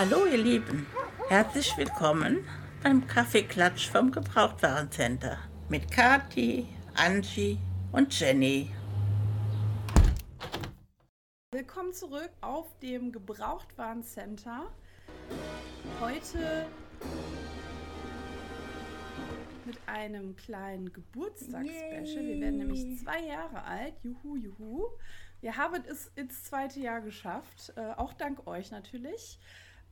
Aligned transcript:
Hallo 0.00 0.24
ihr 0.24 0.38
Lieben, 0.38 0.86
herzlich 1.28 1.76
willkommen 1.76 2.38
beim 2.82 3.06
Kaffeeklatsch 3.06 3.90
vom 3.90 4.10
Gebrauchtwarencenter 4.10 5.36
mit 5.68 5.90
Kati, 5.90 6.66
Angie 6.94 7.58
und 7.92 8.18
Jenny. 8.18 8.72
Willkommen 11.52 11.92
zurück 11.92 12.30
auf 12.40 12.78
dem 12.78 13.12
Gebrauchtwarencenter. 13.12 14.70
Heute 16.00 16.66
mit 19.66 19.76
einem 19.84 20.34
kleinen 20.34 20.94
Geburtstagsspecial. 20.94 22.24
Wir 22.24 22.40
werden 22.40 22.56
nämlich 22.56 22.98
zwei 23.04 23.20
Jahre 23.20 23.64
alt. 23.64 23.92
Juhu, 24.02 24.36
juhu. 24.36 24.86
Wir 25.42 25.58
haben 25.58 25.84
es 25.86 26.10
ins 26.16 26.44
zweite 26.44 26.80
Jahr 26.80 27.02
geschafft, 27.02 27.74
äh, 27.76 27.92
auch 27.98 28.14
dank 28.14 28.46
euch 28.46 28.70
natürlich. 28.70 29.38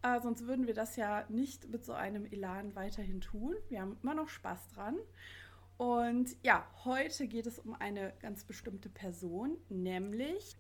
Äh, 0.03 0.21
sonst 0.21 0.47
würden 0.47 0.67
wir 0.67 0.75
das 0.75 0.97
ja 0.97 1.25
nicht 1.29 1.69
mit 1.69 1.85
so 1.85 1.93
einem 1.93 2.25
Elan 2.27 2.75
weiterhin 2.75 3.21
tun. 3.21 3.55
Wir 3.69 3.81
haben 3.81 3.97
immer 4.03 4.15
noch 4.15 4.29
Spaß 4.29 4.69
dran. 4.75 4.97
Und 5.77 6.37
ja, 6.43 6.67
heute 6.85 7.29
geht 7.29 7.47
es 7.47 7.59
um 7.59 7.75
eine 7.75 8.13
ganz 8.21 8.45
bestimmte 8.45 8.89
Person, 8.89 9.57
nämlich 9.69 10.57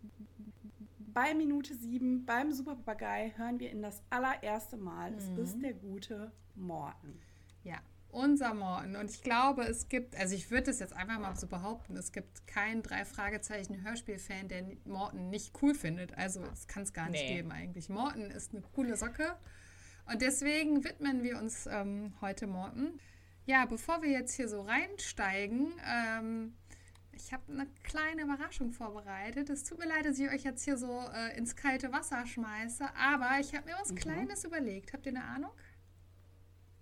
bei 1.12 1.34
Minute 1.34 1.74
7 1.74 2.24
beim 2.24 2.52
Superpapagei 2.52 3.32
hören 3.36 3.58
wir 3.58 3.72
ihn 3.72 3.82
das 3.82 4.00
allererste 4.10 4.76
Mal. 4.76 5.12
Es 5.14 5.28
ist 5.30 5.60
der 5.60 5.72
gute 5.72 6.30
Morten. 6.54 7.18
Ja, 7.64 7.78
unser 8.10 8.54
Morten. 8.54 8.96
Und 8.96 9.10
ich 9.10 9.22
glaube, 9.22 9.62
es 9.64 9.88
gibt, 9.88 10.16
also 10.16 10.34
ich 10.34 10.50
würde 10.50 10.70
es 10.70 10.78
jetzt 10.78 10.92
einfach 10.94 11.18
mal 11.18 11.36
so 11.36 11.46
behaupten, 11.46 11.96
es 11.96 12.12
gibt 12.12 12.46
keinen 12.46 12.82
drei 12.82 13.04
Fragezeichen 13.04 13.82
Hörspiel-Fan, 13.82 14.48
der 14.48 14.64
Morten 14.84 15.30
nicht 15.30 15.52
cool 15.62 15.74
findet. 15.74 16.16
Also 16.16 16.42
es 16.52 16.66
kann 16.66 16.82
es 16.84 16.92
gar 16.92 17.08
nicht 17.10 17.22
Nee. 17.22 17.36
geben 17.36 17.52
eigentlich. 17.52 17.88
Morten 17.88 18.30
ist 18.30 18.52
eine 18.52 18.62
coole 18.62 18.96
Socke. 18.96 19.36
Und 20.10 20.22
deswegen 20.22 20.84
widmen 20.84 21.22
wir 21.22 21.38
uns 21.38 21.66
ähm, 21.66 22.14
heute 22.20 22.46
Morten. 22.46 22.98
Ja, 23.44 23.66
bevor 23.66 24.02
wir 24.02 24.10
jetzt 24.10 24.34
hier 24.34 24.48
so 24.48 24.62
reinsteigen, 24.62 25.72
ähm, 25.86 26.54
ich 27.12 27.32
habe 27.32 27.52
eine 27.52 27.66
kleine 27.82 28.22
Überraschung 28.22 28.72
vorbereitet. 28.72 29.50
Es 29.50 29.64
tut 29.64 29.78
mir 29.78 29.86
leid, 29.88 30.06
dass 30.06 30.18
ich 30.18 30.30
euch 30.30 30.44
jetzt 30.44 30.64
hier 30.64 30.76
so 30.76 31.00
äh, 31.14 31.36
ins 31.36 31.56
kalte 31.56 31.92
Wasser 31.92 32.24
schmeiße, 32.26 32.84
aber 32.94 33.38
ich 33.40 33.54
habe 33.54 33.66
mir 33.66 33.76
was 33.78 33.94
Kleines 33.94 34.44
überlegt. 34.44 34.92
Habt 34.92 35.04
ihr 35.06 35.12
eine 35.12 35.24
Ahnung? 35.24 35.50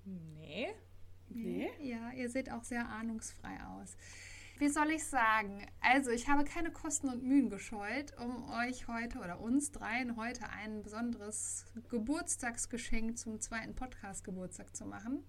Nee. 0.04 0.68
Nee? 1.28 1.70
Ja, 1.80 2.10
ihr 2.12 2.28
seht 2.30 2.50
auch 2.50 2.64
sehr 2.64 2.88
ahnungsfrei 2.88 3.58
aus. 3.64 3.96
Wie 4.58 4.68
soll 4.68 4.90
ich 4.90 5.04
sagen? 5.04 5.66
Also, 5.82 6.10
ich 6.10 6.28
habe 6.28 6.44
keine 6.44 6.70
Kosten 6.70 7.08
und 7.10 7.22
Mühen 7.22 7.50
gescheut, 7.50 8.14
um 8.18 8.48
euch 8.50 8.88
heute 8.88 9.18
oder 9.18 9.38
uns 9.40 9.70
dreien 9.70 10.16
heute 10.16 10.48
ein 10.48 10.82
besonderes 10.82 11.66
Geburtstagsgeschenk 11.90 13.18
zum 13.18 13.38
zweiten 13.40 13.74
Podcast-Geburtstag 13.74 14.74
zu 14.74 14.86
machen. 14.86 15.24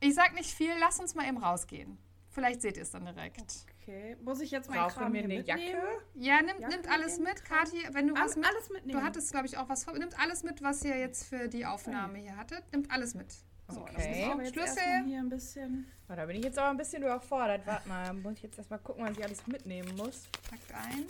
Ich 0.00 0.14
sag 0.14 0.32
nicht 0.34 0.50
viel, 0.54 0.72
lasst 0.78 1.00
uns 1.00 1.14
mal 1.14 1.26
eben 1.28 1.36
rausgehen. 1.36 1.98
Vielleicht 2.30 2.62
seht 2.62 2.76
ihr 2.76 2.84
es 2.84 2.90
dann 2.92 3.04
direkt. 3.04 3.42
Okay. 3.82 4.16
Muss 4.22 4.40
ich 4.40 4.50
jetzt 4.52 4.68
Brauchen 4.70 4.94
Kram 4.94 5.12
wir 5.12 5.20
hier 5.20 5.28
eine 5.28 5.38
mitnehmen? 5.38 5.62
Jacke? 5.72 5.82
Ja, 6.14 6.40
nimmt, 6.40 6.60
Jacke 6.60 6.74
nimmt 6.74 6.88
alles 6.88 7.18
mit. 7.18 7.44
Kathi, 7.44 7.82
wenn 7.92 8.06
du 8.06 8.14
All- 8.14 8.24
was 8.24 8.36
mit. 8.36 8.46
alles 8.46 8.70
mitnehmen. 8.70 8.98
Du 9.00 9.04
hattest, 9.04 9.32
glaube 9.32 9.46
ich, 9.46 9.58
auch 9.58 9.68
was 9.68 9.84
vor. 9.84 9.98
Nimmt 9.98 10.18
alles 10.18 10.44
mit, 10.44 10.62
was 10.62 10.82
ihr 10.84 10.96
jetzt 10.96 11.24
für 11.24 11.48
die 11.48 11.66
Aufnahme 11.66 12.18
hier 12.18 12.36
hattet. 12.36 12.62
Nimmt 12.72 12.90
alles 12.90 13.14
mit. 13.14 13.34
So, 13.70 13.84
das 13.86 14.04
Okay. 14.04 14.28
jetzt 14.38 14.52
Schlüssel. 14.54 15.04
hier 15.06 15.18
ein 15.18 15.28
bisschen. 15.28 15.86
Oh, 16.08 16.14
da 16.16 16.26
bin 16.26 16.36
ich 16.36 16.44
jetzt 16.44 16.58
aber 16.58 16.70
ein 16.70 16.76
bisschen 16.76 17.02
überfordert. 17.02 17.66
Warte 17.66 17.88
mal, 17.88 18.12
muss 18.14 18.34
ich 18.34 18.42
jetzt 18.42 18.58
erstmal 18.58 18.80
gucken, 18.80 19.04
was 19.04 19.16
ich 19.16 19.22
alles 19.24 19.46
mitnehmen 19.46 19.96
muss. 19.96 20.28
Packt 20.48 20.74
ein. 20.74 21.04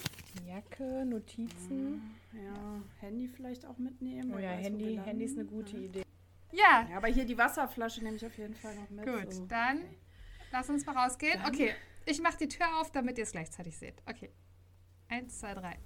Jacke, 0.46 1.04
Notizen. 1.06 2.16
Ja, 2.32 2.82
Handy 3.00 3.28
vielleicht 3.28 3.64
auch 3.66 3.78
mitnehmen. 3.78 4.32
Oh 4.34 4.38
ja, 4.38 4.50
Handy, 4.50 5.00
Handy 5.02 5.24
ist 5.24 5.38
eine 5.38 5.46
gute 5.46 5.76
Idee. 5.76 6.02
Ja, 6.52 6.86
Ja, 6.90 6.96
aber 6.98 7.08
hier 7.08 7.24
die 7.24 7.38
Wasserflasche 7.38 8.02
nehme 8.04 8.16
ich 8.16 8.26
auf 8.26 8.36
jeden 8.36 8.54
Fall 8.54 8.74
noch 8.74 8.90
mit. 8.90 9.06
Gut, 9.06 9.32
so. 9.32 9.46
dann 9.46 9.78
Okay. 9.78 9.98
lass 10.52 10.68
uns 10.68 10.84
mal 10.84 10.96
rausgehen. 10.96 11.40
Okay, 11.46 11.72
ich 12.04 12.20
mache 12.20 12.36
die 12.38 12.48
Tür 12.48 12.66
auf, 12.80 12.90
damit 12.90 13.16
ihr 13.18 13.24
es 13.24 13.32
gleichzeitig 13.32 13.76
seht. 13.78 14.02
Okay. 14.06 14.30
Eins, 15.08 15.38
zwei, 15.40 15.54
drei. 15.54 15.76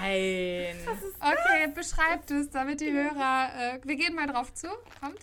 Nein. 0.00 0.76
Okay, 1.20 1.72
beschreibt 1.74 2.30
es, 2.30 2.50
damit 2.50 2.80
die 2.80 2.92
Hörer. 2.92 3.50
Äh, 3.56 3.80
wir 3.84 3.96
gehen 3.96 4.14
mal 4.14 4.26
drauf 4.26 4.52
zu. 4.54 4.68
Kommt. 5.00 5.18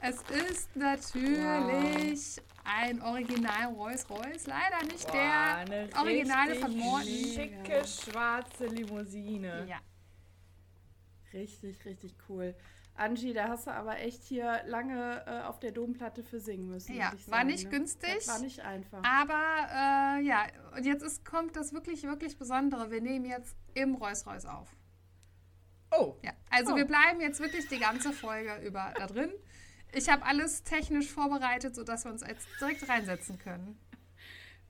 Es 0.00 0.16
ist 0.30 0.74
natürlich 0.74 2.40
ein 2.64 3.00
Original 3.02 3.72
Rolls 3.74 4.08
Royce. 4.10 4.46
Leider 4.46 4.84
nicht 4.84 5.06
Boah, 5.06 5.64
der 5.64 5.88
Originale 5.96 6.56
von 6.56 6.76
Morten. 6.76 7.06
Schicke 7.06 7.82
schwarze 7.86 8.66
Limousine. 8.66 9.66
Ja. 9.68 9.78
Richtig, 11.32 11.84
richtig 11.84 12.14
cool. 12.28 12.54
Angie, 12.94 13.32
da 13.32 13.48
hast 13.48 13.66
du 13.66 13.70
aber 13.70 13.98
echt 14.00 14.22
hier 14.22 14.62
lange 14.66 15.24
äh, 15.26 15.42
auf 15.42 15.58
der 15.58 15.72
Domplatte 15.72 16.22
für 16.22 16.40
singen 16.40 16.68
müssen. 16.68 16.94
Ja, 16.94 17.12
ich 17.16 17.28
war 17.28 17.38
sagen, 17.38 17.48
nicht 17.48 17.64
ne? 17.64 17.70
günstig. 17.70 18.14
Das 18.16 18.28
war 18.28 18.38
nicht 18.40 18.60
einfach. 18.60 19.02
Aber 19.02 19.32
äh, 19.70 20.22
ja, 20.24 20.46
und 20.76 20.84
jetzt 20.84 21.02
ist, 21.02 21.24
kommt 21.24 21.56
das 21.56 21.72
wirklich, 21.72 22.02
wirklich 22.02 22.38
Besondere. 22.38 22.90
Wir 22.90 23.00
nehmen 23.00 23.24
jetzt 23.24 23.56
im 23.74 23.94
Royce 23.94 24.26
auf. 24.46 24.76
Oh, 25.90 26.16
Ja, 26.22 26.32
also 26.50 26.72
Oh. 26.72 26.76
wir 26.76 26.86
bleiben 26.86 27.20
jetzt 27.20 27.40
wirklich 27.40 27.68
die 27.68 27.78
ganze 27.78 28.12
Folge 28.12 28.56
über 28.66 28.92
da 28.96 29.06
drin. 29.06 29.32
Ich 29.92 30.08
habe 30.08 30.24
alles 30.24 30.62
technisch 30.62 31.10
vorbereitet, 31.10 31.74
sodass 31.74 32.04
wir 32.04 32.12
uns 32.12 32.22
jetzt 32.26 32.48
direkt 32.60 32.88
reinsetzen 32.88 33.38
können. 33.38 33.78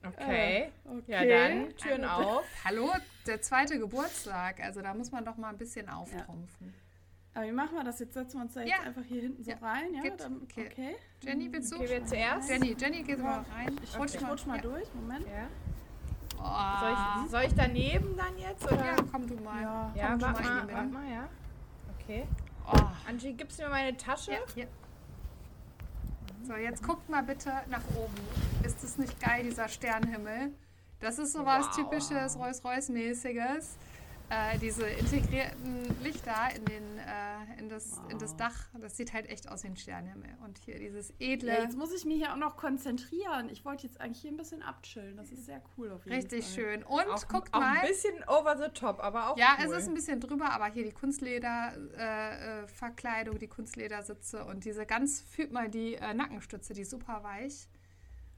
okay. 0.05 0.71
okay. 0.85 1.01
Ja, 1.07 1.23
dann 1.25 1.75
Türen 1.77 2.03
auf. 2.03 2.43
Hallo, 2.65 2.91
der 3.25 3.41
zweite 3.41 3.79
Geburtstag. 3.79 4.59
Also 4.61 4.81
da 4.81 4.93
muss 4.93 5.11
man 5.11 5.23
doch 5.23 5.37
mal 5.37 5.49
ein 5.49 5.57
bisschen 5.57 5.87
auftrumpfen. 5.87 6.73
Aber 7.35 7.45
wie 7.47 7.51
machen 7.51 7.75
wir 7.75 7.83
das 7.83 7.99
jetzt? 7.99 8.13
Setzen 8.13 8.37
wir 8.37 8.41
uns 8.43 8.53
da 8.53 8.61
jetzt 8.61 8.69
Ja. 8.69 8.79
einfach 8.85 9.01
hier 9.03 9.21
hinten 9.21 9.43
so 9.43 9.51
Ja. 9.51 9.57
rein? 9.57 9.93
Ja, 9.93 10.01
Geht. 10.01 10.19
dann, 10.19 10.41
Okay. 10.43 10.69
okay. 10.71 10.95
Jenny, 11.21 11.51
willst 11.51 11.71
du? 11.71 11.77
Okay, 11.77 11.85
wer 11.89 12.05
zuerst? 12.05 12.49
Jenny, 12.49 12.75
Jenny, 12.79 13.01
geht 13.03 13.19
mal 13.19 13.43
rein. 13.55 13.79
Ich 13.83 13.97
rutsch, 13.97 14.15
ich 14.15 14.27
rutsch 14.27 14.45
mal 14.45 14.57
ja. 14.57 14.61
durch. 14.61 14.93
Moment. 14.93 15.25
Ja. 15.27 15.47
Oh. 16.45 16.79
Soll, 16.79 16.91
ich, 17.25 17.31
soll 17.31 17.41
ich 17.43 17.53
daneben 17.55 18.15
dann 18.17 18.37
jetzt? 18.37 18.65
Oder? 18.65 18.85
ja, 18.85 18.95
komm 19.11 19.27
du 19.27 19.35
mal. 19.37 19.61
Ja. 19.61 19.91
Ja, 19.95 20.07
Komm, 20.11 20.21
warte 20.21 20.43
mal 20.43 20.67
warte 20.73 20.87
mal, 20.89 21.11
ja. 21.11 21.29
Okay. 21.99 22.27
Oh. 22.71 22.77
Angie, 23.09 23.33
gibst 23.33 23.59
du 23.59 23.63
mir 23.63 23.69
meine 23.69 23.95
Tasche? 23.97 24.33
Ja. 24.55 24.65
So, 26.43 26.55
jetzt 26.55 26.83
guckt 26.85 27.07
mal 27.09 27.23
bitte 27.23 27.51
nach 27.69 27.81
oben. 27.95 28.13
Ist 28.65 28.83
das 28.83 28.97
nicht 28.97 29.19
geil, 29.21 29.43
dieser 29.43 29.67
Sternenhimmel? 29.69 30.51
Das 30.99 31.17
ist 31.17 31.31
sowas 31.33 31.65
Wow. 31.67 31.75
typisches 31.75 32.37
Rolls-Royce-mäßiges. 32.37 33.77
Äh, 34.33 34.57
diese 34.57 34.87
integrierten 34.87 35.83
Lichter 36.01 36.33
in, 36.55 36.65
den, 36.65 36.97
äh, 36.97 37.59
in, 37.59 37.69
das, 37.69 38.01
in 38.09 38.17
das 38.17 38.35
Dach, 38.35 38.65
das 38.81 38.97
sieht 38.97 39.13
halt 39.13 39.29
echt 39.29 39.47
aus 39.47 39.63
wie 39.63 39.67
ein 39.67 39.77
Sternenhimmel. 39.77 40.29
Und 40.43 40.57
hier 40.57 40.79
dieses 40.79 41.13
edle, 41.19 41.53
Ja, 41.53 41.61
jetzt 41.61 41.77
muss 41.77 41.93
ich 41.93 42.03
mich 42.05 42.19
ja 42.19 42.33
auch 42.33 42.37
noch 42.37 42.57
konzentrieren. 42.57 43.47
Ich 43.51 43.63
wollte 43.63 43.85
jetzt 43.85 44.01
eigentlich 44.01 44.21
hier 44.21 44.31
ein 44.31 44.37
bisschen 44.37 44.63
abchillen. 44.63 45.15
Das 45.17 45.31
ist 45.31 45.45
sehr 45.45 45.61
cool 45.77 45.91
auf 45.91 46.03
jeden 46.05 46.15
richtig 46.15 46.45
Fall. 46.45 46.53
schön. 46.55 46.83
Und 46.83 47.07
Auch, 47.09 47.27
guckt 47.27 47.53
auch 47.53 47.59
mal. 47.59 47.77
ein 47.79 47.87
bisschen 47.87 48.15
over 48.27 48.57
the 48.57 48.69
top, 48.73 48.99
aber 49.03 49.29
auch 49.29 49.37
Ja, 49.37 49.55
cool. 49.59 49.65
es 49.71 49.83
ist 49.83 49.87
ein 49.87 49.93
bisschen 49.93 50.19
drüber, 50.19 50.49
aber 50.51 50.65
hier 50.65 50.83
die 50.83 50.93
Kunstleder-Verkleidung, 50.93 52.63
äh, 52.63 52.67
Verkleidung, 52.67 53.37
die 53.37 53.47
Kunstledersitze 53.47 54.45
und 54.45 54.65
diese 54.65 54.87
ganz, 54.87 55.21
fühlt 55.21 55.51
mal 55.51 55.69
die 55.69 55.93
äh, 55.95 56.13
Nackenstütze, 56.15 56.73
die 56.73 56.81
ist 56.81 56.89
super 56.89 57.21
weich. 57.23 57.67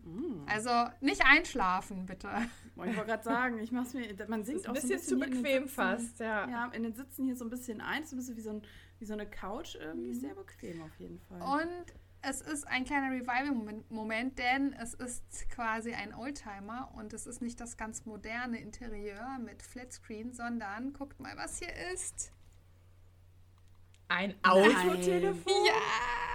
Mm. 0.06 0.46
Also 0.48 0.70
nicht 1.02 1.22
einschlafen, 1.26 2.06
bitte. 2.06 2.30
Ich 2.68 2.78
wollte 2.78 2.94
gerade 2.94 3.24
sagen, 3.24 3.60
ich 3.60 3.72
mach's 3.72 3.94
mir, 3.94 4.08
man 4.28 4.44
singt 4.46 4.60
ist 4.60 4.70
auch 4.70 4.76
ein 4.76 4.82
so 4.82 4.88
bisschen 4.88 5.02
zu 5.02 5.18
bequem 5.20 5.64
Sitzen. 5.64 5.68
fast, 5.70 6.20
ja. 6.20 6.48
Ja, 6.50 6.66
in 6.74 6.84
den 6.84 6.94
Sitzen 6.94 7.26
hier 7.26 7.36
so 7.36 7.44
ein 7.46 7.50
bisschen 7.50 7.82
ein, 7.82 8.06
so 8.06 8.16
ein 8.16 8.18
bisschen 8.20 8.38
wie 8.38 8.42
so, 8.42 8.50
ein, 8.52 8.62
wie 9.00 9.06
so 9.06 9.14
eine 9.14 9.26
Couch 9.30 9.76
irgendwie, 9.76 10.10
Mhm. 10.14 10.20
sehr 10.20 10.36
bequem 10.36 10.82
auf 10.82 10.96
jeden 11.00 11.20
Fall. 11.20 11.42
Und 11.42 11.94
es 12.22 12.42
ist 12.42 12.68
ein 12.68 12.86
kleiner 12.86 13.12
Revival-Moment, 13.12 14.40
denn 14.40 14.74
es 14.74 14.94
ist 14.94 15.48
quasi 15.50 15.94
ein 15.94 16.14
Oldtimer 16.14 16.92
und 16.96 17.14
es 17.14 17.28
ist 17.28 17.42
nicht 17.42 17.60
das 17.60 17.78
ganz 17.78 18.06
moderne 18.06 18.60
Interieur 18.60 19.38
mit 19.40 19.62
Flatscreen, 19.62 20.34
sondern 20.34 20.94
guckt 20.94 21.20
mal, 21.20 21.36
was 21.38 21.60
hier 21.60 21.70
ist. 21.94 22.32
Ein 24.08 24.36
Autotelefon? 24.44 25.54
Ja! 25.66 25.74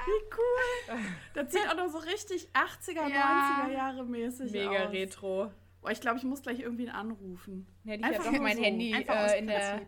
Wie 0.06 0.25
cool. 0.37 0.99
Das 1.34 1.52
sieht 1.52 1.69
auch 1.69 1.76
noch 1.76 1.88
so 1.88 1.99
richtig 1.99 2.49
80er, 2.52 3.08
Ja. 3.08 3.64
90er 3.69 3.72
Jahre 3.72 4.05
mäßig 4.05 4.50
Mega 4.52 4.87
aus. 4.87 4.93
retro. 4.93 5.52
Boah, 5.81 5.90
ich 5.90 6.00
glaube, 6.00 6.19
ich 6.19 6.25
muss 6.25 6.43
gleich 6.43 6.61
irgendwen 6.61 6.88
anrufen. 6.90 7.67
Hätte 7.84 8.00
ich 8.11 8.19
Einfach 8.19 8.32
mein 8.40 8.56
so. 8.56 8.62
Handy 8.62 8.94
Einfach 8.94 9.14
äh, 9.28 9.38
in 9.38 9.46
der, 9.46 9.81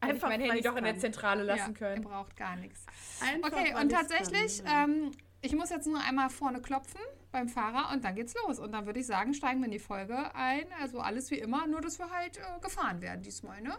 Einfach, 0.00 0.28
mein 0.28 0.40
Handy 0.40 0.60
doch 0.60 0.76
in 0.76 0.84
der. 0.84 0.98
Zentrale 0.98 1.42
lassen 1.42 1.58
Ja, 1.60 1.66
ihr 1.68 1.74
können. 1.74 2.02
braucht 2.04 2.36
gar 2.36 2.56
nichts. 2.56 2.84
Einfach, 3.20 3.52
Okay, 3.52 3.74
und 3.80 3.90
tatsächlich, 3.90 4.62
ähm, 4.66 5.10
ich 5.40 5.54
muss 5.54 5.70
jetzt 5.70 5.86
nur 5.86 6.00
einmal 6.00 6.30
vorne 6.30 6.60
klopfen 6.62 7.00
beim 7.32 7.48
Fahrer 7.48 7.92
und 7.92 8.04
dann 8.04 8.14
geht's 8.14 8.34
los. 8.46 8.58
Und 8.58 8.72
dann 8.72 8.86
würde 8.86 9.00
ich 9.00 9.06
sagen, 9.06 9.34
steigen 9.34 9.60
wir 9.60 9.66
in 9.66 9.72
die 9.72 9.78
Folge 9.78 10.34
ein. 10.34 10.64
Also 10.80 11.00
alles 11.00 11.30
wie 11.30 11.38
immer, 11.38 11.66
nur 11.66 11.80
dass 11.80 11.98
wir 11.98 12.10
halt 12.10 12.38
äh, 12.38 12.60
gefahren 12.60 13.00
werden 13.00 13.22
diesmal, 13.22 13.60
ne? 13.60 13.76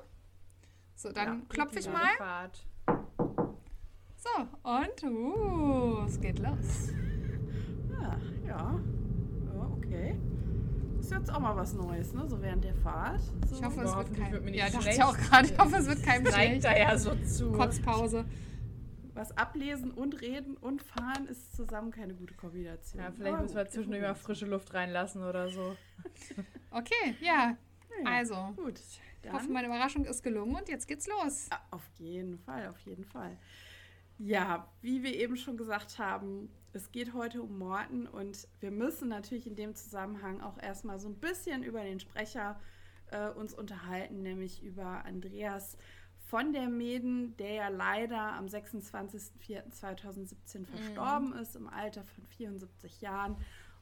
So, 0.95 1.12
dann 1.12 1.39
Ja, 1.39 1.45
klopfe 1.50 1.80
ich 1.80 1.89
mal. 1.89 2.07
Fahrt. 2.18 2.66
So, 4.25 4.42
und 4.69 5.04
uh, 5.13 6.06
es 6.07 6.19
geht 6.19 6.39
los. 6.39 6.89
Ah, 8.01 8.18
ja. 8.45 8.80
ja, 9.54 9.69
okay. 9.77 10.16
ist 11.00 11.12
jetzt 11.12 11.31
auch 11.31 11.39
mal 11.39 11.56
was 11.56 11.74
Neues, 11.74 12.12
ne? 12.13 12.27
So 12.27 12.42
während 12.42 12.63
der 12.63 12.74
Fahrt. 12.75 13.22
So. 13.48 13.56
Ich 13.56 13.63
hoffe, 13.63 13.81
es 13.81 13.86
wird 13.86 13.95
Hoffentlich 13.95 14.24
kein. 14.24 14.31
wird 14.33 14.44
mir 14.44 14.51
nicht 14.51 14.60
ja, 14.60 14.66
dachte 14.68 14.81
schlecht. 14.81 14.98
ich 14.98 15.04
auch 15.04 15.18
gerade. 15.18 15.48
Ich 15.48 15.57
hoffe, 15.57 15.75
es 15.77 15.88
wird 15.88 16.04
kein 16.04 16.25
schlecht. 16.33 16.63
da 16.66 16.75
ja 16.75 16.98
so 16.98 17.16
zu. 17.24 17.51
Kotzpause. 17.51 18.25
was 19.13 19.38
ablesen 19.38 19.92
und 19.92 20.19
reden 20.22 20.57
und 20.57 20.81
fahren 20.81 21.27
ist 21.27 21.56
zusammen 21.56 21.92
keine 21.92 22.13
gute 22.16 22.33
Kombination. 22.33 23.01
Ja, 23.01 23.12
vielleicht 23.12 23.33
Aber 23.33 23.44
müssen 23.44 23.56
wir 23.56 23.68
zwischendurch 23.69 24.01
mal 24.01 24.16
frische 24.16 24.45
Luft 24.48 24.74
reinlassen 24.74 25.24
oder 25.24 25.50
so. 25.50 25.75
Okay, 26.72 27.16
ja. 27.22 27.56
Ja, 28.04 28.10
Also, 28.12 28.36
Gut. 28.57 28.77
ich 28.77 29.31
hoffe, 29.31 29.45
Dann, 29.45 29.54
meine 29.54 29.68
Überraschung 29.68 30.04
ist 30.04 30.22
gelungen 30.24 30.56
und 30.56 30.68
jetzt 30.68 30.89
geht's 30.89 31.07
los. 31.07 31.48
Ja, 31.50 31.62
auf 31.72 31.88
jeden 31.98 32.38
Fall, 32.39 32.68
auf 32.68 32.80
jeden 32.80 33.06
Fall. 33.06 33.38
Ja, 34.17 34.69
wie 34.81 35.03
wir 35.03 35.13
eben 35.13 35.35
schon 35.35 35.57
gesagt 35.57 36.00
haben, 36.00 36.50
es 36.71 36.91
geht 36.91 37.13
heute 37.13 37.41
um 37.41 37.57
Morten 37.57 38.07
und 38.07 38.47
wir 38.59 38.71
müssen 38.71 39.09
natürlich 39.09 39.47
in 39.47 39.56
dem 39.56 39.75
Zusammenhang 39.75 40.41
auch 40.41 40.62
erstmal 40.62 41.00
so 41.00 41.09
ein 41.09 41.15
bisschen 41.15 41.63
über 41.63 41.83
den 41.83 42.00
Sprecher 42.00 42.59
äh, 43.12 43.29
uns 43.29 43.53
unterhalten, 43.53 44.21
nämlich 44.21 44.63
über 44.63 45.03
Andreas 45.06 45.77
von 46.27 46.53
der 46.53 46.69
Meden, 46.69 47.35
der 47.38 47.53
ja 47.53 47.67
leider 47.67 48.33
am 48.33 48.45
26.04.2017 48.45 50.65
verstorben 50.65 51.33
ist, 51.33 51.56
im 51.56 51.67
Alter 51.67 52.03
von 52.03 52.25
74 52.25 53.01
Jahren. 53.01 53.38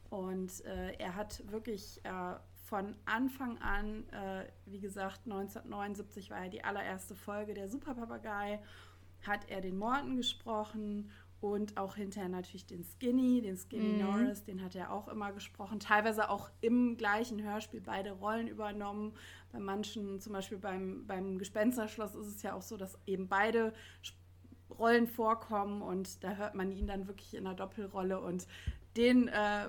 Und 0.09 0.63
äh, 0.65 0.93
er 0.93 1.15
hat 1.15 1.43
wirklich 1.51 2.01
äh, 2.03 2.35
von 2.65 2.95
Anfang 3.05 3.57
an, 3.59 4.09
äh, 4.09 4.45
wie 4.65 4.79
gesagt, 4.79 5.21
1979 5.25 6.31
war 6.31 6.43
ja 6.43 6.49
die 6.49 6.63
allererste 6.63 7.15
Folge 7.15 7.53
der 7.53 7.69
Superpapagei, 7.69 8.59
hat 9.27 9.49
er 9.49 9.61
den 9.61 9.77
Morton 9.77 10.17
gesprochen 10.17 11.09
und 11.41 11.75
auch 11.75 11.97
hinterher 11.97 12.29
natürlich 12.29 12.65
den 12.65 12.85
Skinny, 12.85 13.41
den 13.41 13.57
Skinny 13.57 13.93
Mhm. 13.93 13.97
Norris, 13.99 14.43
den 14.45 14.63
hat 14.63 14.75
er 14.75 14.93
auch 14.93 15.09
immer 15.09 15.33
gesprochen, 15.33 15.79
teilweise 15.79 16.29
auch 16.29 16.49
im 16.61 16.95
gleichen 16.95 17.43
Hörspiel 17.43 17.81
beide 17.81 18.11
Rollen 18.11 18.47
übernommen. 18.47 19.13
Bei 19.51 19.59
manchen, 19.59 20.21
zum 20.21 20.31
Beispiel 20.31 20.57
beim, 20.57 21.05
beim 21.05 21.37
Gespensterschloss, 21.37 22.15
ist 22.15 22.27
es 22.27 22.41
ja 22.43 22.53
auch 22.53 22.61
so, 22.61 22.77
dass 22.77 22.97
eben 23.05 23.27
beide 23.27 23.73
Rollen 24.69 25.05
vorkommen 25.05 25.81
und 25.81 26.23
da 26.23 26.35
hört 26.35 26.55
man 26.55 26.71
ihn 26.71 26.87
dann 26.87 27.07
wirklich 27.07 27.33
in 27.33 27.45
einer 27.45 27.55
Doppelrolle 27.55 28.21
und 28.21 28.47
den 28.95 29.27
äh, 29.27 29.67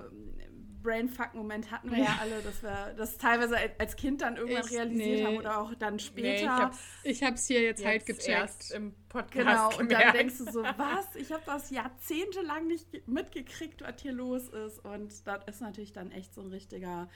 Brainfuck-Moment 0.85 1.71
hatten 1.71 1.91
wir 1.91 1.97
ja. 1.97 2.17
alle, 2.21 2.41
dass 2.41 2.63
wir 2.63 2.93
das 2.95 3.17
teilweise 3.17 3.57
als 3.77 3.95
Kind 3.97 4.21
dann 4.21 4.37
irgendwann 4.37 4.63
Ich- 4.65 4.71
realisiert 4.71 5.07
nee. 5.19 5.25
haben 5.25 5.37
oder 5.37 5.59
auch 5.59 5.73
dann 5.75 5.99
später. 5.99 6.27
Nee, 6.29 6.35
ich 6.43 6.47
hab's 6.47 6.79
Ich 7.03 7.23
hab's 7.23 7.47
hier 7.47 7.61
jetzt, 7.61 7.83
halt 7.83 8.07
jetzt 8.07 8.19
gecheckt. 8.19 8.29
erst 8.29 8.71
im 8.73 8.93
Podcast 9.09 9.33
Genau, 9.33 9.67
und 9.69 9.77
dann 9.91 9.99
gemerkt. 9.99 10.15
denkst 10.15 10.37
du 10.37 10.51
so, 10.51 10.63
was? 10.77 11.15
Ich 11.15 11.31
habe 11.33 11.43
das 11.45 11.69
jahrzehntelang 11.71 12.67
nicht 12.67 12.91
ge- 12.91 13.03
mitgekriegt, 13.07 13.81
was 13.81 14.01
hier 14.01 14.13
los 14.13 14.47
ist. 14.47 14.79
Und 14.85 15.27
das 15.27 15.43
ist 15.47 15.61
natürlich 15.61 15.91
dann 15.91 16.11
echt 16.11 16.33
so 16.33 16.41
ein 16.41 16.47
richtiger 16.47 17.09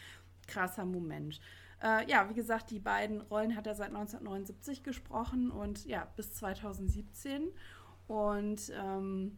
krasser 0.47 0.83
Moment. 0.85 1.39
Äh, 1.81 2.09
ja, 2.09 2.29
wie 2.29 2.33
gesagt, 2.33 2.71
die 2.71 2.79
beiden 2.79 3.21
Rollen 3.21 3.55
hat 3.55 3.65
er 3.67 3.75
seit 3.75 3.87
1979 3.89 4.83
gesprochen 4.83 5.49
und 5.51 5.85
ja, 5.85 6.05
bis 6.17 6.33
2017. 6.33 7.47
Und 8.07 8.71
ähm, 8.75 9.37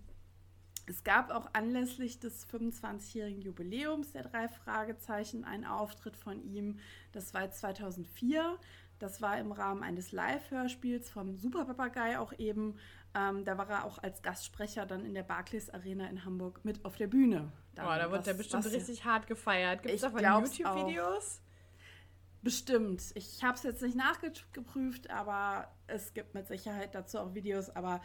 es 0.91 1.03
gab 1.03 1.31
auch 1.31 1.49
anlässlich 1.53 2.19
des 2.19 2.45
25-jährigen 2.47 3.41
Jubiläums 3.41 4.11
der 4.11 4.23
drei 4.23 4.47
Fragezeichen 4.47 5.43
einen 5.45 5.65
Auftritt 5.65 6.15
von 6.15 6.43
ihm. 6.43 6.79
Das 7.13 7.33
war 7.33 7.43
jetzt 7.43 7.59
2004. 7.59 8.57
Das 8.99 9.21
war 9.21 9.39
im 9.39 9.51
Rahmen 9.51 9.81
eines 9.81 10.11
Live-Hörspiels 10.11 11.09
vom 11.09 11.35
Superpapagei 11.38 12.19
auch 12.19 12.33
eben. 12.38 12.77
Ähm, 13.15 13.43
da 13.45 13.57
war 13.57 13.67
er 13.69 13.85
auch 13.85 13.97
als 14.03 14.21
Gastsprecher 14.21 14.85
dann 14.85 15.03
in 15.05 15.13
der 15.13 15.23
Barclays 15.23 15.69
Arena 15.69 16.07
in 16.07 16.23
Hamburg 16.23 16.63
mit 16.63 16.85
auf 16.85 16.97
der 16.97 17.07
Bühne. 17.07 17.51
Dann, 17.73 17.85
Boah, 17.85 17.97
da 17.97 18.11
wird 18.11 18.27
der 18.27 18.33
bestimmt 18.35 18.63
was- 18.65 18.71
richtig 18.73 19.03
hart 19.03 19.27
gefeiert. 19.27 19.81
Gibt 19.83 19.95
es 19.95 20.01
davon 20.01 20.21
YouTube-Videos? 20.23 21.41
Bestimmt. 22.44 23.03
Ich 23.15 23.44
habe 23.44 23.55
es 23.55 23.63
jetzt 23.63 23.81
nicht 23.83 23.95
nachgeprüft, 23.95 25.09
aber 25.11 25.71
es 25.87 26.13
gibt 26.13 26.33
mit 26.33 26.47
Sicherheit 26.47 26.95
dazu 26.95 27.19
auch 27.19 27.33
Videos. 27.35 27.69
Aber 27.69 28.01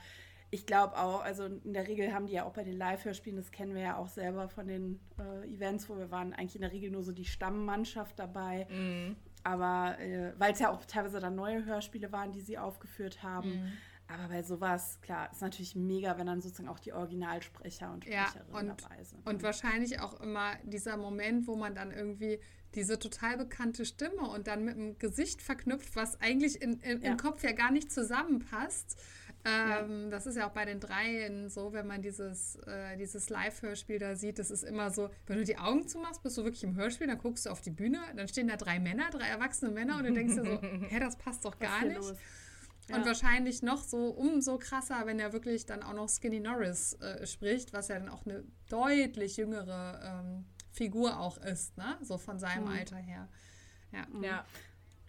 ich 0.51 0.65
glaube 0.67 0.97
auch, 0.97 1.23
also 1.25 1.45
in 1.47 1.73
der 1.73 1.89
Regel 1.89 2.13
haben 2.15 2.27
die 2.27 2.35
ja 2.35 2.45
auch 2.45 2.53
bei 2.53 2.63
den 2.65 2.77
Live-Hörspielen, 2.77 3.37
das 3.37 3.51
kennen 3.51 3.75
wir 3.75 3.83
ja 3.83 3.97
auch 3.97 4.09
selber 4.09 4.49
von 4.49 4.67
den 4.69 5.01
äh, 5.19 5.47
Events, 5.53 5.89
wo 5.89 5.97
wir 5.99 6.11
waren, 6.11 6.33
eigentlich 6.33 6.55
in 6.57 6.63
der 6.63 6.73
Regel 6.73 6.91
nur 6.91 7.03
so 7.03 7.13
die 7.13 7.25
Stammmannschaft 7.25 8.19
dabei. 8.19 8.67
Mhm. 8.71 9.17
Aber 9.43 9.99
äh, 10.01 10.33
weil 10.39 10.53
es 10.53 10.59
ja 10.61 10.71
auch 10.71 10.85
teilweise 10.85 11.21
dann 11.21 11.35
neue 11.35 11.65
Hörspiele 11.65 12.11
waren, 12.13 12.33
die 12.33 12.41
sie 12.41 12.59
aufgeführt 12.59 13.23
haben. 13.23 13.49
Mhm. 13.51 13.73
Aber 14.09 14.29
bei 14.29 14.43
sowas, 14.45 15.01
klar, 15.01 15.31
ist 15.33 15.43
natürlich 15.43 15.75
mega, 15.75 16.17
wenn 16.17 16.27
dann 16.27 16.41
sozusagen 16.41 16.69
auch 16.69 16.79
die 16.79 16.93
Originalsprecher 16.93 17.93
und 17.93 18.07
Ja, 18.07 18.27
Sprecherinnen 18.29 18.71
und- 18.71 18.83
dabei 18.85 19.03
sind. 19.03 19.27
Und 19.29 19.43
wahrscheinlich 19.43 20.01
auch 20.01 20.21
immer 20.21 20.53
dieser 20.63 20.97
Moment, 20.97 21.49
wo 21.49 21.57
man 21.57 21.75
dann 21.75 21.91
irgendwie 21.91 22.39
diese 22.77 22.99
total 22.99 23.37
bekannte 23.39 23.85
Stimme 23.85 24.29
und 24.29 24.47
dann 24.47 24.65
mit 24.65 24.75
einem 24.77 24.99
Gesicht 24.99 25.43
verknüpft, 25.43 25.97
was 25.97 26.21
eigentlich 26.21 26.61
in, 26.63 26.79
in, 26.81 27.03
Ja. 27.03 27.11
im 27.13 27.17
Kopf 27.17 27.43
ja 27.43 27.53
gar 27.53 27.73
nicht 27.73 27.91
zusammenpasst. 27.91 29.01
Ähm, 29.49 30.11
Das 30.11 30.27
ist 30.27 30.37
ja 30.37 30.47
auch 30.49 30.53
bei 30.53 30.65
den 30.65 30.81
dreien 30.81 31.49
so, 31.49 31.73
wenn 31.73 31.87
man 31.87 32.03
dieses, 32.03 32.57
äh, 32.67 32.97
dieses 32.97 33.29
Live-Hörspiel 33.31 33.99
da 33.99 34.17
sieht, 34.17 34.39
das 34.39 34.51
ist 34.51 34.63
immer 34.65 34.91
so, 34.91 35.11
wenn 35.27 35.39
du 35.39 35.45
die 35.45 35.57
Augen 35.59 35.87
zumachst, 35.89 36.23
bist 36.23 36.37
du 36.39 36.45
wirklich 36.45 36.65
im 36.65 36.75
Hörspiel, 36.77 37.07
dann 37.07 37.19
guckst 37.19 37.47
du 37.47 37.51
auf 37.51 37.61
die 37.61 37.71
Bühne, 37.71 37.99
dann 38.17 38.29
stehen 38.29 38.49
da 38.49 38.57
drei 38.57 38.79
Männer, 38.81 39.11
drei 39.11 39.27
erwachsene 39.29 39.71
Männer 39.71 39.99
und 39.99 40.05
du 40.05 40.13
denkst 40.13 40.35
dir 40.35 40.45
so, 40.45 40.61
hä, 40.89 40.99
das 41.01 41.17
passt 41.17 41.45
doch 41.45 41.59
gar 41.59 41.85
nicht. 41.85 41.97
los? 41.97 42.15
Und 42.89 42.99
Ja. 43.01 43.07
wahrscheinlich 43.07 43.63
noch 43.63 43.83
so 43.83 44.11
umso 44.11 44.59
krasser, 44.59 45.07
wenn 45.07 45.19
er 45.19 45.33
wirklich 45.33 45.67
dann 45.67 45.83
auch 45.83 45.93
noch 45.95 46.09
Skinny 46.09 46.39
Norris 46.39 46.93
äh, 47.01 47.27
spricht, 47.27 47.73
was 47.73 47.89
ja 47.89 47.99
dann 47.99 48.09
auch 48.09 48.25
eine 48.27 48.45
deutlich 48.69 49.37
jüngere 49.39 50.23
ähm, 50.25 50.45
Figur 50.71 51.19
auch 51.19 51.39
ist, 51.39 51.77
ne? 51.79 51.99
So 52.03 52.17
von 52.19 52.39
seinem 52.39 52.65
Mhm. 52.67 52.71
Alter 52.71 52.97
her. 52.97 53.29
Ja. 53.93 54.07
Ja. 54.23 54.45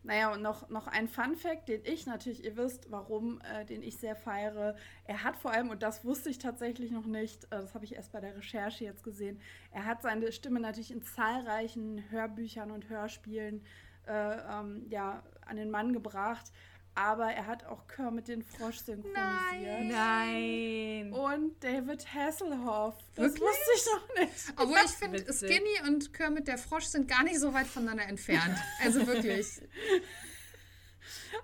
Naja, 0.07 0.31
und 0.31 0.41
noch, 0.41 0.69
noch 0.69 0.87
ein 0.87 1.09
Fun-Fact, 1.09 1.67
den 1.67 1.81
ich 1.83 2.05
natürlich, 2.05 2.45
ihr 2.45 2.55
wisst, 2.55 2.89
warum, 2.89 3.41
äh, 3.41 3.65
den 3.65 3.83
ich 3.83 3.97
sehr 3.97 4.15
feiere. 4.15 4.77
Er 5.03 5.25
hat 5.25 5.35
vor 5.35 5.51
allem, 5.51 5.69
und 5.69 5.83
das 5.83 6.05
wusste 6.05 6.29
ich 6.29 6.37
tatsächlich 6.37 6.91
noch 6.91 7.05
nicht, 7.05 7.43
äh, 7.43 7.59
das 7.59 7.75
habe 7.75 7.83
ich 7.83 7.93
erst 7.93 8.13
bei 8.13 8.21
der 8.21 8.37
Recherche 8.37 8.85
jetzt 8.85 9.03
gesehen, 9.03 9.41
er 9.73 9.83
hat 9.83 10.01
seine 10.01 10.31
Stimme 10.31 10.61
natürlich 10.61 10.91
in 10.91 11.03
zahlreichen 11.03 12.09
Hörbüchern 12.09 12.71
und 12.71 12.87
Hörspielen 12.87 13.65
äh, 14.07 14.37
ähm, 14.49 14.85
ja, 14.87 15.23
an 15.45 15.57
den 15.57 15.71
Mann 15.71 15.91
gebracht. 15.91 16.53
Aber 16.97 17.31
er 17.31 17.45
hat 17.45 17.63
auch 17.67 17.87
Kermit 17.87 18.27
den 18.27 18.41
Frosch 18.41 18.77
synchronisiert. 18.79 19.91
Nein. 19.91 21.13
Und 21.13 21.63
David 21.63 22.11
Hasselhoff. 22.11 22.95
Das 23.13 23.35
Wirklich? 23.35 23.41
wusste 23.43 23.71
ich 23.75 23.85
noch 23.85 24.15
nicht. 24.19 24.53
Obwohl 24.59 24.77
ich 24.83 24.91
finde. 24.91 25.31
Skinny 25.31 25.87
und 25.87 26.11
Kermit 26.11 26.47
der 26.47 26.57
Frosch 26.57 26.85
sind 26.85 27.07
gar 27.07 27.21
nicht 27.23 27.39
so 27.39 27.53
weit 27.53 27.67
voneinander 27.67 28.07
entfernt. 28.07 28.57
Also 28.83 29.05
wirklich. 29.05 29.45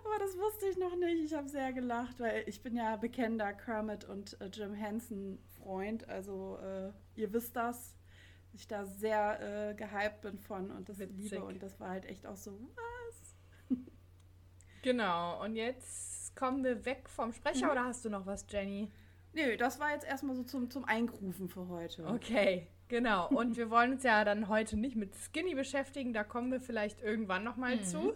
Aber 0.06 0.18
das 0.18 0.36
wusste 0.40 0.66
ich 0.70 0.78
noch 0.78 0.96
nicht. 0.96 1.24
Ich 1.24 1.34
habe 1.36 1.48
sehr 1.48 1.72
gelacht, 1.72 2.20
weil 2.20 2.44
ich 2.48 2.64
bin 2.64 2.76
ja 2.76 2.96
bekennender 2.96 3.54
Kermit 3.54 4.06
und 4.06 4.42
äh, 4.42 4.48
Jim 4.48 4.74
Henson 4.74 5.38
Freund. 5.60 6.10
Also 6.10 6.58
äh, 6.64 6.92
ihr 7.14 7.32
wisst 7.32 7.56
das, 7.56 7.96
dass 8.52 8.62
ich 8.62 8.68
da 8.68 8.86
sehr 8.86 9.70
äh, 9.70 9.76
gehypt 9.76 10.22
bin 10.22 10.40
von 10.40 10.72
und 10.72 10.90
das 10.90 10.98
Witzig. 10.98 11.32
liebe. 11.32 11.44
Und 11.44 11.62
das 11.62 11.80
war 11.80 11.90
halt 11.90 12.06
echt 12.06 12.26
auch 12.26 12.38
so, 12.38 12.60
was? 12.76 13.23
Genau, 14.84 15.42
und 15.44 15.56
jetzt 15.56 16.36
kommen 16.36 16.64
wir 16.64 16.86
weg 16.86 17.10
vom 17.10 17.32
Sprecher 17.32 17.72
oder 17.72 17.86
hast 17.86 18.04
du 18.06 18.10
noch 18.10 18.26
was, 18.26 18.46
Jenny? 18.50 18.92
Nö, 19.34 19.58
das 19.58 19.80
war 19.80 19.92
jetzt 19.92 20.06
erstmal 20.06 20.36
so 20.36 20.44
zum, 20.44 20.70
zum 20.70 20.86
Eingrufen 20.86 21.48
für 21.48 21.68
heute. 21.70 22.06
Okay, 22.06 22.68
genau. 22.90 23.30
Und 23.30 23.58
wir 23.58 23.70
wollen 23.70 23.94
uns 23.94 24.04
ja 24.04 24.24
dann 24.26 24.50
heute 24.50 24.78
nicht 24.78 24.96
mit 24.96 25.16
Skinny 25.16 25.56
beschäftigen, 25.56 26.14
da 26.14 26.24
kommen 26.24 26.52
wir 26.52 26.60
vielleicht 26.60 27.02
irgendwann 27.02 27.44
nochmal 27.44 27.82
zu. 27.82 28.14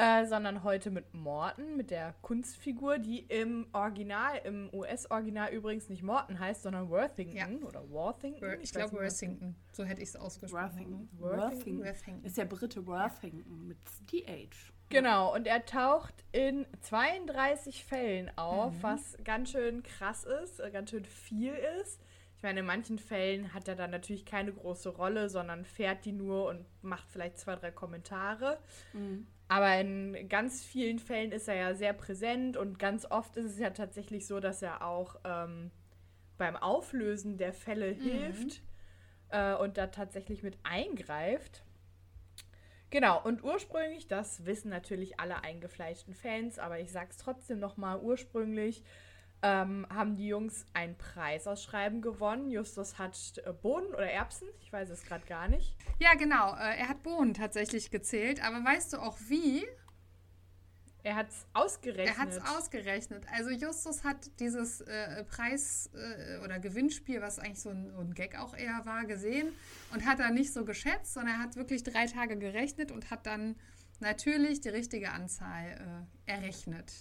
Äh, 0.00 0.26
sondern 0.26 0.62
heute 0.62 0.92
mit 0.92 1.12
Morton, 1.12 1.76
mit 1.76 1.90
der 1.90 2.14
Kunstfigur, 2.22 3.00
die 3.00 3.18
im 3.18 3.66
Original, 3.72 4.40
im 4.44 4.70
US-Original 4.72 5.52
übrigens 5.52 5.88
nicht 5.88 6.04
Morton 6.04 6.38
heißt, 6.38 6.62
sondern 6.62 6.88
Worthington 6.88 7.64
oder 7.64 7.90
Worthington. 7.90 8.60
Ich 8.60 8.72
weiß 8.72 8.90
glaube 8.90 9.02
Worthington. 9.02 9.56
So 9.72 9.82
hätte 9.82 10.00
ich 10.00 10.10
es 10.10 10.16
ausgesprochen. 10.16 10.62
Worthington. 10.62 11.08
Worthington? 11.18 11.40
Worthington. 11.40 11.84
Worthington. 11.84 12.24
Ist 12.24 12.38
der 12.38 12.44
Brite 12.44 12.86
Worthington 12.86 13.66
mit 13.66 13.78
TH. 14.06 14.72
Genau, 14.90 15.34
und 15.34 15.46
er 15.46 15.64
taucht 15.64 16.14
in 16.32 16.66
32 16.80 17.84
Fällen 17.84 18.30
auf, 18.36 18.72
was 18.82 19.18
ganz 19.24 19.50
schön 19.50 19.82
krass 19.82 20.24
ist, 20.24 20.60
äh, 20.60 20.70
ganz 20.70 20.90
schön 20.90 21.04
viel 21.04 21.52
ist. 21.80 22.00
Ich 22.36 22.42
meine, 22.42 22.60
in 22.60 22.66
manchen 22.66 22.98
Fällen 22.98 23.52
hat 23.52 23.66
er 23.66 23.74
dann 23.74 23.90
natürlich 23.90 24.24
keine 24.24 24.52
große 24.52 24.90
Rolle, 24.90 25.28
sondern 25.28 25.64
fährt 25.64 26.04
die 26.04 26.12
nur 26.12 26.48
und 26.48 26.64
macht 26.82 27.10
vielleicht 27.10 27.38
zwei, 27.38 27.56
drei 27.56 27.72
Kommentare. 27.72 28.58
Aber 29.48 29.76
in 29.80 30.28
ganz 30.28 30.64
vielen 30.64 30.98
Fällen 30.98 31.32
ist 31.32 31.48
er 31.48 31.56
ja 31.56 31.74
sehr 31.74 31.94
präsent 31.94 32.56
und 32.56 32.78
ganz 32.78 33.06
oft 33.10 33.36
ist 33.36 33.46
es 33.46 33.58
ja 33.58 33.70
tatsächlich 33.70 34.26
so, 34.26 34.40
dass 34.40 34.62
er 34.62 34.84
auch 34.86 35.16
ähm, 35.24 35.70
beim 36.36 36.54
Auflösen 36.54 37.38
der 37.38 37.52
Fälle 37.52 37.86
hilft 37.90 38.62
äh, 39.30 39.54
und 39.54 39.76
da 39.76 39.88
tatsächlich 39.88 40.42
mit 40.42 40.58
eingreift. 40.62 41.64
Genau, 42.90 43.22
und 43.22 43.44
ursprünglich, 43.44 44.08
das 44.08 44.46
wissen 44.46 44.70
natürlich 44.70 45.20
alle 45.20 45.42
eingefleischten 45.44 46.14
Fans, 46.14 46.58
aber 46.58 46.80
ich 46.80 46.90
sag's 46.90 47.18
trotzdem 47.18 47.58
nochmal, 47.58 48.00
ursprünglich 48.00 48.82
ähm, 49.42 49.86
haben 49.90 50.16
die 50.16 50.26
Jungs 50.26 50.66
ein 50.72 50.96
Preisausschreiben 50.96 52.02
gewonnen. 52.02 52.50
Justus 52.50 52.98
hat 52.98 53.16
äh, 53.44 53.52
Bohnen 53.52 53.88
oder 53.88 54.10
Erbsen, 54.10 54.48
ich 54.60 54.72
weiß 54.72 54.90
es 54.90 55.04
gerade 55.04 55.24
gar 55.26 55.48
nicht. 55.48 55.76
Ja, 55.98 56.14
genau. 56.14 56.54
Äh, 56.54 56.78
er 56.78 56.88
hat 56.88 57.02
Bohnen 57.02 57.34
tatsächlich 57.34 57.90
gezählt. 57.90 58.44
Aber 58.44 58.64
weißt 58.64 58.94
du 58.94 58.98
auch 58.98 59.18
wie? 59.28 59.66
Er 61.04 61.14
hat 61.14 61.28
es 61.28 61.46
ausgerechnet. 61.52 62.16
Er 62.16 62.18
hat 62.18 62.28
es 62.30 62.40
ausgerechnet. 62.44 63.24
Also 63.32 63.50
Justus 63.50 64.04
hat 64.04 64.16
dieses 64.40 64.80
äh, 64.82 65.24
Preis- 65.24 65.90
äh, 65.94 66.38
oder 66.44 66.58
Gewinnspiel, 66.58 67.20
was 67.20 67.38
eigentlich 67.38 67.60
so 67.60 67.70
ein, 67.70 67.90
so 67.92 68.00
ein 68.00 68.14
Gag 68.14 68.38
auch 68.38 68.54
eher 68.54 68.80
war, 68.84 69.04
gesehen 69.04 69.52
und 69.92 70.04
hat 70.04 70.18
da 70.18 70.30
nicht 70.30 70.52
so 70.52 70.64
geschätzt, 70.64 71.14
sondern 71.14 71.36
er 71.36 71.42
hat 71.42 71.56
wirklich 71.56 71.82
drei 71.82 72.06
Tage 72.06 72.36
gerechnet 72.36 72.90
und 72.90 73.10
hat 73.10 73.26
dann 73.26 73.56
natürlich 74.00 74.60
die 74.60 74.68
richtige 74.70 75.12
Anzahl 75.12 76.06
äh, 76.26 76.32
errechnet. 76.32 76.92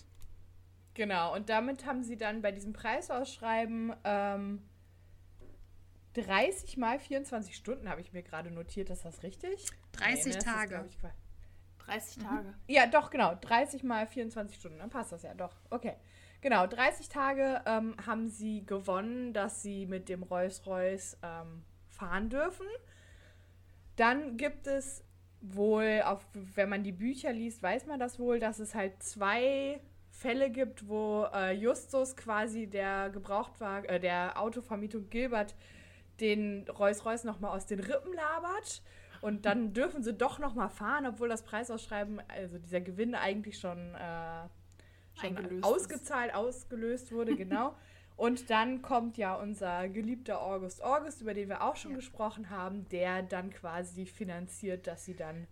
Genau, 0.94 1.36
und 1.36 1.50
damit 1.50 1.86
haben 1.86 2.04
sie 2.04 2.18
dann 2.18 2.42
bei 2.42 2.52
diesem 2.52 2.74
Preisausschreiben 2.74 3.94
ähm, 4.04 4.64
30 6.14 6.78
mal 6.78 6.98
24 6.98 7.56
Stunden, 7.56 7.88
habe 7.90 8.02
ich 8.02 8.14
mir 8.14 8.24
gerade 8.24 8.50
notiert, 8.50 8.90
ist 8.90 9.06
das 9.06 9.22
richtig? 9.22 9.68
30 9.92 10.26
Nee, 10.26 10.32
ne, 10.32 10.38
das 10.38 10.86
ist, 10.88 11.27
30 11.88 12.24
Tage. 12.24 12.54
Ja, 12.68 12.86
doch, 12.86 13.10
genau. 13.10 13.36
30 13.42 13.84
mal 13.84 14.08
24 14.08 14.58
Stunden. 14.58 14.80
Dann 14.80 14.90
passt 14.90 15.12
das 15.12 15.24
ja 15.24 15.34
doch. 15.34 15.56
Okay. 15.70 15.96
Genau, 16.42 16.68
30 16.68 17.10
Tage 17.10 17.62
ähm, 17.66 17.96
haben 18.06 18.30
sie 18.30 18.66
gewonnen, 18.66 19.34
dass 19.34 19.64
sie 19.64 19.88
mit 19.88 20.08
dem 20.08 20.22
Rolls-Royce 20.22 21.18
ähm, 21.24 21.64
fahren 21.90 22.30
dürfen. 22.30 22.68
Dann 23.96 24.38
gibt 24.38 24.68
es 24.68 25.04
wohl, 25.42 26.04
auf, 26.06 26.26
wenn 26.34 26.70
man 26.70 26.84
die 26.84 26.92
Bücher 26.92 27.32
liest, 27.34 27.64
weiß 27.64 27.88
man 27.88 28.00
das 28.00 28.20
wohl, 28.20 28.40
dass 28.40 28.60
es 28.60 28.76
halt 28.76 29.02
zwei 29.02 29.82
Fälle 30.12 30.52
gibt, 30.52 30.88
wo 30.88 31.28
äh, 31.34 31.54
Justus 31.54 32.16
quasi 32.16 32.68
der 32.68 33.10
Gebrauchtwagen, 33.10 33.90
äh, 33.90 34.00
der 34.00 34.40
Autovermietung 34.40 35.10
Gilbert 35.10 35.56
den 36.20 36.68
Rolls-Royce 36.68 37.24
nochmal 37.24 37.56
aus 37.56 37.66
den 37.66 37.80
Rippen 37.80 38.14
labert. 38.14 38.82
Und 39.22 39.46
dann 39.46 39.74
dürfen 39.74 40.04
sie 40.04 40.14
doch 40.14 40.40
nochmal 40.40 40.70
fahren, 40.70 41.06
obwohl 41.06 41.30
das 41.30 41.44
Preisausschreiben, 41.44 42.22
also 42.28 42.58
dieser 42.58 42.82
Gewinn 42.82 43.16
eigentlich 43.16 43.60
schon, 43.60 43.96
äh, 43.96 44.48
schon 45.20 45.64
ausgezahlt, 45.64 46.34
ausgelöst 46.34 47.12
wurde, 47.12 47.36
genau. 47.38 47.76
Und 48.16 48.50
dann 48.50 48.82
kommt 48.82 49.18
ja 49.18 49.36
unser 49.36 49.90
geliebter 49.90 50.42
August 50.42 50.84
August, 50.84 51.22
über 51.22 51.36
den 51.36 51.50
wir 51.50 51.62
auch 51.62 51.76
schon 51.76 51.94
gesprochen 51.94 52.50
haben, 52.50 52.90
der 52.90 53.22
dann 53.22 53.52
quasi 53.52 54.08
finanziert, 54.08 54.88
dass 54.88 55.06
sie 55.06 55.16
dann 55.16 55.48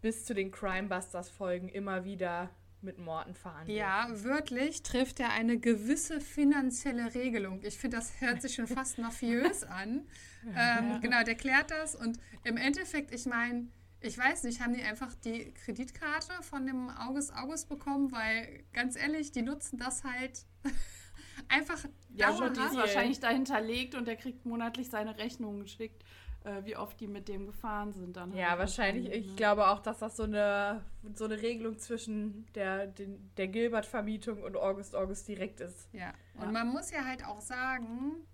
bis 0.00 0.24
zu 0.24 0.34
den 0.34 0.50
Crimebusters-Folgen 0.50 1.68
immer 1.68 2.04
wieder 2.04 2.48
mit 2.82 2.98
Morten 2.98 3.34
fahren. 3.34 3.68
Ja, 3.68 4.08
wörtlich 4.12 4.82
trifft 4.82 5.20
er 5.20 5.30
eine 5.30 5.58
gewisse 5.58 6.20
finanzielle 6.20 7.14
Regelung. 7.14 7.60
Ich 7.62 7.78
finde, 7.78 7.96
das 7.96 8.20
hört 8.20 8.42
sich 8.42 8.54
schon 8.54 8.66
fast 8.66 8.98
mafiös 8.98 9.64
an. 9.64 10.06
Ähm, 10.54 11.00
genau, 11.00 11.22
der 11.24 11.34
klärt 11.34 11.70
das 11.70 11.94
und 11.94 12.18
im 12.44 12.56
Endeffekt, 12.56 13.12
ich 13.12 13.26
meine, 13.26 13.66
ich 14.00 14.16
weiß 14.16 14.44
nicht, 14.44 14.60
haben 14.60 14.74
die 14.74 14.82
einfach 14.82 15.12
die 15.24 15.52
Kreditkarte 15.54 16.32
von 16.42 16.66
dem 16.66 16.90
August 16.90 17.34
August 17.34 17.68
bekommen, 17.68 18.12
weil 18.12 18.64
ganz 18.72 18.96
ehrlich, 18.96 19.32
die 19.32 19.42
nutzen 19.42 19.78
das 19.78 20.04
halt 20.04 20.44
einfach 21.48 21.78
Ja, 22.10 22.36
schon, 22.36 22.52
die 22.52 22.60
ist 22.60 22.76
wahrscheinlich 22.76 23.20
dahinterlegt 23.20 23.94
und 23.94 24.06
der 24.06 24.16
kriegt 24.16 24.46
monatlich 24.46 24.88
seine 24.90 25.16
Rechnungen 25.18 25.62
geschickt, 25.62 26.04
äh, 26.46 26.64
wie 26.64 26.76
oft 26.76 26.98
die 27.00 27.06
mit 27.08 27.28
dem 27.28 27.46
gefahren 27.46 27.92
sind. 27.92 28.16
Dann 28.16 28.32
Ja, 28.34 28.50
halt. 28.50 28.60
wahrscheinlich. 28.60 29.06
Und, 29.06 29.12
Ich 29.12 29.26
ne? 29.26 29.34
glaube 29.36 29.66
auch, 29.68 29.80
dass 29.80 29.98
das 29.98 30.16
so 30.16 30.22
eine, 30.22 30.84
so 31.14 31.24
eine 31.24 31.40
Regelung 31.42 31.78
zwischen 31.78 32.46
der, 32.54 32.86
den, 32.86 33.30
der 33.36 33.48
Gilbert-Vermietung 33.48 34.42
und 34.42 34.56
August 34.56 34.94
August 34.94 35.28
direkt 35.28 35.60
ist. 35.60 35.88
Ja, 35.92 36.12
und 36.34 36.44
Ja. 36.44 36.52
man 36.52 36.68
muss 36.68 36.90
ja 36.90 37.04
halt 37.04 37.24
auch 37.26 37.40
sagen, 37.40 38.26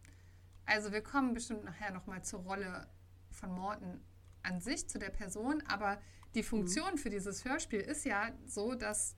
also 0.67 0.93
wir 0.93 1.03
kommen 1.03 1.35
bestimmt 1.35 1.65
nachher 1.65 1.91
nochmal 1.93 2.23
zur 2.23 2.41
Rolle 2.41 2.87
von 3.31 3.51
Morten 3.53 4.05
an 4.43 4.61
sich, 4.61 4.89
zu 4.89 4.99
der 4.99 5.11
Person, 5.11 5.63
aber 5.69 5.99
die 6.35 6.43
Funktion 6.43 6.99
für 6.99 7.11
dieses 7.11 7.45
Hörspiel 7.45 7.81
ist 7.81 8.05
ja 8.05 8.31
so, 8.47 8.75
dass 8.75 9.17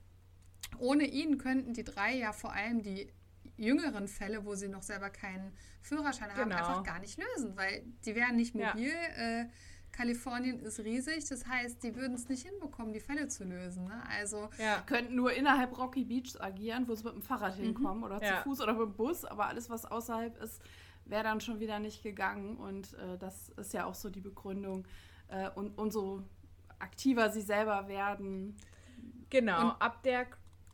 ohne 0.78 1.04
ihn 1.04 1.38
könnten 1.38 1.72
die 1.74 1.84
drei 1.84 2.14
ja 2.14 2.32
vor 2.32 2.52
allem 2.52 2.82
die 2.82 3.12
jüngeren 3.56 4.08
Fälle, 4.08 4.44
wo 4.44 4.54
sie 4.54 4.68
noch 4.68 4.82
selber 4.82 5.10
keinen 5.10 5.52
Führerschein 5.80 6.30
haben, 6.30 6.50
Genau. 6.50 6.56
einfach 6.56 6.82
gar 6.82 6.98
nicht 6.98 7.18
lösen, 7.18 7.56
weil 7.56 7.84
die 8.04 8.14
wären 8.14 8.36
nicht 8.36 8.54
Ja. 8.54 8.68
mobil. 8.74 8.92
Äh, 9.16 9.46
Kalifornien 9.92 10.58
ist 10.58 10.80
riesig, 10.80 11.24
das 11.28 11.46
heißt, 11.46 11.82
die 11.84 11.94
würden 11.94 12.14
es 12.14 12.28
nicht 12.28 12.44
hinbekommen, 12.44 12.92
die 12.92 12.98
Fälle 13.00 13.28
zu 13.28 13.44
lösen. 13.44 13.84
Ne? 13.84 14.02
Also 14.18 14.50
Ja. 14.58 14.80
könnten 14.86 15.14
nur 15.14 15.32
innerhalb 15.32 15.78
Rocky 15.78 16.04
Beach 16.04 16.34
agieren, 16.40 16.88
wo 16.88 16.96
sie 16.96 17.04
mit 17.04 17.14
dem 17.14 17.22
Fahrrad 17.22 17.54
hinkommen 17.54 18.02
oder 18.02 18.20
Ja. 18.20 18.38
zu 18.38 18.42
Fuß 18.42 18.60
oder 18.62 18.72
mit 18.72 18.82
dem 18.82 18.94
Bus, 18.94 19.24
aber 19.24 19.46
alles, 19.46 19.70
was 19.70 19.84
außerhalb 19.86 20.36
ist, 20.42 20.60
wäre 21.04 21.22
dann 21.22 21.40
schon 21.40 21.60
wieder 21.60 21.78
nicht 21.78 22.02
gegangen. 22.02 22.56
Und 22.56 22.94
äh, 22.94 23.18
das 23.18 23.50
ist 23.50 23.72
ja 23.72 23.84
auch 23.84 23.94
so 23.94 24.10
die 24.10 24.20
Begründung. 24.20 24.84
Äh, 25.28 25.50
und 25.50 25.78
umso 25.78 26.24
aktiver 26.80 27.30
sie 27.30 27.42
selber 27.42 27.86
werden. 27.86 28.56
Genau. 29.30 29.70
Und- 29.74 29.82
ab 29.82 30.02
der. 30.02 30.26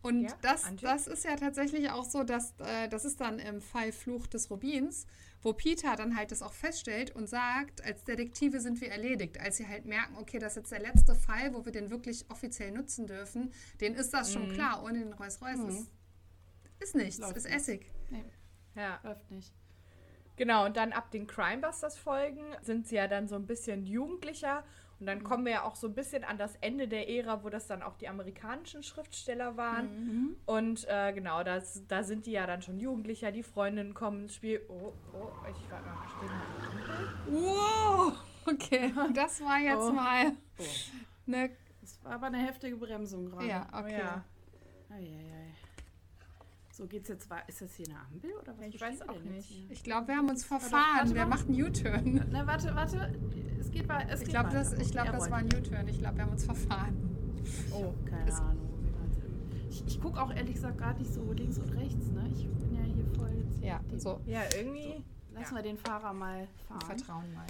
Und 0.03 0.23
Ja, 0.23 0.33
das, 0.41 0.65
Antje? 0.65 0.89
das 0.89 1.07
ist 1.07 1.25
ja 1.25 1.37
tatsächlich 1.37 1.91
auch 1.91 2.05
so, 2.05 2.23
dass 2.25 2.55
äh, 2.61 2.89
das 2.89 3.05
ist 3.05 3.21
dann 3.21 3.39
im 3.39 3.61
Fall 3.61 3.93
Fluch 3.93 4.27
des 4.27 4.51
Rubins, 4.51 5.07
wo 5.43 5.53
Peter 5.53 5.95
dann 5.97 6.17
halt 6.17 6.31
das 6.33 6.41
auch 6.43 6.53
feststellt 6.55 7.15
und 7.15 7.27
sagt, 7.29 7.85
als 7.85 8.05
Detektive 8.05 8.61
sind 8.61 8.81
wir 8.81 8.91
erledigt. 8.91 9.39
Als 9.41 9.59
sie 9.59 9.69
halt 9.69 9.85
merken, 9.85 10.17
okay, 10.19 10.39
das 10.39 10.53
ist 10.53 10.57
jetzt 10.57 10.73
der 10.73 10.81
letzte 10.81 11.15
Fall, 11.15 11.53
wo 11.55 11.65
wir 11.67 11.73
den 11.73 11.91
wirklich 11.91 12.25
offiziell 12.31 12.71
nutzen 12.73 13.07
dürfen, 13.07 13.53
denen 13.81 13.95
ist 13.95 14.15
das 14.15 14.33
schon 14.33 14.49
klar. 14.53 14.83
Ohne 14.85 15.01
den 15.01 15.13
Rolls-Royce 15.13 15.59
Mhm. 15.59 15.69
ist, 15.69 15.91
ist 16.79 16.95
nichts, 16.95 17.19
Läuft 17.19 17.37
ist 17.37 17.45
nicht. 17.45 17.55
Essig. 17.57 17.87
Nee, 18.09 18.25
Ja. 18.77 19.01
läuft 19.03 19.31
nicht. 19.31 19.53
Genau. 20.37 20.65
Und 20.65 20.79
dann 20.79 20.93
ab 20.93 21.11
den 21.11 21.27
Crimebusters-Folgen 21.27 22.43
sind 22.63 22.87
sie 22.89 22.95
ja 22.97 23.07
dann 23.07 23.29
so 23.29 23.35
ein 23.35 23.47
bisschen 23.47 23.85
jugendlicher. 23.85 24.65
Und 25.01 25.07
dann 25.07 25.25
kommen 25.25 25.47
wir 25.47 25.53
ja 25.53 25.63
auch 25.65 25.77
so 25.77 25.87
ein 25.87 25.95
bisschen 25.95 26.25
an 26.25 26.37
das 26.37 26.57
Ende 26.61 26.87
der 26.87 27.09
Ära, 27.09 27.43
wo 27.43 27.49
das 27.49 27.67
dann 27.67 27.83
auch 27.83 27.97
die 27.97 28.07
amerikanischen 28.09 28.83
Schriftsteller 28.83 29.57
waren. 29.57 29.87
Mhm. 30.05 30.37
Und 30.45 30.87
äh, 30.89 31.13
genau, 31.15 31.43
das, 31.43 31.87
da 31.89 32.03
sind 32.03 32.27
die 32.27 32.33
ja 32.33 32.47
dann 32.47 32.61
schon 32.61 32.79
jugendlicher. 32.79 33.33
Die 33.33 33.43
Freundinnen 33.43 33.95
kommen 33.95 34.25
ins 34.25 34.35
Spiel. 34.35 34.61
Oh, 34.69 34.93
oh, 35.15 35.29
ich 35.51 35.71
war 35.71 35.81
mal 35.81 36.07
stehen. 36.07 37.35
Wow, 37.35 38.13
okay, 38.47 38.93
das 39.15 39.41
war 39.41 39.59
jetzt 39.59 39.89
Oh. 39.89 39.93
mal 39.93 40.33
eine, 41.27 41.51
Das 41.81 42.05
war 42.05 42.13
aber 42.13 42.27
eine 42.27 42.39
heftige 42.39 42.77
Bremsung 42.77 43.27
gerade. 43.31 43.47
ja, 43.47 43.67
Oh, 43.73 43.79
okay. 43.79 43.99
ja. 43.99 44.25
Eieiei. 44.91 45.55
So 46.81 46.87
geht's 46.87 47.11
jetzt 47.11 47.29
weiter. 47.29 47.47
Ist 47.47 47.61
das 47.61 47.75
hier 47.75 47.89
eine 47.89 47.99
Ampel 47.99 48.31
oder 48.41 48.57
was? 48.57 48.67
Ich 48.69 48.81
weiß 48.81 49.01
wir 49.01 49.11
auch 49.11 49.23
nicht. 49.23 49.45
hier? 49.45 49.71
Ich 49.71 49.83
glaube, 49.83 50.09
wir 50.09 50.17
haben 50.17 50.31
uns 50.31 50.51
warte 50.51 50.65
verfahren. 50.65 51.11
Wer 51.13 51.27
mal. 51.27 51.37
macht 51.37 51.47
einen 51.47 51.63
U-Turn? 51.63 52.27
Na, 52.31 52.47
warte, 52.47 52.75
warte. 52.75 53.13
Es 53.59 53.71
geht 53.71 53.87
weiter. 53.87 54.15
Ich 54.19 54.25
glaube, 54.25 54.49
das, 54.49 54.73
ich 54.73 54.91
glaub, 54.91 55.13
das 55.13 55.31
war 55.31 55.37
ein 55.37 55.49
U-Turn. 55.55 55.87
Ich 55.89 55.99
glaube, 55.99 56.17
wir 56.17 56.25
haben 56.25 56.33
uns 56.33 56.47
verfahren. 56.47 56.97
Oh, 57.71 57.93
Keine 58.09 58.31
Es- 58.31 58.41
Ahnung. 58.41 58.67
Ich, 59.69 59.87
ich 59.87 60.01
gucke 60.01 60.23
auch 60.23 60.35
ehrlich 60.35 60.55
gesagt 60.55 60.79
gar 60.79 60.95
nicht 60.95 61.13
so 61.13 61.31
links 61.35 61.59
und 61.59 61.71
rechts. 61.77 62.07
Ne? 62.07 62.31
Ich 62.33 62.49
bin 62.49 62.75
ja 62.75 62.83
hier 62.83 63.05
voll 63.15 63.31
jetzt. 63.31 63.63
Ja, 63.63 63.81
so. 63.99 64.19
Ja, 64.25 64.41
irgendwie. 64.57 65.05
Lassen 65.35 65.55
ja. 65.55 65.57
wir 65.57 65.63
den 65.63 65.77
Fahrer 65.77 66.15
mal 66.15 66.49
fahren. 66.67 66.81
Vertrauen 66.81 67.35
mal. 67.35 67.45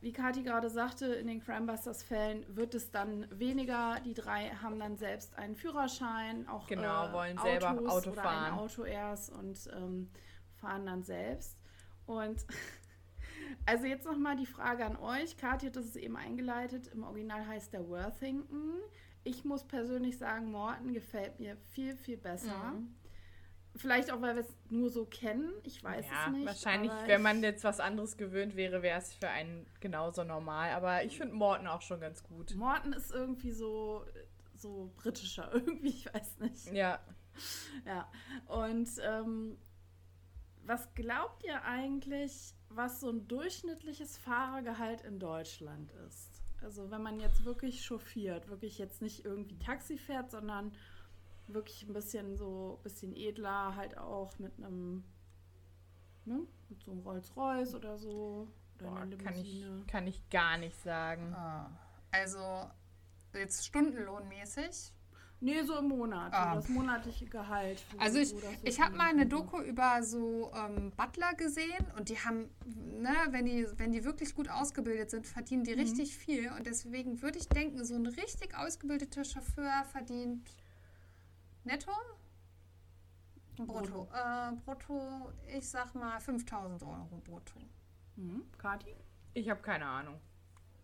Wie 0.00 0.12
Kathi 0.12 0.42
gerade 0.42 0.70
sagte, 0.70 1.06
in 1.06 1.26
den 1.26 1.40
Crimebusters-Fällen 1.40 2.44
wird 2.56 2.74
es 2.74 2.90
dann 2.90 3.26
weniger. 3.36 3.98
Die 4.04 4.14
drei 4.14 4.50
haben 4.62 4.78
dann 4.78 4.96
selbst 4.96 5.36
einen 5.36 5.56
Führerschein, 5.56 6.46
auch 6.48 6.66
Genau, 6.68 7.08
äh, 7.08 7.12
wollen 7.12 7.38
selber 7.38 7.70
Autos 7.70 7.88
Auto 7.88 8.10
oder 8.12 8.22
fahren. 8.22 8.52
ein 8.52 8.58
Auto 8.58 8.84
erst 8.84 9.32
und 9.32 9.58
ähm, 9.74 10.10
fahren 10.60 10.86
dann 10.86 11.02
selbst. 11.02 11.56
Und 12.06 12.46
also 13.66 13.86
jetzt 13.86 14.06
nochmal 14.06 14.36
die 14.36 14.46
Frage 14.46 14.84
an 14.84 14.96
euch. 14.96 15.36
Kathi 15.36 15.66
hat 15.66 15.76
das 15.76 15.96
eben 15.96 16.16
eingeleitet. 16.16 16.86
Im 16.88 17.02
Original 17.02 17.46
heißt 17.46 17.72
der 17.72 17.88
Worthington. 17.88 18.74
Ich 19.24 19.44
muss 19.44 19.64
persönlich 19.64 20.16
sagen, 20.16 20.52
Morton 20.52 20.92
gefällt 20.94 21.40
mir 21.40 21.56
viel, 21.72 21.96
viel 21.96 22.16
besser. 22.16 22.72
Mhm. 22.72 22.94
Vielleicht 23.78 24.12
auch, 24.12 24.20
weil 24.20 24.34
wir 24.34 24.42
es 24.42 24.54
nur 24.70 24.90
so 24.90 25.04
kennen. 25.06 25.52
Ich 25.62 25.82
weiß 25.82 26.04
ja, 26.06 26.26
es 26.26 26.32
nicht. 26.32 26.46
wahrscheinlich, 26.46 26.92
wenn 27.06 27.22
man 27.22 27.42
jetzt 27.42 27.64
was 27.64 27.80
anderes 27.80 28.16
gewöhnt 28.16 28.56
wäre, 28.56 28.82
wäre 28.82 28.98
es 28.98 29.14
für 29.14 29.28
einen 29.28 29.66
genauso 29.80 30.24
normal. 30.24 30.72
Aber 30.72 31.04
ich 31.04 31.16
finde 31.16 31.34
Morten 31.34 31.66
auch 31.66 31.80
schon 31.80 32.00
ganz 32.00 32.22
gut. 32.24 32.54
Morton 32.56 32.92
ist 32.92 33.12
irgendwie 33.12 33.52
so, 33.52 34.04
so 34.54 34.90
britischer, 34.96 35.50
irgendwie, 35.54 35.88
ich 35.88 36.12
weiß 36.12 36.38
nicht. 36.40 36.72
Ja. 36.72 36.98
Ja. 37.86 38.10
Und 38.46 38.88
ähm, 39.02 39.56
was 40.64 40.92
glaubt 40.94 41.44
ihr 41.44 41.62
eigentlich, 41.62 42.54
was 42.68 43.00
so 43.00 43.10
ein 43.10 43.28
durchschnittliches 43.28 44.18
Fahrergehalt 44.18 45.02
in 45.02 45.18
Deutschland 45.18 45.92
ist? 46.08 46.42
Also 46.62 46.90
wenn 46.90 47.02
man 47.02 47.20
jetzt 47.20 47.44
wirklich 47.44 47.84
chauffiert, 47.84 48.48
wirklich 48.48 48.78
jetzt 48.78 49.00
nicht 49.00 49.24
irgendwie 49.24 49.58
Taxi 49.58 49.96
fährt, 49.96 50.30
sondern 50.30 50.72
wirklich 51.48 51.86
ein 51.88 51.92
bisschen 51.92 52.36
so, 52.36 52.76
ein 52.78 52.82
bisschen 52.82 53.14
edler, 53.16 53.74
halt 53.76 53.96
auch 53.98 54.38
mit 54.38 54.56
einem, 54.58 55.04
ne, 56.24 56.46
mit 56.68 56.82
so 56.82 56.92
einem 56.92 57.00
Rolls-Royce 57.00 57.74
oder 57.74 57.98
so. 57.98 58.48
Oder 58.78 58.90
Boah, 58.90 58.98
einer 59.00 59.16
kann, 59.16 59.34
ich, 59.34 59.64
kann 59.86 60.06
ich 60.06 60.28
gar 60.30 60.56
nicht 60.58 60.80
sagen. 60.82 61.34
Also 62.10 62.70
jetzt 63.34 63.66
stundenlohnmäßig. 63.66 64.92
Nee, 65.40 65.62
so 65.62 65.78
im 65.78 65.88
Monat. 65.88 66.32
Ah. 66.34 66.54
So 66.54 66.60
das 66.60 66.68
monatliche 66.68 67.26
Gehalt. 67.26 67.84
Also 67.98 68.18
ich, 68.18 68.30
so 68.30 68.40
ich 68.62 68.80
habe 68.80 68.96
mal 68.96 69.08
eine. 69.10 69.24
Doku 69.26 69.60
über 69.60 70.02
so 70.02 70.50
ähm, 70.52 70.90
Butler 70.96 71.34
gesehen 71.34 71.86
und 71.96 72.08
die 72.08 72.18
haben, 72.18 72.50
ne, 72.66 73.14
wenn 73.30 73.44
die, 73.46 73.66
wenn 73.76 73.92
die 73.92 74.04
wirklich 74.04 74.34
gut 74.34 74.48
ausgebildet 74.48 75.10
sind, 75.10 75.26
verdienen 75.26 75.62
Mhm. 75.62 75.66
die 75.66 75.72
richtig 75.74 76.16
viel. 76.16 76.50
Und 76.50 76.66
deswegen 76.66 77.22
würde 77.22 77.38
ich 77.38 77.48
denken, 77.48 77.84
so 77.84 77.94
ein 77.94 78.06
richtig 78.06 78.56
ausgebildeter 78.56 79.22
Chauffeur 79.24 79.84
verdient 79.92 80.48
netto? 81.68 81.92
Brutto. 83.56 84.08
Äh, 84.14 84.52
brutto, 84.64 85.32
ich 85.48 85.68
sag 85.68 85.94
mal 85.94 86.20
5000 86.20 86.82
Euro 86.82 87.20
brutto. 87.24 87.58
Mhm. 88.16 88.44
Kathi? 88.56 88.94
Ich 89.34 89.50
habe 89.50 89.60
keine 89.60 89.84
Ahnung. 89.86 90.20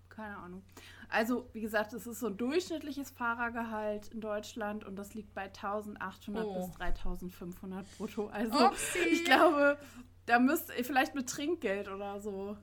Keine 0.09 0.37
Ahnung. 0.37 0.63
Also, 1.09 1.49
wie 1.53 1.61
gesagt, 1.61 1.93
es 1.93 2.07
ist 2.07 2.21
so 2.21 2.29
ein 2.29 2.37
durchschnittliches 2.37 3.11
Fahrergehalt 3.11 4.09
in 4.09 4.21
Deutschland 4.21 4.85
und 4.85 4.97
das 4.97 5.15
liegt 5.15 5.35
bei 5.35 5.43
1800 5.45 6.45
Oh. 6.45 6.67
bis 6.67 6.71
3500 6.77 7.87
brutto. 7.97 8.27
Also, 8.29 8.67
Upsi. 8.67 8.99
ich 9.11 9.25
glaube, 9.25 9.79
da 10.27 10.39
müsst 10.39 10.71
ihr 10.77 10.85
vielleicht 10.85 11.15
mit 11.15 11.29
Trinkgeld 11.29 11.89
oder 11.89 12.21
so 12.21 12.57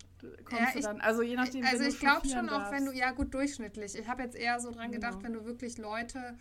kommst 0.45 0.51
Ja, 0.61 0.71
du 0.73 0.79
ich- 0.79 0.85
dann. 0.85 1.01
Also, 1.01 1.21
je 1.21 1.35
nachdem, 1.35 1.65
Also 1.65 1.79
wenn 1.79 1.89
ich 1.89 1.99
glaube 1.99 2.27
schon 2.27 2.49
auch, 2.49 2.71
wenn 2.71 2.79
du, 2.85 2.91
darfst. 2.91 2.99
ja 2.99 3.11
gut, 3.11 3.33
durchschnittlich. 3.33 3.95
Ich 3.97 4.07
habe 4.07 4.23
jetzt 4.23 4.35
eher 4.35 4.59
so 4.59 4.71
dran 4.71 4.91
gedacht, 4.91 5.13
Genau. 5.19 5.23
wenn 5.23 5.33
du 5.33 5.45
wirklich 5.45 5.77
Leute 5.77 6.37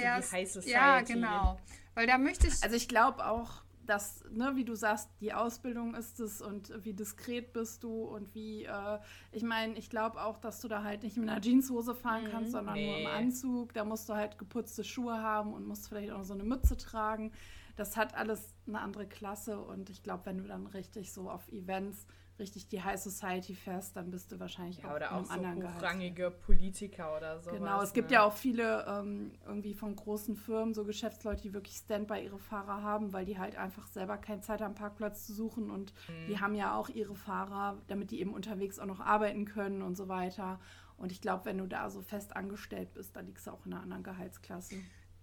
fährst. 0.00 0.32
High 0.32 0.48
Society. 0.50 0.72
ja, 0.72 1.00
genau. 1.00 1.58
Weil 1.94 2.06
da 2.06 2.18
möchte 2.18 2.46
ich, 2.46 2.62
Also, 2.62 2.76
ich 2.76 2.88
glaube 2.88 3.26
auch, 3.26 3.62
dass, 3.86 4.24
ne, 4.30 4.52
wie 4.56 4.64
du 4.64 4.74
sagst, 4.74 5.10
die 5.20 5.34
Ausbildung 5.34 5.94
ist 5.94 6.18
es 6.18 6.40
und 6.40 6.72
wie 6.84 6.94
diskret 6.94 7.52
bist 7.52 7.84
du 7.84 8.04
und 8.04 8.34
wie, 8.34 8.64
äh, 8.64 8.98
ich 9.30 9.42
meine, 9.42 9.74
ich 9.76 9.90
glaube 9.90 10.22
auch, 10.24 10.38
dass 10.38 10.60
du 10.60 10.68
da 10.68 10.82
halt 10.82 11.02
nicht 11.02 11.18
mit 11.18 11.28
einer 11.28 11.40
Jeanshose 11.42 11.94
fahren 11.94 12.26
kannst, 12.30 12.52
sondern 12.52 12.74
nur 12.76 12.82
Nee. 12.82 13.02
im 13.04 13.10
Anzug. 13.10 13.74
Da 13.74 13.84
musst 13.84 14.08
du 14.08 14.14
halt 14.14 14.38
geputzte 14.38 14.84
Schuhe 14.84 15.20
haben 15.20 15.52
und 15.52 15.66
musst 15.66 15.88
vielleicht 15.88 16.12
auch 16.12 16.22
so 16.24 16.32
eine 16.32 16.44
Mütze 16.44 16.78
tragen. 16.78 17.30
Das 17.76 17.96
hat 17.98 18.14
alles 18.14 18.54
eine 18.66 18.80
andere 18.80 19.06
Klasse 19.06 19.60
und 19.60 19.90
ich 19.90 20.02
glaube, 20.02 20.24
wenn 20.26 20.38
du 20.38 20.44
dann 20.44 20.66
richtig 20.66 21.12
so 21.12 21.28
auf 21.28 21.46
Events 21.48 22.06
richtig 22.38 22.68
die 22.68 22.82
High 22.82 23.00
Society 23.00 23.54
fährst, 23.54 23.96
dann 23.96 24.10
bist 24.10 24.32
du 24.32 24.40
wahrscheinlich 24.40 24.78
Ja, 24.78 24.90
auch 24.90 24.96
oder 24.96 25.06
in 25.08 25.12
auch 25.12 25.16
einem 25.16 25.26
so 25.26 25.32
anderen 25.32 25.60
Gehalt. 25.60 25.76
hochrangige 25.76 26.30
Politiker 26.30 27.16
oder 27.16 27.40
so. 27.40 27.50
Genau, 27.50 27.80
es 27.82 27.92
gibt 27.92 28.10
ja 28.10 28.24
auch 28.24 28.32
viele 28.34 28.84
ähm, 28.88 29.32
irgendwie 29.46 29.74
von 29.74 29.94
großen 29.94 30.36
Firmen, 30.36 30.74
so 30.74 30.84
Geschäftsleute, 30.84 31.42
die 31.42 31.52
wirklich 31.54 31.76
Standby 31.76 32.24
ihre 32.24 32.38
Fahrer 32.38 32.82
haben, 32.82 33.12
weil 33.12 33.24
die 33.24 33.38
halt 33.38 33.56
einfach 33.56 33.86
selber 33.86 34.16
keine 34.18 34.40
Zeit 34.40 34.60
haben, 34.60 34.74
Parkplatz 34.74 35.26
zu 35.26 35.32
suchen 35.32 35.70
und 35.70 35.92
die 36.28 36.40
haben 36.40 36.54
ja 36.54 36.76
auch 36.76 36.88
ihre 36.88 37.14
Fahrer, 37.14 37.78
damit 37.86 38.10
die 38.10 38.20
eben 38.20 38.34
unterwegs 38.34 38.78
auch 38.78 38.86
noch 38.86 39.00
arbeiten 39.00 39.44
können 39.44 39.82
und 39.82 39.96
so 39.96 40.08
weiter. 40.08 40.58
Und 40.96 41.12
ich 41.12 41.20
glaube, 41.20 41.44
wenn 41.44 41.58
du 41.58 41.66
da 41.66 41.90
so 41.90 42.02
fest 42.02 42.36
angestellt 42.36 42.92
bist, 42.94 43.16
dann 43.16 43.26
liegst 43.26 43.46
du 43.46 43.50
auch 43.50 43.66
in 43.66 43.72
einer 43.72 43.82
anderen 43.82 44.02
Gehaltsklasse. 44.02 44.76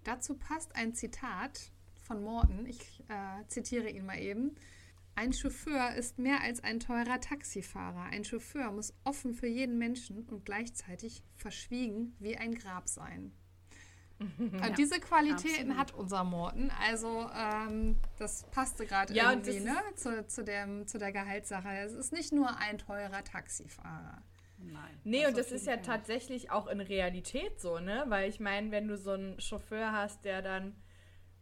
dazu 0.03 0.35
passt 0.35 0.75
ein 0.75 0.93
Zitat 0.93 1.71
von 2.03 2.23
Morton. 2.23 2.65
Ich 2.65 3.03
äh, 3.07 3.45
zitiere 3.47 3.89
ihn 3.89 4.05
mal 4.05 4.17
eben. 4.19 4.55
Ein 5.15 5.33
Chauffeur 5.33 5.93
ist 5.95 6.19
mehr 6.19 6.41
als 6.41 6.63
ein 6.63 6.79
teurer 6.79 7.19
Taxifahrer. 7.19 8.03
Ein 8.03 8.23
Chauffeur 8.23 8.71
muss 8.71 8.93
offen 9.03 9.33
für 9.33 9.47
jeden 9.47 9.77
Menschen 9.77 10.25
und 10.27 10.45
gleichzeitig 10.45 11.23
verschwiegen 11.35 12.15
wie 12.19 12.37
ein 12.37 12.55
Grab 12.55 12.87
sein. 12.87 13.31
Und 14.37 14.77
diese 14.77 14.99
Qualitäten 14.99 15.71
absolut. 15.71 15.77
hat 15.77 15.93
unser 15.95 16.23
Morten. 16.23 16.71
Also 16.87 17.27
ähm, 17.35 17.97
das 18.19 18.43
passte 18.51 18.85
gerade 18.85 19.13
Ja, 19.13 19.31
irgendwie 19.31 19.59
ne? 19.59 19.75
zu, 19.95 20.25
zu, 20.27 20.43
dem, 20.43 20.85
zu 20.85 20.99
der 20.99 21.11
Gehaltssache. 21.11 21.69
Es 21.79 21.93
ist 21.93 22.13
nicht 22.13 22.31
nur 22.31 22.55
ein 22.57 22.77
teurer 22.77 23.23
Taxifahrer. 23.23 24.21
Nein. 24.59 24.99
Nee, 25.03 25.25
und 25.25 25.37
das 25.37 25.51
ist 25.51 25.65
ja 25.65 25.73
Fall. 25.73 25.81
tatsächlich 25.81 26.51
auch 26.51 26.67
in 26.67 26.81
Realität 26.81 27.59
so, 27.59 27.79
ne? 27.79 28.03
Weil 28.07 28.29
ich 28.29 28.39
meine, 28.39 28.69
wenn 28.69 28.87
du 28.87 28.95
so 28.95 29.11
einen 29.11 29.39
Chauffeur 29.41 29.91
hast, 29.91 30.23
der 30.23 30.43
dann 30.43 30.75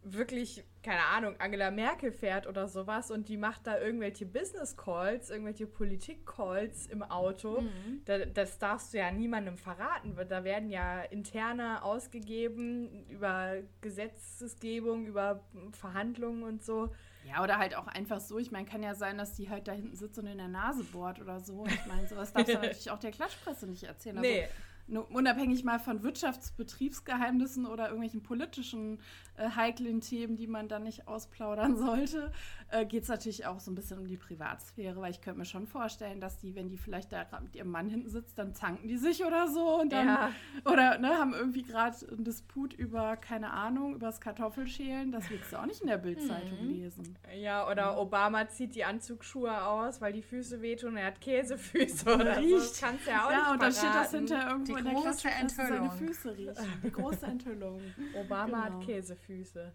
wirklich, 0.02 0.64
keine 0.82 1.04
Ahnung, 1.04 1.34
Angela 1.38 1.70
Merkel 1.70 2.10
fährt 2.10 2.46
oder 2.46 2.68
sowas 2.68 3.10
und 3.10 3.28
die 3.28 3.36
macht 3.36 3.66
da 3.66 3.78
irgendwelche 3.78 4.24
Business 4.24 4.76
Calls, 4.76 5.28
irgendwelche 5.30 5.66
Politik 5.66 6.24
Calls 6.26 6.86
im 6.86 7.02
Auto, 7.02 7.62
da, 8.06 8.24
das 8.24 8.58
darfst 8.58 8.94
du 8.94 8.98
ja 8.98 9.10
niemandem 9.10 9.58
verraten. 9.58 10.16
weil 10.16 10.26
Da 10.26 10.42
werden 10.44 10.70
ja 10.70 11.02
interne 11.02 11.82
ausgegeben 11.84 13.06
über 13.08 13.56
Gesetzesgebung, 13.80 15.06
über 15.06 15.44
Verhandlungen 15.72 16.42
und 16.44 16.64
so. 16.64 16.90
Ja, 17.28 17.42
oder 17.42 17.58
halt 17.58 17.76
auch 17.76 17.86
einfach 17.86 18.18
so. 18.20 18.38
Ich 18.38 18.50
meine, 18.50 18.66
kann 18.66 18.82
ja 18.82 18.94
sein, 18.94 19.18
dass 19.18 19.34
die 19.34 19.50
halt 19.50 19.68
da 19.68 19.72
hinten 19.72 19.94
sitzt 19.94 20.18
und 20.18 20.26
in 20.26 20.38
der 20.38 20.48
Nase 20.48 20.82
bohrt 20.84 21.20
oder 21.20 21.40
so. 21.40 21.66
Ich 21.66 21.86
meine, 21.86 22.08
sowas 22.08 22.32
darfst 22.32 22.48
du 22.48 22.54
natürlich 22.60 22.90
auch 22.90 22.98
der 22.98 23.10
Klatschpresse 23.10 23.66
nicht 23.66 23.84
erzählen. 23.84 24.16
Also, 24.16 24.30
Nee. 24.30 24.48
Unabhängig 24.96 25.64
mal 25.64 25.78
von 25.78 26.02
Wirtschaftsbetriebsgeheimnissen 26.02 27.66
oder 27.66 27.86
irgendwelchen 27.86 28.22
politischen 28.22 28.98
äh, 29.36 29.50
heiklen 29.50 30.00
Themen, 30.00 30.36
die 30.36 30.46
man 30.46 30.68
dann 30.68 30.82
nicht 30.82 31.08
ausplaudern 31.08 31.76
sollte, 31.78 32.32
äh, 32.72 32.86
geht 32.86 33.02
es 33.02 33.08
natürlich 33.08 33.46
auch 33.46 33.60
so 33.60 33.70
ein 33.70 33.74
bisschen 33.74 33.98
um 33.98 34.06
die 34.06 34.16
Privatsphäre, 34.16 35.00
weil 35.00 35.10
ich 35.10 35.20
könnte 35.20 35.38
mir 35.38 35.44
schon 35.44 35.66
vorstellen, 35.66 36.20
dass 36.20 36.38
die, 36.38 36.54
wenn 36.54 36.68
die 36.68 36.78
vielleicht 36.78 37.12
da 37.12 37.26
mit 37.42 37.54
ihrem 37.54 37.70
Mann 37.70 37.88
hinten 37.88 38.08
sitzt, 38.08 38.38
dann 38.38 38.54
zanken 38.54 38.88
die 38.88 38.96
sich 38.96 39.24
oder 39.24 39.48
so 39.48 39.80
und 39.80 39.92
dann 39.92 40.06
Ja. 40.06 40.30
oder 40.64 40.98
ne, 40.98 41.08
haben 41.18 41.34
irgendwie 41.34 41.62
gerade 41.62 41.96
einen 42.10 42.24
Disput 42.24 42.72
über, 42.74 43.16
keine 43.16 43.50
Ahnung, 43.52 43.94
über 43.94 44.06
das 44.06 44.20
Kartoffelschälen. 44.20 45.12
Das 45.12 45.28
willst 45.30 45.52
du 45.52 45.56
auch 45.60 45.66
nicht 45.66 45.80
in 45.80 45.88
der 45.88 45.98
Bildzeitung 45.98 46.66
lesen. 46.68 47.18
Ja, 47.36 47.68
oder 47.68 47.98
Obama 47.98 48.48
zieht 48.48 48.74
die 48.74 48.84
Anzugsschuhe 48.84 49.62
aus, 49.64 50.00
weil 50.00 50.12
die 50.12 50.22
Füße 50.22 50.62
wehtun 50.62 50.90
und 50.92 50.96
er 50.98 51.06
hat 51.06 51.20
Käsefüße 51.20 52.04
oder 52.14 52.18
so. 52.18 52.24
Das 52.24 52.38
Riecht. 52.38 52.80
kannst 52.80 53.06
du 53.06 53.10
ja 53.10 53.26
auch 53.26 53.30
Ja, 53.30 53.36
nicht 53.38 53.50
und 53.52 53.62
dann 53.62 53.72
steht 53.72 53.94
das 53.94 54.10
hinter 54.12 54.48
irgendwo 54.50 54.72
Die 54.74 54.78
in 54.78 54.84
der 54.84 54.94
große 54.94 55.12
seine 55.14 55.34
Enthüllung. 55.34 55.90
Füße 55.92 56.36
riechen. 56.36 56.80
Die 56.84 56.92
große 56.92 57.26
Enthüllung. 57.26 57.80
Obama 58.14 58.46
Genau. 58.46 58.58
hat 58.78 58.80
Käsefüße. 58.86 59.72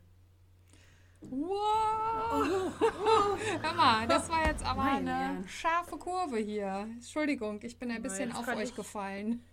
Wow! 1.22 2.72
Hör 3.62 3.74
mal, 3.74 4.08
das 4.08 4.30
war 4.30 4.46
jetzt 4.48 4.64
aber 4.66 4.84
Meine 4.84 4.98
eine 4.98 5.14
Herren. 5.34 5.48
scharfe 5.48 5.98
Kurve 5.98 6.38
hier. 6.38 6.88
Entschuldigung, 6.92 7.60
ich 7.64 7.78
bin 7.78 7.92
ein 7.92 8.02
bisschen 8.02 8.30
jetzt 8.30 8.38
auf 8.38 8.48
euch 8.48 8.70
ich- 8.70 8.76
gefallen. 8.76 9.44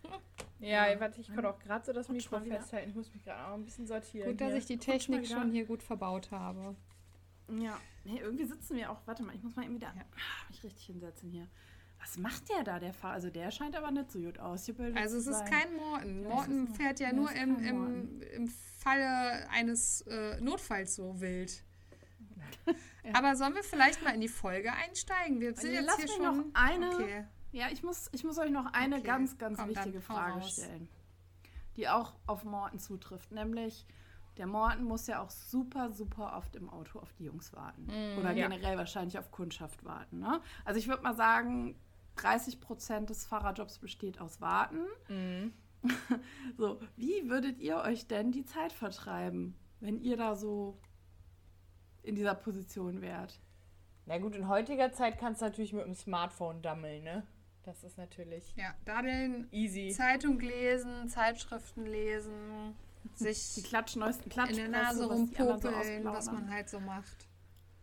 Ja, 0.60 0.84
warte, 1.00 1.20
ich 1.20 1.26
kann 1.34 1.44
auch 1.44 1.58
gerade 1.58 1.84
so 1.84 1.92
das 1.92 2.08
Mikro 2.08 2.38
schon 2.38 2.46
festhalten. 2.46 2.90
Ich 2.90 2.94
muss 2.94 3.12
mich 3.12 3.24
gerade 3.24 3.48
auch 3.48 3.54
ein 3.54 3.64
bisschen 3.64 3.86
sortieren. 3.86 4.30
Gut, 4.30 4.40
dass 4.40 4.48
hier. 4.50 4.58
ich 4.58 4.66
die 4.66 4.78
Technik 4.78 5.22
wieder. 5.24 5.36
schon 5.40 5.50
hier 5.50 5.64
gut 5.64 5.82
verbaut 5.82 6.30
habe. 6.30 6.76
Ja. 7.48 7.78
Nee, 8.04 8.18
irgendwie 8.20 8.44
sitzen 8.44 8.76
wir 8.76 8.90
auch. 8.90 8.98
Warte 9.06 9.22
mal, 9.24 9.34
ich 9.34 9.42
muss 9.42 9.56
mal 9.56 9.64
eben 9.64 9.74
wieder 9.74 9.88
Ja. 9.96 10.02
ah, 10.14 10.46
mich 10.48 10.62
richtig 10.62 10.84
hinsetzen 10.86 11.30
hier. 11.30 11.48
Was 12.02 12.18
macht 12.18 12.48
der 12.50 12.64
da, 12.64 12.78
der 12.78 12.92
Fahrer? 12.92 13.14
Also 13.14 13.30
der 13.30 13.50
scheint 13.50 13.76
aber 13.76 13.90
nicht 13.90 14.10
so 14.12 14.18
gut 14.20 14.38
ausgebildet 14.38 14.96
Also 14.98 15.16
es 15.18 15.24
zu 15.24 15.30
ist 15.30 15.38
sein. 15.38 15.50
kein 15.50 15.76
Morten. 15.76 16.22
Ja, 16.24 16.28
Morten 16.28 16.64
es 16.64 16.70
ist 16.70 16.76
fährt 16.76 17.00
ja 17.00 17.08
ja, 17.08 17.12
nur 17.14 17.28
es 17.30 17.34
ist 17.36 17.42
im, 17.42 17.56
kein 17.56 17.64
im, 17.66 17.78
Morten. 17.78 18.22
im 18.34 18.48
Falle 18.78 19.48
eines 19.50 20.00
äh, 20.02 20.40
Notfalls 20.40 20.96
so 20.96 21.20
wild. 21.20 21.62
Ja. 22.64 22.74
Aber 23.14 23.36
sollen 23.36 23.54
wir 23.54 23.62
vielleicht 23.62 24.02
mal 24.02 24.14
in 24.14 24.20
die 24.20 24.28
Folge 24.28 24.72
einsteigen? 24.72 25.40
Wir 25.40 25.54
sind 25.54 25.72
jetzt 25.72 25.86
Lass 25.86 25.96
hier 25.96 26.08
schon. 26.08 26.22
noch 26.22 26.44
eine- 26.54 26.90
Okay. 26.94 27.24
Ja, 27.52 27.66
ich 27.70 27.82
muss, 27.82 28.08
ich 28.12 28.24
muss 28.24 28.38
euch 28.38 28.50
noch 28.50 28.72
eine 28.72 28.96
Okay, 28.96 29.06
ganz, 29.06 29.36
ganz 29.38 29.58
komm, 29.58 29.68
wichtige 29.68 30.00
Frage 30.00 30.40
raus. 30.40 30.52
stellen, 30.52 30.88
die 31.76 31.86
auch 31.88 32.14
auf 32.26 32.44
Morten 32.44 32.78
zutrifft. 32.78 33.30
Nämlich, 33.30 33.84
der 34.38 34.46
Morten 34.46 34.84
muss 34.84 35.06
ja 35.06 35.20
auch 35.20 35.28
super, 35.30 35.90
super 35.92 36.34
oft 36.38 36.56
im 36.56 36.70
Auto 36.70 36.98
auf 36.98 37.12
die 37.12 37.24
Jungs 37.24 37.52
warten. 37.52 37.88
Oder 38.18 38.32
Ja. 38.32 38.48
generell 38.48 38.78
wahrscheinlich 38.78 39.18
auf 39.18 39.30
Kundschaft 39.30 39.84
warten. 39.84 40.20
Ne? 40.20 40.40
Also 40.64 40.78
ich 40.78 40.88
würde 40.88 41.02
mal 41.02 41.14
sagen, 41.14 41.76
30 42.16 42.60
Prozent 42.60 43.10
des 43.10 43.24
Fahrerjobs 43.26 43.78
besteht 43.78 44.20
aus 44.20 44.40
Warten. 44.40 44.86
Mhm. 45.08 45.52
So, 46.56 46.78
wie 46.96 47.28
würdet 47.28 47.58
ihr 47.58 47.78
euch 47.78 48.06
denn 48.06 48.30
die 48.30 48.44
Zeit 48.44 48.72
vertreiben, 48.72 49.56
wenn 49.80 49.98
ihr 49.98 50.16
da 50.16 50.36
so 50.36 50.78
in 52.02 52.14
dieser 52.14 52.36
Position 52.36 53.00
wärt? 53.00 53.40
Na 54.06 54.18
gut, 54.18 54.36
in 54.36 54.46
heutiger 54.46 54.92
Zeit 54.92 55.18
kannst 55.18 55.40
du 55.40 55.46
natürlich 55.46 55.72
mit 55.72 55.84
dem 55.84 55.94
Smartphone 55.94 56.62
dammeln, 56.62 57.02
ne? 57.02 57.26
Das 57.64 57.82
ist 57.84 57.96
natürlich 57.96 58.54
Ja, 58.56 58.74
daddeln, 58.84 59.48
easy. 59.52 59.90
Zeitung 59.90 60.38
lesen, 60.40 61.08
Zeitschriften 61.08 61.86
lesen, 61.86 62.76
Die 63.18 63.32
sich 63.32 63.64
klatschneuesten 63.64 64.24
in 64.24 64.30
Klatschpresse, 64.30 64.60
der 64.60 64.70
Nase 64.70 65.02
anderen 65.02 65.26
so 65.26 65.40
rumpopeln, 65.40 66.04
was 66.04 66.26
man 66.26 66.50
halt 66.50 66.68
so 66.68 66.80
macht. 66.80 67.28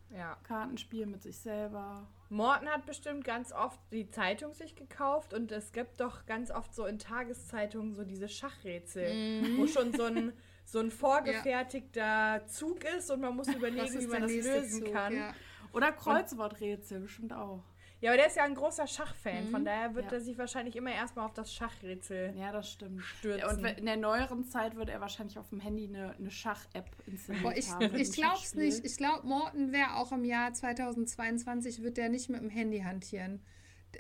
Ja. 0.10 0.38
Kartenspiel 0.44 1.06
mit 1.06 1.22
sich 1.22 1.38
selber. 1.38 2.08
Morten 2.30 2.68
hat 2.70 2.86
bestimmt 2.86 3.24
ganz 3.24 3.52
oft 3.52 3.80
die 3.92 4.10
Zeitung 4.10 4.54
sich 4.54 4.76
gekauft 4.76 5.34
und 5.34 5.52
es 5.52 5.72
gibt 5.72 6.00
doch 6.00 6.26
ganz 6.28 6.52
oft 6.52 6.74
so 6.76 6.86
in 6.86 7.00
Tageszeitungen 7.00 7.96
so 7.96 8.04
diese 8.04 8.30
Schachrätsel, 8.30 9.13
Mhm. 9.42 9.58
wo 9.58 9.68
schon 9.68 9.94
so 9.94 10.04
ein, 10.04 10.34
so 10.65 10.80
ein 10.80 10.92
vorgefertigter 10.92 12.46
Zug 12.48 12.84
ist 12.84 13.10
und 13.10 13.22
man 13.22 13.36
muss 13.36 13.48
überlegen, 13.48 14.00
wie 14.00 14.08
man 14.08 14.22
das 14.24 14.32
lösen 14.32 14.86
Zug? 14.86 14.94
kann. 14.94 15.15
Ja. 15.15 15.34
Oder 15.74 15.92
Kreuzworträtsel, 15.92 17.00
bestimmt 17.02 17.34
auch. 17.34 17.63
Ja, 18.02 18.12
aber 18.12 18.18
der 18.18 18.28
ist 18.28 18.38
ja 18.38 18.44
ein 18.46 18.56
großer 18.56 18.88
Schachfan, 18.88 19.48
Mhm. 19.48 19.50
von 19.52 19.66
daher 19.66 19.94
wird 19.94 20.06
Ja. 20.06 20.14
er 20.14 20.22
sich 20.22 20.38
wahrscheinlich 20.38 20.76
immer 20.78 20.92
erstmal 20.92 21.26
auf 21.26 21.34
das 21.34 21.54
Schachrätsel 21.54 22.34
Ja, 22.38 22.52
das 22.54 22.72
stimmt. 22.72 23.02
stürzen. 23.04 23.40
Ja, 23.40 23.50
und 23.72 23.78
in 23.78 23.86
der 23.86 23.98
neueren 23.98 24.46
Zeit 24.46 24.76
würde 24.76 24.92
er 24.94 25.02
wahrscheinlich 25.02 25.38
auf 25.38 25.50
dem 25.50 25.60
Handy 25.60 25.86
eine, 25.88 26.16
eine 26.18 26.32
Schach-App 26.32 26.86
installiert 27.08 27.44
Boah, 27.44 27.54
ich 27.58 27.70
haben. 27.70 27.90
glaub's 27.90 28.16
Schachspiel. 28.16 28.64
nicht. 28.66 28.86
Ich 28.86 28.96
glaube, 28.98 29.28
Morten 29.28 29.72
wäre 29.74 29.96
auch 29.98 30.12
im 30.14 30.24
Jahr 30.24 30.54
2022 30.54 31.84
wird 31.84 31.98
der 31.98 32.10
nicht 32.10 32.30
mit 32.30 32.42
dem 32.42 32.50
Handy 32.50 32.80
hantieren. 32.80 33.42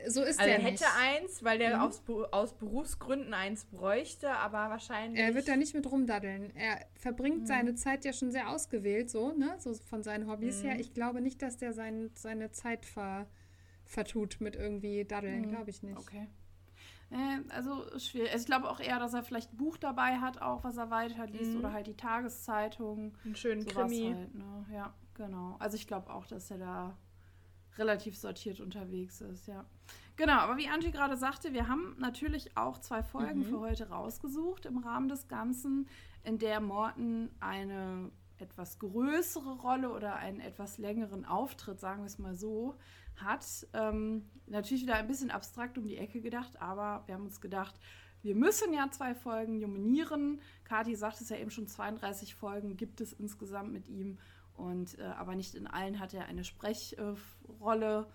So 0.07 0.21
ist 0.21 0.39
Also 0.39 0.43
der 0.51 0.59
er 0.59 0.63
hätte 0.65 0.83
nicht. 0.83 0.97
eins, 0.99 1.43
weil 1.43 1.57
der 1.57 1.83
aus, 1.83 2.01
Be- 2.01 2.29
aus 2.31 2.53
Berufsgründen 2.55 3.33
eins 3.33 3.65
bräuchte, 3.65 4.29
aber 4.29 4.69
wahrscheinlich. 4.69 5.19
Er 5.19 5.33
wird 5.33 5.47
da 5.47 5.55
nicht 5.55 5.73
mit 5.73 5.91
rumdaddeln. 5.91 6.55
Er 6.55 6.85
verbringt 6.93 7.47
seine 7.47 7.73
Zeit 7.73 8.05
ja 8.05 8.13
schon 8.13 8.31
sehr 8.31 8.49
ausgewählt, 8.49 9.09
so, 9.09 9.31
ne? 9.33 9.55
So 9.57 9.73
von 9.73 10.03
seinen 10.03 10.29
Hobbys 10.29 10.63
her. 10.63 10.79
Ich 10.79 10.93
glaube 10.93 11.21
nicht, 11.21 11.41
dass 11.41 11.57
der 11.57 11.73
sein, 11.73 12.11
seine 12.13 12.51
Zeit 12.51 12.85
ver, 12.85 13.25
vertut 13.89 14.37
mit 14.39 14.55
irgendwie 14.55 15.03
Daddeln. 15.03 15.49
Glaube 15.49 15.71
ich 15.71 15.81
nicht. 15.83 15.97
Okay. 15.97 16.27
Äh, 17.09 17.39
also 17.49 17.85
schwierig. 17.97 18.31
Also 18.31 18.43
ich 18.43 18.45
glaube 18.45 18.69
auch 18.69 18.79
eher, 18.79 18.99
dass 18.99 19.13
er 19.13 19.23
vielleicht 19.23 19.53
ein 19.53 19.57
Buch 19.57 19.77
dabei 19.77 20.17
hat, 20.19 20.41
auch 20.41 20.63
was 20.63 20.77
er 20.77 20.91
weiterliest 20.91 21.57
oder 21.57 21.73
halt 21.73 21.87
die 21.87 21.97
Tageszeitung. 21.97 23.17
einen 23.25 23.35
schönen 23.35 23.65
Krimi. 23.65 24.13
halt, 24.15 24.35
ne? 24.35 24.65
Ja, 24.71 24.93
genau. 25.15 25.55
Also 25.59 25.75
ich 25.75 25.87
glaube 25.87 26.13
auch, 26.13 26.27
dass 26.27 26.51
er 26.51 26.59
da 26.59 26.97
relativ 27.77 28.15
sortiert 28.15 28.59
unterwegs 28.59 29.21
ist, 29.21 29.47
ja. 29.47 29.65
Genau, 30.17 30.33
aber 30.33 30.57
wie 30.57 30.67
Angie 30.67 30.91
gerade 30.91 31.15
sagte, 31.17 31.53
wir 31.53 31.67
haben 31.67 31.95
natürlich 31.97 32.57
auch 32.57 32.77
zwei 32.79 33.01
Folgen 33.01 33.43
für 33.45 33.59
heute 33.59 33.89
rausgesucht 33.89 34.65
im 34.65 34.77
Rahmen 34.77 35.07
des 35.07 35.29
Ganzen, 35.29 35.87
in 36.23 36.37
der 36.37 36.59
Morton 36.59 37.31
eine 37.39 38.11
etwas 38.37 38.79
größere 38.79 39.53
Rolle 39.59 39.91
oder 39.91 40.15
einen 40.17 40.41
etwas 40.41 40.77
längeren 40.77 41.25
Auftritt, 41.25 41.79
sagen 41.79 42.01
wir 42.01 42.07
es 42.07 42.19
mal 42.19 42.35
so, 42.35 42.77
hat. 43.21 43.45
Ähm, 43.73 44.29
natürlich 44.47 44.83
wieder 44.83 44.95
ein 44.95 45.07
bisschen 45.07 45.31
abstrakt 45.31 45.77
um 45.77 45.87
die 45.87 45.97
Ecke 45.97 46.21
gedacht, 46.21 46.61
aber 46.61 47.03
wir 47.07 47.15
haben 47.15 47.25
uns 47.25 47.41
gedacht, 47.41 47.75
wir 48.21 48.35
müssen 48.35 48.73
ja 48.73 48.89
zwei 48.91 49.15
Folgen 49.15 49.59
nominieren. 49.59 50.41
Kathi 50.65 50.95
sagt 50.95 51.21
es 51.21 51.29
ja 51.29 51.37
eben 51.37 51.51
schon, 51.51 51.67
32 51.67 52.35
Folgen 52.35 52.75
gibt 52.75 52.99
es 53.01 53.13
insgesamt 53.13 53.71
mit 53.71 53.87
ihm. 53.87 54.17
Und, 54.55 54.99
äh, 54.99 55.03
aber 55.03 55.35
nicht 55.35 55.55
in 55.55 55.67
allen 55.67 55.99
hat 55.99 56.13
er 56.13 56.25
eine 56.25 56.43
Sprechrolle. 56.43 58.07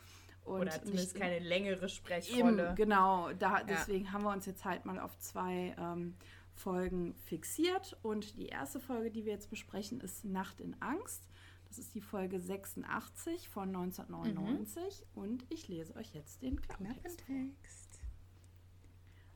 und 0.45 0.61
Oder 0.61 0.71
zumindest 0.73 0.93
nicht 0.93 1.15
in- 1.15 1.21
keine 1.23 1.39
längere 1.39 1.89
Sprechrolle. 1.89 2.67
Eben, 2.67 2.75
genau. 2.77 3.33
Da, 3.33 3.63
deswegen 3.63 4.13
haben 4.13 4.25
wir 4.25 4.31
uns 4.33 4.45
jetzt 4.45 4.65
halt 4.67 4.85
mal 4.85 4.99
auf 5.01 5.19
zwei 5.19 5.75
ähm, 5.79 6.17
Folgen 6.53 7.15
fixiert. 7.15 7.97
Und 8.03 8.37
die 8.37 8.49
erste 8.49 8.79
Folge, 8.81 9.11
die 9.11 9.25
wir 9.25 9.33
jetzt 9.33 9.49
besprechen, 9.49 10.01
ist 10.03 10.27
Nacht 10.27 10.61
in 10.61 10.77
Angst. 10.83 11.27
Das 11.75 11.87
ist 11.87 11.97
die 11.97 12.01
Folge 12.01 12.39
86 12.39 13.49
von 13.49 13.75
1999. 13.75 15.05
Und 15.13 15.45
ich 15.49 15.67
lese 15.67 15.97
euch 15.97 16.15
jetzt 16.15 16.41
den 16.41 16.63
Klappentext. 16.63 17.25
Klappentext. 17.25 18.01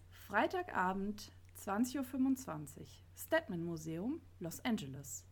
Freitagabend, 0.09 1.33
20.25 1.59 2.79
Uhr, 2.79 2.87
Stedman 3.17 3.65
Museum, 3.65 4.21
Los 4.39 4.61
Angeles. 4.61 5.25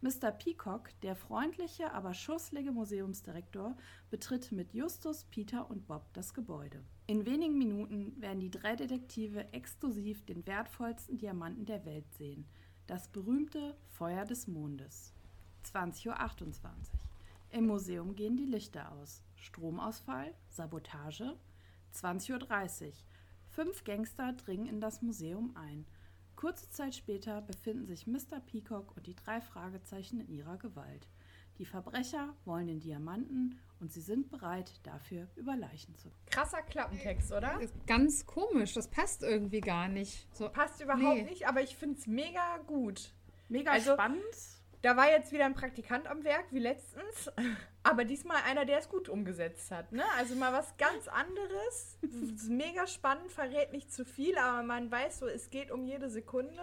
Mr. 0.00 0.32
Peacock, 0.32 0.90
der 1.02 1.14
freundliche, 1.14 1.92
aber 1.92 2.14
schusslige 2.14 2.72
Museumsdirektor, 2.72 3.76
betritt 4.10 4.50
mit 4.50 4.74
Justus, 4.74 5.26
Peter 5.30 5.70
und 5.70 5.86
Bob 5.86 6.12
das 6.14 6.34
Gebäude. 6.34 6.82
In 7.06 7.26
wenigen 7.26 7.58
Minuten 7.58 8.20
werden 8.20 8.40
die 8.40 8.50
drei 8.50 8.74
Detektive 8.74 9.52
exklusiv 9.52 10.26
den 10.26 10.44
wertvollsten 10.48 11.16
Diamanten 11.16 11.64
der 11.64 11.84
Welt 11.84 12.12
sehen. 12.14 12.44
Das 12.88 13.06
berühmte 13.06 13.76
Feuer 13.86 14.24
des 14.24 14.48
Mondes. 14.48 15.14
20.28 15.64 16.08
Uhr. 16.08 16.14
Im 17.52 17.66
Museum 17.66 18.14
gehen 18.14 18.36
die 18.36 18.44
Lichter 18.46 18.92
aus. 18.92 19.22
Stromausfall, 19.36 20.34
Sabotage. 20.48 21.36
20.30 21.94 22.86
Uhr. 22.86 22.92
Fünf 23.48 23.84
Gangster 23.84 24.32
dringen 24.32 24.66
in 24.66 24.80
das 24.80 25.02
Museum 25.02 25.56
ein. 25.56 25.84
Kurze 26.36 26.70
Zeit 26.70 26.94
später 26.94 27.42
befinden 27.42 27.86
sich 27.86 28.06
Mr. 28.06 28.40
Peacock 28.46 28.96
und 28.96 29.06
die 29.06 29.14
drei 29.16 29.40
Fragezeichen 29.40 30.20
in 30.20 30.28
ihrer 30.28 30.56
Gewalt. 30.56 31.08
Die 31.58 31.66
Verbrecher 31.66 32.34
wollen 32.46 32.68
den 32.68 32.80
Diamanten 32.80 33.58
und 33.80 33.92
sie 33.92 34.00
sind 34.00 34.30
bereit, 34.30 34.72
dafür 34.84 35.26
über 35.36 35.56
Leichen 35.56 35.94
zu. 35.96 36.08
Krasser 36.30 36.62
Klappentext, 36.62 37.32
oder? 37.32 37.60
Ist 37.60 37.74
ganz 37.86 38.24
komisch. 38.24 38.72
Das 38.72 38.88
passt 38.88 39.22
irgendwie 39.22 39.60
gar 39.60 39.88
nicht. 39.88 40.26
So, 40.34 40.48
Passt 40.48 40.80
überhaupt 40.80 41.02
Nee. 41.16 41.24
nicht, 41.24 41.46
aber 41.46 41.60
ich 41.60 41.76
finde 41.76 41.98
es 41.98 42.06
mega 42.06 42.58
gut. 42.66 43.12
Mega 43.50 43.72
Also- 43.72 43.92
spannend. 43.92 44.22
Da 44.82 44.96
war 44.96 45.10
jetzt 45.10 45.30
wieder 45.32 45.44
ein 45.44 45.54
Praktikant 45.54 46.06
am 46.06 46.24
Werk, 46.24 46.46
wie 46.50 46.58
letztens. 46.58 47.30
Aber 47.82 48.04
diesmal 48.04 48.38
einer, 48.46 48.64
der 48.64 48.78
es 48.78 48.88
gut 48.88 49.08
umgesetzt 49.08 49.70
hat. 49.70 49.92
Ne? 49.92 50.02
Also 50.18 50.34
mal 50.36 50.52
was 50.52 50.76
ganz 50.76 51.08
anderes. 51.08 51.98
Mega 52.48 52.86
spannend, 52.86 53.30
verrät 53.32 53.72
nicht 53.72 53.92
zu 53.92 54.04
viel, 54.04 54.36
aber 54.36 54.62
man 54.62 54.90
weiß 54.90 55.20
so, 55.20 55.26
es 55.26 55.48
geht 55.48 55.70
um 55.70 55.84
jede 55.86 56.10
Sekunde. 56.10 56.60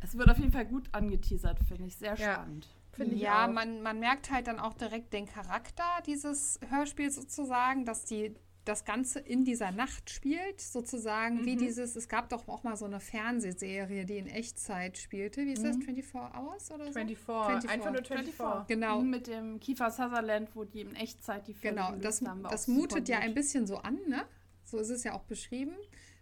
Es 0.00 0.16
wird 0.16 0.30
auf 0.30 0.38
jeden 0.38 0.52
Fall 0.52 0.64
gut 0.64 0.88
angeteasert, 0.92 1.58
finde 1.68 1.86
ich. 1.88 1.96
Sehr 1.96 2.14
Ja. 2.16 2.34
spannend. 2.34 2.68
Finde 2.92 3.14
ich 3.16 3.20
ja, 3.20 3.44
auch. 3.46 3.52
man, 3.52 3.82
man 3.82 3.98
merkt 4.00 4.30
halt 4.30 4.46
dann 4.46 4.58
auch 4.58 4.72
direkt 4.72 5.12
den 5.12 5.26
Charakter 5.26 5.84
dieses 6.06 6.58
Hörspiels 6.70 7.16
sozusagen, 7.16 7.84
dass 7.84 8.06
die 8.06 8.34
das 8.66 8.84
Ganze 8.84 9.20
in 9.20 9.44
dieser 9.44 9.70
Nacht 9.70 10.10
spielt, 10.10 10.60
sozusagen 10.60 11.36
Mhm. 11.40 11.44
wie 11.46 11.56
dieses, 11.56 11.96
es 11.96 12.08
gab 12.08 12.28
doch 12.28 12.46
auch 12.48 12.62
mal 12.64 12.76
so 12.76 12.84
eine 12.84 13.00
Fernsehserie, 13.00 14.04
die 14.04 14.18
in 14.18 14.26
Echtzeit 14.26 14.98
spielte. 14.98 15.44
Wie 15.46 15.52
ist 15.52 15.64
das? 15.64 15.76
24 15.76 16.14
Hours 16.14 16.70
oder 16.70 16.86
so? 16.86 16.92
24, 16.98 17.70
einfach 17.70 17.92
nur 17.92 18.04
24. 18.04 18.66
Genau. 18.68 19.00
Mit 19.00 19.26
dem 19.28 19.60
Kiefer 19.60 19.90
Sutherland, 19.90 20.50
wo 20.54 20.64
die 20.64 20.80
in 20.82 20.94
Echtzeit 20.94 21.46
die 21.46 21.54
Fälle 21.54 21.74
Genau, 21.76 21.96
das, 21.96 22.22
das 22.50 22.68
mutet 22.68 23.08
ja 23.08 23.20
ein 23.20 23.34
bisschen 23.34 23.66
so 23.66 23.78
an, 23.78 23.98
ne? 24.08 24.24
So 24.64 24.78
ist 24.78 24.90
es 24.90 25.04
ja 25.04 25.14
auch 25.14 25.22
beschrieben. 25.24 25.72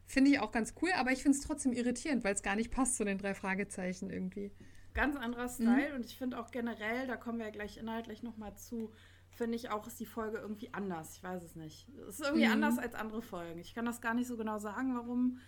Finde 0.07 0.31
ich 0.31 0.39
auch 0.41 0.53
ganz 0.53 0.75
cool, 0.83 0.91
aber 0.97 1.13
ich 1.13 1.23
finde 1.23 1.39
es 1.39 1.45
trotzdem 1.45 1.73
irritierend, 1.73 2.25
weil 2.25 2.35
es 2.35 2.43
gar 2.43 2.57
nicht 2.57 2.71
passt 2.71 2.97
zu 2.97 3.05
den 3.05 3.17
drei 3.19 3.35
Fragezeichen 3.35 4.11
irgendwie. 4.11 4.53
ganz 4.93 5.17
anderer 5.17 5.47
Mhm. 5.47 5.49
Style 5.49 5.95
und 5.97 6.05
ich 6.07 6.17
finde 6.19 6.39
auch 6.39 6.53
generell, 6.53 7.09
da 7.09 7.17
kommen 7.17 7.39
wir 7.39 7.47
ja 7.47 7.51
gleich 7.51 7.79
inhaltlich 7.79 8.23
nochmal 8.23 8.55
zu, 8.57 8.93
finde 9.35 9.57
ich 9.57 9.71
auch, 9.71 9.87
ist 9.87 9.99
die 10.01 10.07
Folge 10.07 10.39
irgendwie 10.39 10.73
anders. 10.73 11.17
Ich 11.17 11.23
weiß 11.23 11.43
es 11.43 11.55
nicht. 11.57 11.89
Es 12.09 12.21
ist 12.21 12.27
irgendwie 12.27 12.47
Mhm. 12.47 12.53
anders 12.53 12.79
als 12.79 12.95
andere 12.95 13.23
Folgen. 13.23 13.59
Ich 13.61 13.75
kann 13.75 13.85
das 13.85 14.01
gar 14.01 14.15
nicht 14.15 14.27
so 14.29 14.37
genau 14.37 14.59
sagen, 14.59 14.95
warum. 14.97 15.39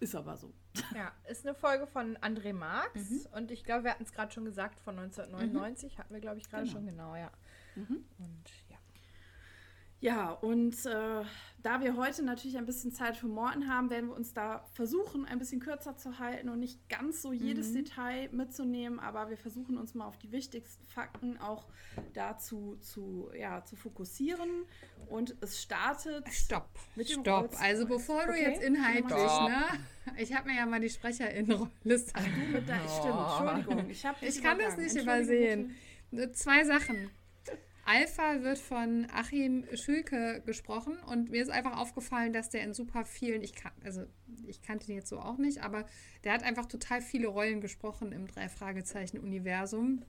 Ist 0.00 0.14
aber 0.16 0.36
so. 0.36 0.52
Ja, 0.96 1.12
ist 1.30 1.46
eine 1.46 1.54
Folge 1.54 1.86
von 1.86 2.16
André 2.18 2.52
Marx 2.52 3.10
Mhm. 3.10 3.26
und 3.34 3.50
ich 3.50 3.62
glaube, 3.64 3.84
wir 3.84 3.90
hatten 3.92 4.02
es 4.02 4.12
gerade 4.12 4.32
schon 4.32 4.44
gesagt, 4.44 4.80
von 4.80 4.98
1999 4.98 5.98
hatten 5.98 6.12
wir, 6.14 6.20
glaube 6.20 6.38
ich, 6.38 6.48
gerade 6.50 6.64
Genau. 6.64 6.72
schon 6.74 6.86
genau, 6.86 7.14
ja. 7.16 7.30
Mhm. 7.76 8.04
Und 8.18 8.50
ja. 10.02 10.30
Und 10.32 10.84
äh, 10.84 11.22
da 11.62 11.80
wir 11.80 11.96
heute 11.96 12.22
natürlich 12.22 12.58
ein 12.58 12.66
bisschen 12.66 12.92
Zeit 12.92 13.16
für 13.16 13.28
Morten 13.28 13.68
haben, 13.72 13.88
werden 13.88 14.08
wir 14.10 14.16
uns 14.16 14.34
da 14.34 14.64
versuchen, 14.74 15.24
ein 15.24 15.38
bisschen 15.38 15.60
kürzer 15.60 15.96
zu 15.96 16.18
halten 16.18 16.48
und 16.50 16.58
nicht 16.58 16.86
ganz 16.90 17.22
so 17.22 17.32
jedes 17.32 17.70
Mhm. 17.70 17.74
Detail 17.76 18.28
mitzunehmen, 18.32 18.98
aber 19.00 19.30
wir 19.30 19.36
versuchen 19.38 19.78
uns 19.78 19.94
mal 19.94 20.06
auf 20.06 20.18
die 20.18 20.30
wichtigsten 20.32 20.84
Fakten 20.88 21.38
auch 21.38 21.68
dazu 22.14 22.76
zu, 22.80 23.30
ja, 23.38 23.64
zu 23.64 23.76
fokussieren. 23.76 24.50
Und 25.08 25.36
es 25.40 25.62
startet. 25.62 26.28
Stopp. 26.30 26.68
Mit 26.96 27.08
dem 27.08 27.20
Stopp. 27.20 27.42
Rolls-Royce. 27.52 27.60
Also 27.62 27.86
bevor 27.86 28.24
du 28.26 28.32
Okay. 28.32 28.42
jetzt 28.42 28.62
inhaltlich, 28.62 29.04
Stopp. 29.12 29.48
ne? 29.48 29.64
Ich 30.18 30.34
habe 30.34 30.48
mir 30.48 30.56
ja 30.56 30.66
mal 30.66 30.80
die 30.80 30.90
Sprecherinnenliste 30.90 32.12
Du 32.14 32.52
mit 32.52 32.68
der, 32.68 32.80
Stimmt, 32.88 33.18
Entschuldigung. 33.20 33.90
Ich, 33.90 34.04
Ich 34.20 34.42
kann 34.42 34.58
das 34.58 34.76
nicht 34.76 34.96
übersehen. 34.96 35.76
Zwei 36.32 36.64
Sachen. 36.64 37.10
Alpha 37.84 38.42
wird 38.42 38.58
von 38.58 39.06
Achim 39.12 39.66
Schülke 39.74 40.40
gesprochen 40.46 40.98
und 41.06 41.30
mir 41.30 41.42
ist 41.42 41.50
einfach 41.50 41.78
aufgefallen, 41.78 42.32
dass 42.32 42.48
der 42.48 42.62
in 42.62 42.74
super 42.74 43.04
vielen, 43.04 43.42
ich 43.42 43.54
kann, 43.54 43.72
also 43.82 44.04
ich 44.46 44.62
kannte 44.62 44.90
ihn 44.90 44.96
jetzt 44.96 45.08
so 45.08 45.18
auch 45.18 45.36
nicht, 45.36 45.62
aber 45.62 45.84
der 46.22 46.32
hat 46.32 46.44
einfach 46.44 46.66
total 46.66 47.02
viele 47.02 47.26
Rollen 47.26 47.60
gesprochen 47.60 48.12
im 48.12 48.28
Drei-Fragezeichen-Universum. 48.28 50.04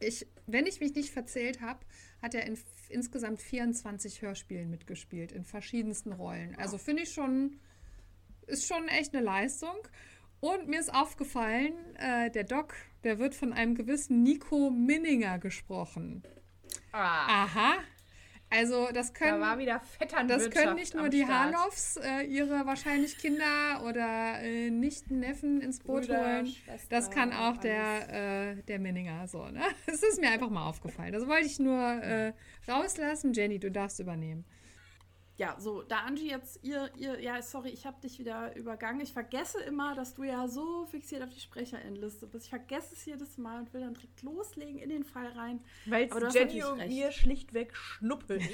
Ich, 0.00 0.26
wenn 0.46 0.66
ich 0.66 0.80
mich 0.80 0.94
nicht 0.94 1.10
verzählt 1.10 1.60
habe, 1.60 1.80
hat 2.20 2.34
er 2.34 2.44
in 2.44 2.58
insgesamt 2.88 3.40
24 3.40 4.20
Hörspielen 4.20 4.68
mitgespielt, 4.68 5.32
in 5.32 5.44
verschiedensten 5.44 6.12
Rollen. 6.12 6.54
Also 6.56 6.76
finde 6.76 7.04
ich 7.04 7.12
schon, 7.12 7.58
ist 8.46 8.66
schon 8.66 8.88
echt 8.88 9.14
eine 9.14 9.24
Leistung. 9.24 9.76
Und 10.40 10.68
mir 10.68 10.80
ist 10.80 10.92
aufgefallen, 10.92 11.72
äh, 11.96 12.30
der 12.30 12.44
Doc, 12.44 12.74
der 13.04 13.18
wird 13.18 13.34
von 13.34 13.52
einem 13.52 13.74
gewissen 13.76 14.22
Nico 14.22 14.70
Minninger 14.70 15.38
gesprochen. 15.38 16.24
Ah, 16.92 17.44
Aha. 17.44 17.74
Also 18.54 18.90
das 18.92 19.14
da 19.14 19.18
können, 19.18 19.40
war 19.40 19.58
wieder 19.58 19.80
das 20.28 20.50
können 20.50 20.74
nicht 20.74 20.94
nur 20.94 21.08
die 21.08 21.24
Start. 21.24 21.54
Harloffs 21.54 21.96
äh, 21.96 22.22
ihre 22.24 22.66
wahrscheinlich 22.66 23.16
Kinder 23.16 23.82
oder 23.88 24.42
äh, 24.42 24.68
Nichten, 24.68 25.20
Neffen 25.20 25.62
ins 25.62 25.80
Boot 25.80 26.02
Brüder, 26.02 26.18
holen. 26.18 26.46
Schwester, 26.48 26.86
Das 26.90 27.10
kann 27.10 27.32
auch 27.32 27.56
alles. 27.56 27.60
der, 27.60 28.50
äh, 28.50 28.62
der 28.64 28.78
Minninger 28.78 29.26
so. 29.26 29.46
Ne? 29.46 29.62
Es 29.86 30.02
ist 30.02 30.20
mir 30.20 30.30
einfach 30.30 30.50
mal 30.50 30.66
aufgefallen. 30.68 31.14
Das 31.14 31.26
wollte 31.26 31.46
ich 31.46 31.58
nur 31.58 31.82
äh, 31.82 32.34
rauslassen. 32.68 33.32
Jenny, 33.32 33.58
du 33.58 33.70
darfst 33.70 33.98
übernehmen. 34.00 34.44
Ja, 35.38 35.56
so, 35.58 35.82
da 35.82 36.00
Angie 36.00 36.28
jetzt, 36.30 36.62
ihr, 36.62 36.90
ihr, 36.96 37.18
ja, 37.20 37.40
sorry, 37.40 37.70
ich 37.70 37.86
habe 37.86 38.00
dich 38.00 38.18
wieder 38.18 38.54
übergangen. 38.54 39.00
Ich 39.00 39.12
vergesse 39.14 39.60
immer, 39.62 39.94
dass 39.94 40.14
du 40.14 40.24
ja 40.24 40.46
so 40.46 40.84
fixiert 40.86 41.22
auf 41.22 41.30
die 41.30 41.40
Sprecherinnenliste 41.40 42.26
bist. 42.26 42.44
Ich 42.44 42.50
vergesse 42.50 42.94
es 42.94 43.04
jedes 43.06 43.38
Mal 43.38 43.60
und 43.60 43.72
will 43.72 43.80
dann 43.80 43.94
direkt 43.94 44.22
loslegen 44.22 44.78
in 44.78 44.90
den 44.90 45.04
Fall 45.04 45.28
rein. 45.28 45.60
Weil 45.86 46.08
Jenny 46.32 46.62
und 46.64 46.86
mir 46.86 47.10
schlichtweg 47.12 47.74
schnuppel 47.74 48.38
ist. 48.38 48.50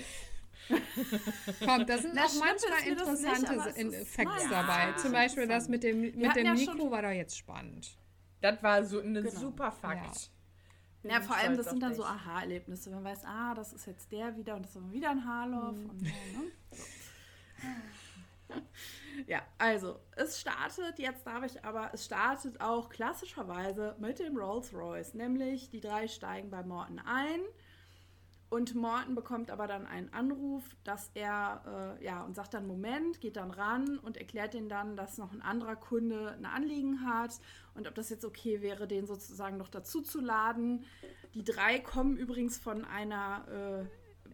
Komm, 1.65 1.87
da 1.87 1.99
sind 1.99 2.15
Na, 2.15 2.25
auch 2.27 2.35
manchmal 2.39 2.79
nicht, 2.81 2.89
interessante 2.89 3.55
ist- 3.97 4.11
Facts 4.15 4.45
naja, 4.45 4.49
dabei. 4.63 4.93
Zum 4.99 5.13
Beispiel 5.13 5.47
das 5.47 5.69
mit 5.69 5.83
dem, 5.83 6.01
mit 6.01 6.37
dem 6.37 6.47
ja 6.47 6.55
Nico 6.55 6.73
schon- 6.79 6.91
war 6.91 7.03
doch 7.03 7.11
jetzt 7.11 7.37
spannend. 7.37 7.97
Das 8.41 8.63
war 8.63 8.85
so 8.85 9.01
eine 9.01 9.23
Genau. 9.23 9.35
super 9.41 9.73
Fakt. 9.73 10.03
Bin 10.03 10.38
Ja, 11.03 11.21
vor 11.21 11.37
allem, 11.37 11.57
das 11.57 11.71
sind 11.71 11.83
dann 11.83 11.95
so 11.95 12.03
dich. 12.03 12.11
Aha-Erlebnisse. 12.11 12.91
Man 12.91 13.05
weiß, 13.05 13.25
ah, 13.25 13.55
das 13.55 13.73
ist 13.73 13.87
jetzt 13.87 14.11
der 14.11 14.37
wieder 14.37 14.57
und 14.57 14.65
das 14.65 14.75
ist 14.75 14.93
wieder 14.93 15.11
ein 15.11 15.25
Harloff. 15.25 15.77
Und, 15.77 16.01
so, 16.01 16.05
ne? 16.05 16.53
so. 16.73 18.55
Ja, 19.27 19.43
also 19.59 19.99
es 20.17 20.41
startet, 20.41 20.99
jetzt 20.99 21.27
darf 21.27 21.45
ich 21.45 21.65
aber, 21.65 21.91
es 21.93 22.05
startet 22.05 22.61
auch 22.61 22.89
klassischerweise 22.89 23.97
mit 23.99 24.21
dem 24.21 24.37
Rolls 24.37 24.73
Royce, 24.73 25.15
nämlich 25.15 25.71
die 25.71 25.81
drei 25.81 26.07
steigen 26.07 26.49
bei 26.51 26.63
Morton 26.63 27.01
ein 27.01 27.41
und 28.51 28.75
Morton 28.75 29.15
bekommt 29.15 29.51
aber 29.51 29.67
dann 29.67 29.87
einen 29.87 30.13
Anruf, 30.13 30.65
dass 30.85 31.11
er, 31.15 31.97
äh, 32.01 32.05
ja, 32.05 32.23
und 32.25 32.35
sagt 32.35 32.55
dann, 32.55 32.67
Moment, 32.67 33.21
geht 33.21 33.37
dann 33.37 33.51
ran 33.51 33.99
und 33.99 34.17
erklärt 34.17 34.55
ihnen 34.55 34.69
dann, 34.69 34.97
dass 34.97 35.19
noch 35.19 35.33
ein 35.33 35.43
anderer 35.43 35.77
Kunde 35.77 36.33
ein 36.33 36.47
Anliegen 36.47 37.05
hat 37.07 37.39
und 37.75 37.87
ob 37.87 37.95
das 37.95 38.09
jetzt 38.09 38.25
okay 38.25 38.63
wäre, 38.63 38.87
den 38.89 39.07
sozusagen 39.07 39.59
noch 39.59 39.69
dazu 39.69 40.01
zu 40.01 40.21
laden. 40.21 40.85
Die 41.35 41.45
drei 41.45 41.79
kommen 41.79 42.17
übrigens 42.17 42.59
von 42.59 42.85
einer, 42.87 43.87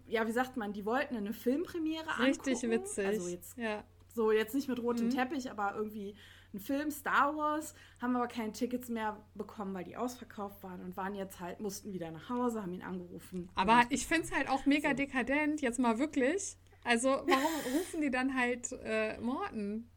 äh, 0.07 0.13
ja, 0.13 0.27
wie 0.29 0.33
sagt 0.33 0.57
man, 0.57 0.73
die 0.73 0.85
wollten 0.87 1.17
eine 1.17 1.33
Filmpremiere 1.33 2.07
Richtig 2.21 2.63
angucken. 2.63 2.71
witzig. 2.71 3.07
Also 3.07 3.29
jetzt 3.29 3.59
ja. 3.59 3.83
so, 4.15 4.31
jetzt 4.31 4.55
nicht 4.55 4.69
mit 4.69 4.81
rotem 4.81 5.07
Mhm. 5.07 5.11
Teppich, 5.11 5.51
aber 5.51 5.75
irgendwie 5.75 6.15
ein 6.55 6.61
Film, 6.61 6.91
Star 6.91 7.37
Wars, 7.37 7.75
haben 8.01 8.17
aber 8.17 8.29
keine 8.29 8.53
Tickets 8.53 8.89
mehr 8.89 9.17
bekommen, 9.35 9.75
weil 9.75 9.85
die 9.85 9.97
ausverkauft 9.97 10.63
waren 10.63 10.81
und 10.83 10.97
waren 10.97 11.15
jetzt 11.15 11.41
halt, 11.41 11.61
mussten 11.61 11.93
wieder 11.93 12.11
nach 12.11 12.29
Hause, 12.31 12.63
haben 12.63 12.73
ihn 12.73 12.83
angerufen. 12.83 13.51
Aber 13.55 13.83
ich 13.91 14.07
finde 14.07 14.23
es 14.25 14.33
halt 14.35 14.49
auch 14.49 14.65
mega 14.67 14.91
So. 14.91 14.97
dekadent, 14.97 15.61
jetzt 15.61 15.79
mal 15.79 15.99
wirklich. 15.99 16.57
Also, 16.85 17.09
warum 17.09 17.27
rufen 17.77 18.01
die 18.01 18.11
dann 18.11 18.35
halt 18.39 18.71
äh, 18.85 19.19
Morten? 19.21 19.91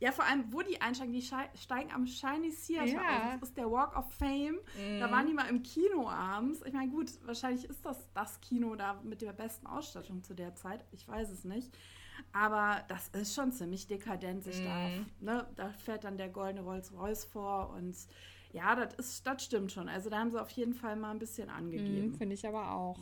ja, 0.00 0.10
vor 0.10 0.24
allem, 0.24 0.52
wo 0.52 0.62
die 0.62 0.80
einsteigen, 0.80 1.12
die 1.12 1.22
steigen 1.22 1.92
am 1.92 2.06
Shiny 2.08 2.52
Theater 2.52 2.86
Ja. 2.90 3.00
auf. 3.34 3.40
Das 3.40 3.50
ist 3.50 3.56
der 3.56 3.70
Walk 3.70 3.96
of 3.96 4.12
Fame. 4.14 4.58
Da 4.98 5.08
waren 5.12 5.28
die 5.28 5.32
mal 5.32 5.48
im 5.48 5.62
Kino 5.62 6.08
abends. 6.08 6.60
Ich 6.66 6.72
meine, 6.72 6.90
gut, 6.90 7.08
wahrscheinlich 7.24 7.66
ist 7.66 7.86
das 7.86 8.08
das 8.12 8.40
Kino 8.40 8.74
da 8.74 9.00
mit 9.04 9.22
der 9.22 9.32
besten 9.32 9.64
Ausstattung 9.68 10.24
zu 10.24 10.34
der 10.34 10.56
Zeit. 10.56 10.84
Ich 10.90 11.06
weiß 11.06 11.30
es 11.30 11.44
nicht. 11.44 11.70
Aber 12.32 12.82
das 12.88 13.08
ist 13.08 13.34
schon 13.34 13.52
ziemlich 13.52 13.86
dekadent, 13.86 14.44
sich 14.44 14.62
da, 14.62 14.90
ne, 15.20 15.46
da 15.56 15.70
fährt 15.70 16.04
dann 16.04 16.16
der 16.16 16.28
goldene 16.28 16.62
Rolls-Royce 16.62 17.24
vor 17.24 17.70
und 17.70 17.94
ja, 18.52 18.74
das 18.74 18.94
ist, 18.94 19.26
das 19.26 19.44
stimmt 19.44 19.72
schon. 19.72 19.88
Also 19.88 20.10
da 20.10 20.18
haben 20.18 20.30
sie 20.30 20.40
auf 20.40 20.50
jeden 20.50 20.74
Fall 20.74 20.96
mal 20.96 21.10
ein 21.10 21.18
bisschen 21.18 21.48
angegeben. 21.48 22.10
Mhm, 22.10 22.14
Finde 22.14 22.34
ich 22.34 22.46
aber 22.46 22.72
auch. 22.72 22.98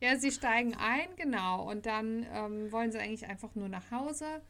Ja, 0.00 0.16
sie 0.16 0.32
steigen 0.32 0.74
ein, 0.74 1.14
genau. 1.16 1.70
Und 1.70 1.86
dann 1.86 2.26
ähm, 2.32 2.72
wollen 2.72 2.90
sie 2.90 2.98
eigentlich 2.98 3.26
einfach 3.26 3.54
nur 3.54 3.68
nach 3.68 3.90
Hause. 3.90 4.42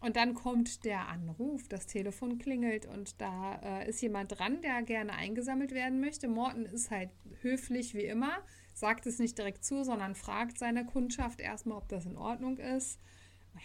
Und 0.00 0.16
dann 0.16 0.34
kommt 0.34 0.84
der 0.84 1.08
Anruf, 1.08 1.68
das 1.68 1.86
Telefon 1.86 2.38
klingelt 2.38 2.86
und 2.86 3.20
da 3.20 3.56
äh, 3.62 3.88
ist 3.88 4.00
jemand 4.00 4.38
dran, 4.38 4.60
der 4.62 4.82
gerne 4.82 5.12
eingesammelt 5.12 5.72
werden 5.72 6.00
möchte. 6.00 6.28
Morten 6.28 6.66
ist 6.66 6.90
halt 6.90 7.10
höflich 7.42 7.94
wie 7.94 8.04
immer, 8.04 8.38
sagt 8.74 9.06
es 9.06 9.18
nicht 9.18 9.36
direkt 9.36 9.64
zu, 9.64 9.82
sondern 9.82 10.14
fragt 10.14 10.58
seine 10.58 10.86
Kundschaft 10.86 11.40
erstmal, 11.40 11.78
ob 11.78 11.88
das 11.88 12.06
in 12.06 12.16
Ordnung 12.16 12.58
ist. 12.58 13.00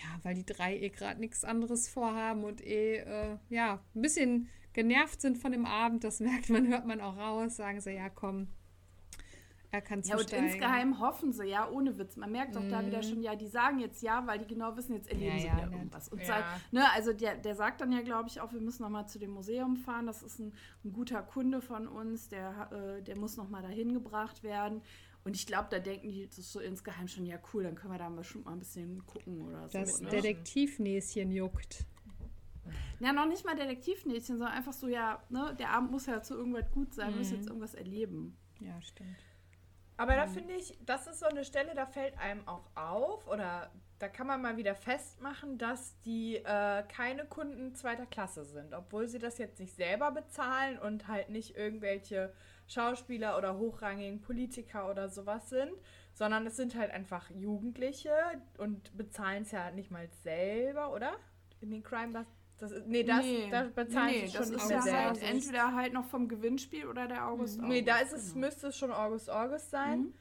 Ja, 0.02 0.20
weil 0.24 0.36
die 0.36 0.46
drei 0.46 0.78
eh 0.78 0.90
gerade 0.90 1.20
nichts 1.20 1.44
anderes 1.44 1.88
vorhaben 1.90 2.44
und 2.44 2.62
eh, 2.62 2.98
äh, 2.98 3.38
ja, 3.50 3.80
ein 3.96 4.02
bisschen 4.02 4.50
genervt 4.74 5.22
sind 5.22 5.38
von 5.38 5.52
dem 5.52 5.66
Abend. 5.66 6.04
Das 6.04 6.20
merkt 6.20 6.50
man, 6.50 6.68
hört 6.68 6.86
man 6.86 7.00
auch 7.02 7.18
raus. 7.18 7.56
Sagen 7.56 7.80
sie, 7.82 7.92
ja, 7.92 8.10
komm, 8.10 8.48
er 9.72 9.82
kann 9.82 10.02
Ja, 10.04 10.14
und 10.16 10.22
zusteigen. 10.22 10.46
insgeheim 10.46 11.00
hoffen 11.00 11.34
sie, 11.34 11.46
ja, 11.46 11.68
ohne 11.68 11.98
Witz. 11.98 12.16
Man 12.16 12.32
merkt 12.32 12.56
doch 12.56 12.68
da 12.68 12.86
wieder 12.86 13.02
schon, 13.02 13.24
ja, 13.24 13.36
die 13.36 13.48
sagen 13.48 13.80
jetzt 13.80 14.04
ja, 14.04 14.26
weil 14.28 14.38
die 14.38 14.46
genau 14.46 14.78
wissen, 14.78 14.94
jetzt 14.94 15.10
erleben 15.10 15.32
Mhm. 15.34 15.38
Ja, 15.38 15.40
sie 15.42 15.48
ja, 15.48 15.58
wieder 15.58 15.72
ja. 15.72 15.78
irgendwas. 15.78 16.10
Und 16.10 16.20
Ja. 16.20 16.26
sei, 16.26 16.44
ne, 16.72 16.92
also 16.94 17.12
der, 17.12 17.38
der 17.38 17.56
sagt 17.56 17.82
dann 17.82 17.92
ja, 17.92 18.02
glaube 18.02 18.30
ich, 18.30 18.40
auch, 18.40 18.54
wir 18.54 18.62
müssen 18.62 18.84
noch 18.84 18.90
mal 18.92 19.08
zu 19.08 19.18
dem 19.18 19.32
Museum 19.32 19.76
fahren. 19.76 20.06
Das 20.06 20.22
ist 20.22 20.38
ein, 20.40 20.54
ein 20.86 20.94
guter 20.94 21.24
Kunde 21.24 21.60
von 21.62 21.88
uns, 21.88 22.30
der, 22.30 22.70
äh, 22.72 23.02
der 23.02 23.16
muss 23.18 23.36
noch 23.36 23.50
mal 23.50 23.64
dahin 23.64 23.94
gebracht 23.94 24.44
werden. 24.44 24.82
Und 25.26 25.36
ich 25.36 25.46
glaube, 25.48 25.68
da 25.72 25.80
denken 25.80 26.10
die 26.10 26.28
das 26.28 26.38
ist 26.38 26.52
so 26.52 26.60
insgeheim 26.60 27.08
schon, 27.08 27.26
ja, 27.26 27.38
cool, 27.54 27.64
dann 27.64 27.76
können 27.76 27.94
wir 27.94 27.98
da 27.98 28.10
bestimmt 28.10 28.46
mal 28.46 28.52
ein 28.54 28.60
bisschen 28.60 29.06
gucken 29.06 29.42
oder 29.48 29.70
so. 29.70 29.78
Das 29.80 30.02
ne? 30.02 30.10
Detektivnäschen 30.10 31.32
juckt. 31.32 31.86
Ja, 33.00 33.12
noch 33.12 33.28
nicht 33.28 33.46
mal 33.46 33.56
Detektivnäschen, 33.56 34.38
sondern 34.38 34.56
einfach 34.56 34.74
so, 34.74 34.88
ja, 34.88 35.22
ne, 35.30 35.56
der 35.60 35.72
Abend 35.72 35.92
muss 35.92 36.06
ja 36.06 36.22
zu 36.22 36.36
irgendwas 36.36 36.70
gut 36.72 36.94
sein, 36.94 37.12
wir 37.12 37.18
müssen 37.18 37.34
Mhm. 37.34 37.40
jetzt 37.40 37.48
irgendwas 37.48 37.74
erleben. 37.74 38.38
Ja, 38.60 38.82
stimmt. 38.82 39.18
Aber 39.98 40.16
da 40.16 40.28
finde 40.28 40.54
ich, 40.56 40.78
das 40.86 41.08
ist 41.08 41.20
so 41.20 41.26
eine 41.28 41.46
Stelle, 41.46 41.76
da 41.76 41.86
fällt 41.86 42.18
einem 42.18 42.48
auch 42.48 42.70
auf 42.76 43.28
oder 43.28 43.72
da 44.00 44.08
kann 44.10 44.28
man 44.28 44.42
mal 44.42 44.58
wieder 44.58 44.76
festmachen, 44.76 45.58
dass 45.58 46.00
die 46.02 46.38
äh, 46.38 46.84
keine 46.88 47.26
Kunden 47.26 47.76
zweiter 47.76 48.06
Klasse 48.06 48.44
sind, 48.44 48.74
obwohl 48.74 49.08
sie 49.08 49.20
das 49.20 49.38
jetzt 49.38 49.60
nicht 49.60 49.76
selber 49.76 50.12
bezahlen 50.12 50.80
und 50.80 51.08
halt 51.08 51.30
nicht 51.30 51.56
irgendwelche 51.56 52.34
Schauspieler 52.74 53.38
oder 53.38 53.58
hochrangigen 53.58 54.22
Politiker 54.22 54.90
oder 54.90 55.10
sowas 55.10 55.50
sind, 55.50 55.72
sondern 56.14 56.46
es 56.46 56.58
sind 56.58 56.76
halt 56.76 56.92
einfach 56.92 57.30
Jugendliche 57.30 58.12
und 58.58 58.96
bezahlen 58.98 59.44
es 59.44 59.52
ja 59.52 59.72
nicht 59.72 59.92
mal 59.92 60.08
selber, 60.24 60.94
oder? 60.94 61.14
In 61.62 61.72
den 61.72 61.84
Crime 61.84 62.14
Bus. 62.14 62.28
Das 62.58 62.72
ist, 62.72 62.88
nee, 62.88 63.04
das, 63.04 63.26
da 63.52 63.64
bezahlen 63.64 64.12
nee, 64.12 64.20
sie 64.20 64.26
nee, 64.26 64.28
schon 64.46 64.54
das 64.54 64.64
ist 64.64 64.72
ja 64.72 64.82
selber. 64.82 64.98
halt 65.06 65.24
entweder 65.24 65.74
halt 65.76 65.94
noch 65.94 66.06
vom 66.06 66.28
Gewinnspiel 66.28 66.86
oder 66.88 67.08
der 67.08 67.28
August. 67.28 67.62
Nee, 67.62 67.82
da 67.82 67.98
ist 67.98 68.12
August, 68.14 68.28
es, 68.28 68.34
genau. 68.34 68.46
müsste 68.46 68.68
es 68.68 68.78
schon 68.78 68.92
August 68.92 69.30
August 69.30 69.72
sein. 69.72 70.00
Mhm. 70.00 70.14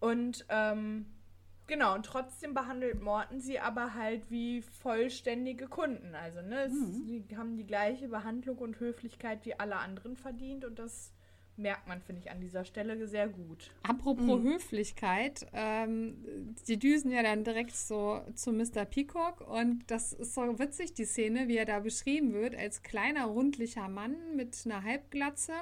Und 0.00 0.46
ähm, 0.50 1.06
genau, 1.66 1.94
und 1.94 2.06
trotzdem 2.06 2.54
behandelt 2.54 3.02
Morten 3.02 3.40
sie 3.40 3.58
aber 3.58 3.94
halt 3.94 4.30
wie 4.30 4.62
vollständige 4.62 5.66
Kunden. 5.66 6.14
Also, 6.14 6.42
ne, 6.42 6.64
es, 6.64 6.72
Mhm. 6.72 7.24
sie 7.28 7.36
haben 7.36 7.56
die 7.56 7.66
gleiche 7.66 8.08
Behandlung 8.08 8.58
und 8.58 8.78
Höflichkeit 8.80 9.44
wie 9.44 9.58
alle 9.58 9.76
anderen 9.76 10.16
verdient 10.16 10.64
und 10.64 10.78
das 10.78 11.12
merkt 11.56 11.86
man, 11.86 12.00
finde 12.00 12.20
ich, 12.22 12.30
an 12.30 12.40
dieser 12.40 12.64
Stelle 12.64 13.06
sehr 13.06 13.28
gut. 13.28 13.70
Apropos 13.82 14.40
Mhm. 14.40 14.44
Höflichkeit, 14.54 15.46
ähm, 15.52 16.54
die 16.66 16.78
düsen 16.78 17.10
ja 17.10 17.22
dann 17.22 17.44
direkt 17.44 17.76
so 17.76 18.20
zu 18.34 18.52
Mr. 18.52 18.84
Peacock 18.84 19.40
und 19.48 19.88
das 19.90 20.12
ist 20.12 20.34
so 20.34 20.58
witzig, 20.58 20.94
die 20.94 21.04
Szene, 21.04 21.48
wie 21.48 21.56
er 21.56 21.64
da 21.64 21.80
beschrieben 21.80 22.32
wird, 22.32 22.56
als 22.56 22.82
kleiner, 22.82 23.26
rundlicher 23.26 23.88
Mann 23.88 24.16
mit 24.34 24.56
einer 24.64 24.82
Halbglatze. 24.82 25.52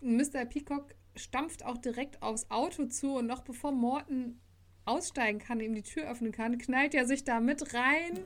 Und 0.00 0.16
Mr. 0.16 0.44
Peacock 0.44 0.94
stampft 1.16 1.64
auch 1.64 1.78
direkt 1.78 2.22
aufs 2.22 2.50
Auto 2.50 2.86
zu 2.86 3.16
und 3.16 3.26
noch 3.26 3.40
bevor 3.42 3.72
Morton 3.72 4.40
aussteigen 4.84 5.38
kann, 5.38 5.60
ihm 5.60 5.74
die 5.74 5.82
Tür 5.82 6.10
öffnen 6.10 6.32
kann, 6.32 6.58
knallt 6.58 6.94
er 6.94 7.06
sich 7.06 7.24
da 7.24 7.40
mit 7.40 7.74
rein, 7.74 8.24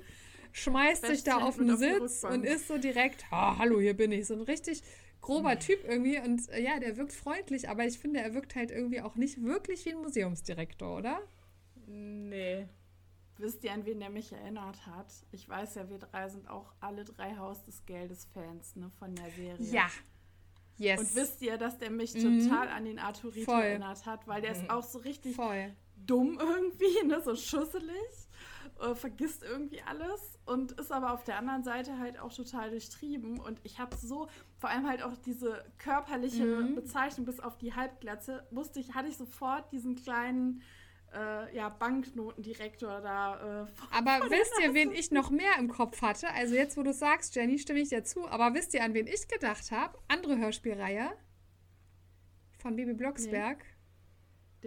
schmeißt 0.53 1.03
sich 1.03 1.17
Setzt 1.17 1.27
da 1.27 1.35
sich 1.37 1.43
auf 1.45 1.57
den 1.57 1.77
Sitz 1.77 2.25
und 2.25 2.45
ist 2.45 2.69
so 2.69 2.79
direkt, 2.79 3.25
"Ah, 3.31 3.59
hallo, 3.59 3.79
hier 3.81 3.95
bin 3.95 4.13
ich. 4.13 4.27
So 4.27 4.35
ein 4.35 4.41
richtig 4.41 4.83
grober 5.27 5.59
Typ 5.59 5.85
irgendwie 5.85 6.19
und 6.19 6.49
äh, 6.51 6.63
ja, 6.63 6.79
der 6.81 6.97
wirkt 6.97 7.13
freundlich, 7.13 7.69
aber 7.69 7.85
ich 7.85 7.99
finde, 7.99 8.21
er 8.21 8.33
wirkt 8.35 8.55
halt 8.55 8.71
irgendwie 8.71 9.01
auch 9.01 9.17
nicht 9.17 9.43
wirklich 9.43 9.85
wie 9.85 9.91
ein 9.93 9.99
Museumsdirektor, 10.03 10.97
oder? 10.97 11.21
Nee. 11.87 12.67
Wisst 13.39 13.63
ihr, 13.65 13.73
an 13.73 13.85
wen 13.85 14.01
der 14.01 14.09
mich 14.11 14.33
erinnert 14.33 14.87
hat? 14.87 15.13
Ich 15.31 15.47
weiß 15.49 15.75
ja, 15.75 15.91
wir 15.91 15.99
drei 15.99 16.29
sind 16.29 16.49
auch 16.49 16.73
alle 16.81 17.05
drei 17.05 17.37
Haus 17.37 17.63
des 17.65 17.85
Geldes 17.85 18.27
Fans 18.33 18.77
ne, 18.77 18.91
von 18.99 19.15
der 19.15 19.31
Serie. 19.31 19.83
Yes. 20.79 21.01
Und 21.01 21.15
wisst 21.17 21.43
ihr, 21.43 21.57
dass 21.59 21.79
der 21.79 21.91
mich 21.91 22.15
Mhm. 22.15 22.49
total 22.49 22.69
an 22.69 22.85
den 22.85 22.99
Arturito 22.99 23.51
Voll. 23.51 23.63
erinnert 23.63 24.07
hat, 24.07 24.27
weil 24.27 24.41
der 24.43 24.53
ist 24.53 24.69
auch 24.71 24.83
so 24.83 24.99
richtig 24.99 25.35
Voll. 25.37 25.75
dumm 25.97 26.39
irgendwie, 26.41 27.07
ne, 27.07 27.21
so 27.23 27.35
schusselig, 27.35 28.26
äh, 28.81 28.95
vergisst 28.95 29.43
irgendwie 29.43 29.83
alles 29.83 30.39
und 30.45 30.73
ist 30.73 30.93
aber 30.93 31.13
auf 31.13 31.25
der 31.25 31.39
anderen 31.39 31.63
Seite 31.65 31.99
halt 31.99 32.19
auch 32.19 32.33
total 32.33 32.71
durchtrieben. 32.71 33.41
Und 33.41 33.61
ich 33.65 33.79
habe 33.79 33.97
so, 33.97 34.29
vor 34.59 34.71
allem 34.71 34.89
halt 34.89 35.03
auch 35.03 35.17
diese 35.17 35.65
körperliche 35.79 36.45
Mhm. 36.45 36.75
Bezeichnung 36.75 37.27
bis 37.27 37.41
auf 37.41 37.57
die 37.59 37.75
Halbglatze, 37.75 38.47
musste 38.51 38.81
ich, 38.81 38.95
hatte 38.95 39.09
ich 39.09 39.17
sofort 39.17 39.71
diesen 39.73 39.95
kleinen 39.97 40.63
äh, 41.15 41.55
ja, 41.57 41.69
Banknotendirektor 41.69 43.01
da 43.01 43.65
äh, 43.65 43.67
Aber 43.97 44.29
wisst 44.31 44.53
ihr, 44.63 44.75
wen 44.75 44.91
ich 44.93 45.11
noch 45.11 45.31
mehr 45.31 45.53
im 45.59 45.69
Kopf 45.69 46.03
hatte? 46.03 46.29
Also 46.31 46.55
jetzt, 46.55 46.77
wo 46.77 46.83
du 46.83 46.93
sagst, 46.93 47.35
Jenny, 47.37 47.59
stimme 47.59 47.79
ich 47.81 47.89
dir 47.91 48.05
zu. 48.05 48.27
Aber 48.29 48.55
wisst 48.55 48.75
ihr, 48.75 48.83
an 48.83 48.93
wen 48.95 49.07
ich 49.07 49.29
gedacht 49.29 49.71
habe? 49.71 49.99
Andere 50.09 50.37
Hörspielreihe 50.39 51.11
von 52.59 52.77
Bibi 52.77 52.95
Blocksberg. 52.95 53.59
dem 53.61 53.76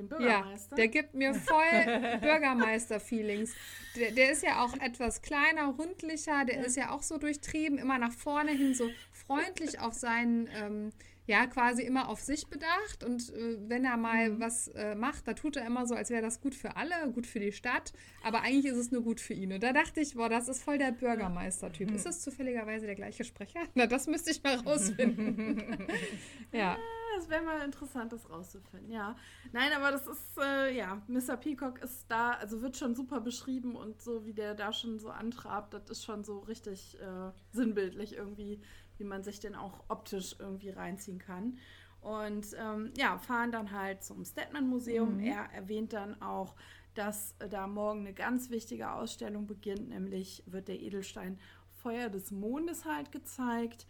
Ja, 0.04 0.18
Bürgermeister. 0.18 0.76
der 0.76 0.88
gibt 0.88 1.14
mir 1.14 1.34
voll 1.34 2.18
Bürgermeister-Feelings. 2.22 3.54
Der, 3.96 4.12
der 4.12 4.32
ist 4.32 4.44
ja 4.44 4.64
auch 4.64 4.74
etwas 4.80 5.22
kleiner, 5.22 5.66
rundlicher, 5.78 6.46
der 6.46 6.66
ist 6.66 6.76
ja 6.78 6.92
auch 6.92 7.02
so 7.04 7.18
durchtrieben, 7.18 7.78
immer 7.78 7.98
nach 7.98 8.14
vorne 8.14 8.52
hin, 8.52 8.74
so 8.74 8.90
freundlich 9.12 9.80
auf 9.80 9.94
seinen, 9.94 10.48
ähm, 10.56 10.92
ja, 11.26 11.46
quasi 11.46 11.84
immer 11.84 12.10
auf 12.10 12.20
sich 12.22 12.48
bedacht. 12.48 13.04
Und 13.04 13.30
äh, 13.34 13.58
wenn 13.70 13.86
er 13.86 13.98
mal 13.98 14.30
Mhm. 14.30 14.40
was 14.40 14.68
äh, 14.70 14.96
macht, 14.96 15.28
da 15.28 15.34
tut 15.34 15.58
er 15.58 15.66
immer 15.68 15.86
so, 15.86 15.94
als 15.94 16.10
wäre 16.10 16.24
das 16.24 16.42
gut 16.42 16.56
für 16.56 16.76
alle, 16.76 16.96
gut 17.14 17.28
für 17.28 17.40
die 17.40 17.52
Stadt. 17.52 17.94
Aber 18.24 18.42
eigentlich 18.42 18.66
ist 18.72 18.78
es 18.80 18.92
nur 18.92 19.04
gut 19.04 19.20
für 19.22 19.34
ihn. 19.34 19.54
Und 19.54 19.62
da 19.62 19.72
dachte 19.72 20.02
ich, 20.02 20.16
boah, 20.16 20.28
das 20.30 20.48
ist 20.48 20.64
voll 20.64 20.78
der 20.80 20.92
Bürgermeister-Typ. 20.92 21.92
Ist 21.92 22.06
das 22.08 22.22
zufälligerweise 22.22 22.88
der 22.88 22.96
gleiche 22.96 23.24
Sprecher? 23.24 23.60
Na, 23.76 23.86
das 23.86 24.08
müsste 24.08 24.32
ich 24.32 24.42
mal 24.44 24.56
rausfinden. 24.56 25.86
ja. 26.52 26.78
Das 27.20 27.30
wäre 27.30 27.44
mal 27.44 27.66
interessant, 27.66 28.14
das 28.14 28.30
rauszufinden, 28.30 28.94
ja. 28.94 29.14
Nein, 29.52 29.74
aber 29.76 29.92
das 29.92 30.08
ist, 30.08 30.38
äh, 30.38 30.74
ja, 30.74 31.02
Mr. 31.08 31.36
Peacock 31.36 31.80
ist 31.80 32.06
da, 32.08 32.32
also 32.32 32.62
wird 32.62 32.78
schon 32.78 32.96
super 32.96 33.20
beschrieben 33.20 33.76
und 33.76 34.02
so, 34.02 34.26
wie 34.26 34.32
der 34.32 34.56
da 34.56 34.72
schon 34.72 35.00
so 35.00 35.10
antrabt, 35.10 35.74
das 35.74 35.90
ist 35.90 36.06
schon 36.06 36.24
so 36.24 36.40
richtig 36.40 36.98
äh, 37.02 37.32
sinnbildlich 37.52 38.16
irgendwie, 38.16 38.62
wie 38.98 39.04
man 39.04 39.22
sich 39.24 39.42
den 39.42 39.54
auch 39.54 39.84
optisch 39.90 40.38
irgendwie 40.40 40.70
reinziehen 40.70 41.20
kann. 41.20 41.58
Und 42.00 42.56
ähm, 42.58 42.94
ja, 42.98 43.18
fahren 43.18 43.52
dann 43.52 43.74
halt 43.74 44.02
zum 44.02 44.24
Statman-Museum. 44.24 45.20
Er 45.20 45.52
erwähnt 45.52 45.92
dann 45.92 46.22
auch, 46.22 46.56
dass 46.94 47.36
da 47.50 47.68
morgen 47.68 48.00
eine 48.00 48.14
ganz 48.14 48.50
wichtige 48.50 48.94
Ausstellung 48.94 49.46
beginnt, 49.46 49.90
nämlich 49.90 50.42
wird 50.46 50.70
der 50.70 50.80
Edelstein 50.80 51.38
Feuer 51.84 52.08
des 52.08 52.32
Mondes 52.32 52.86
halt 52.86 53.12
gezeigt. 53.12 53.88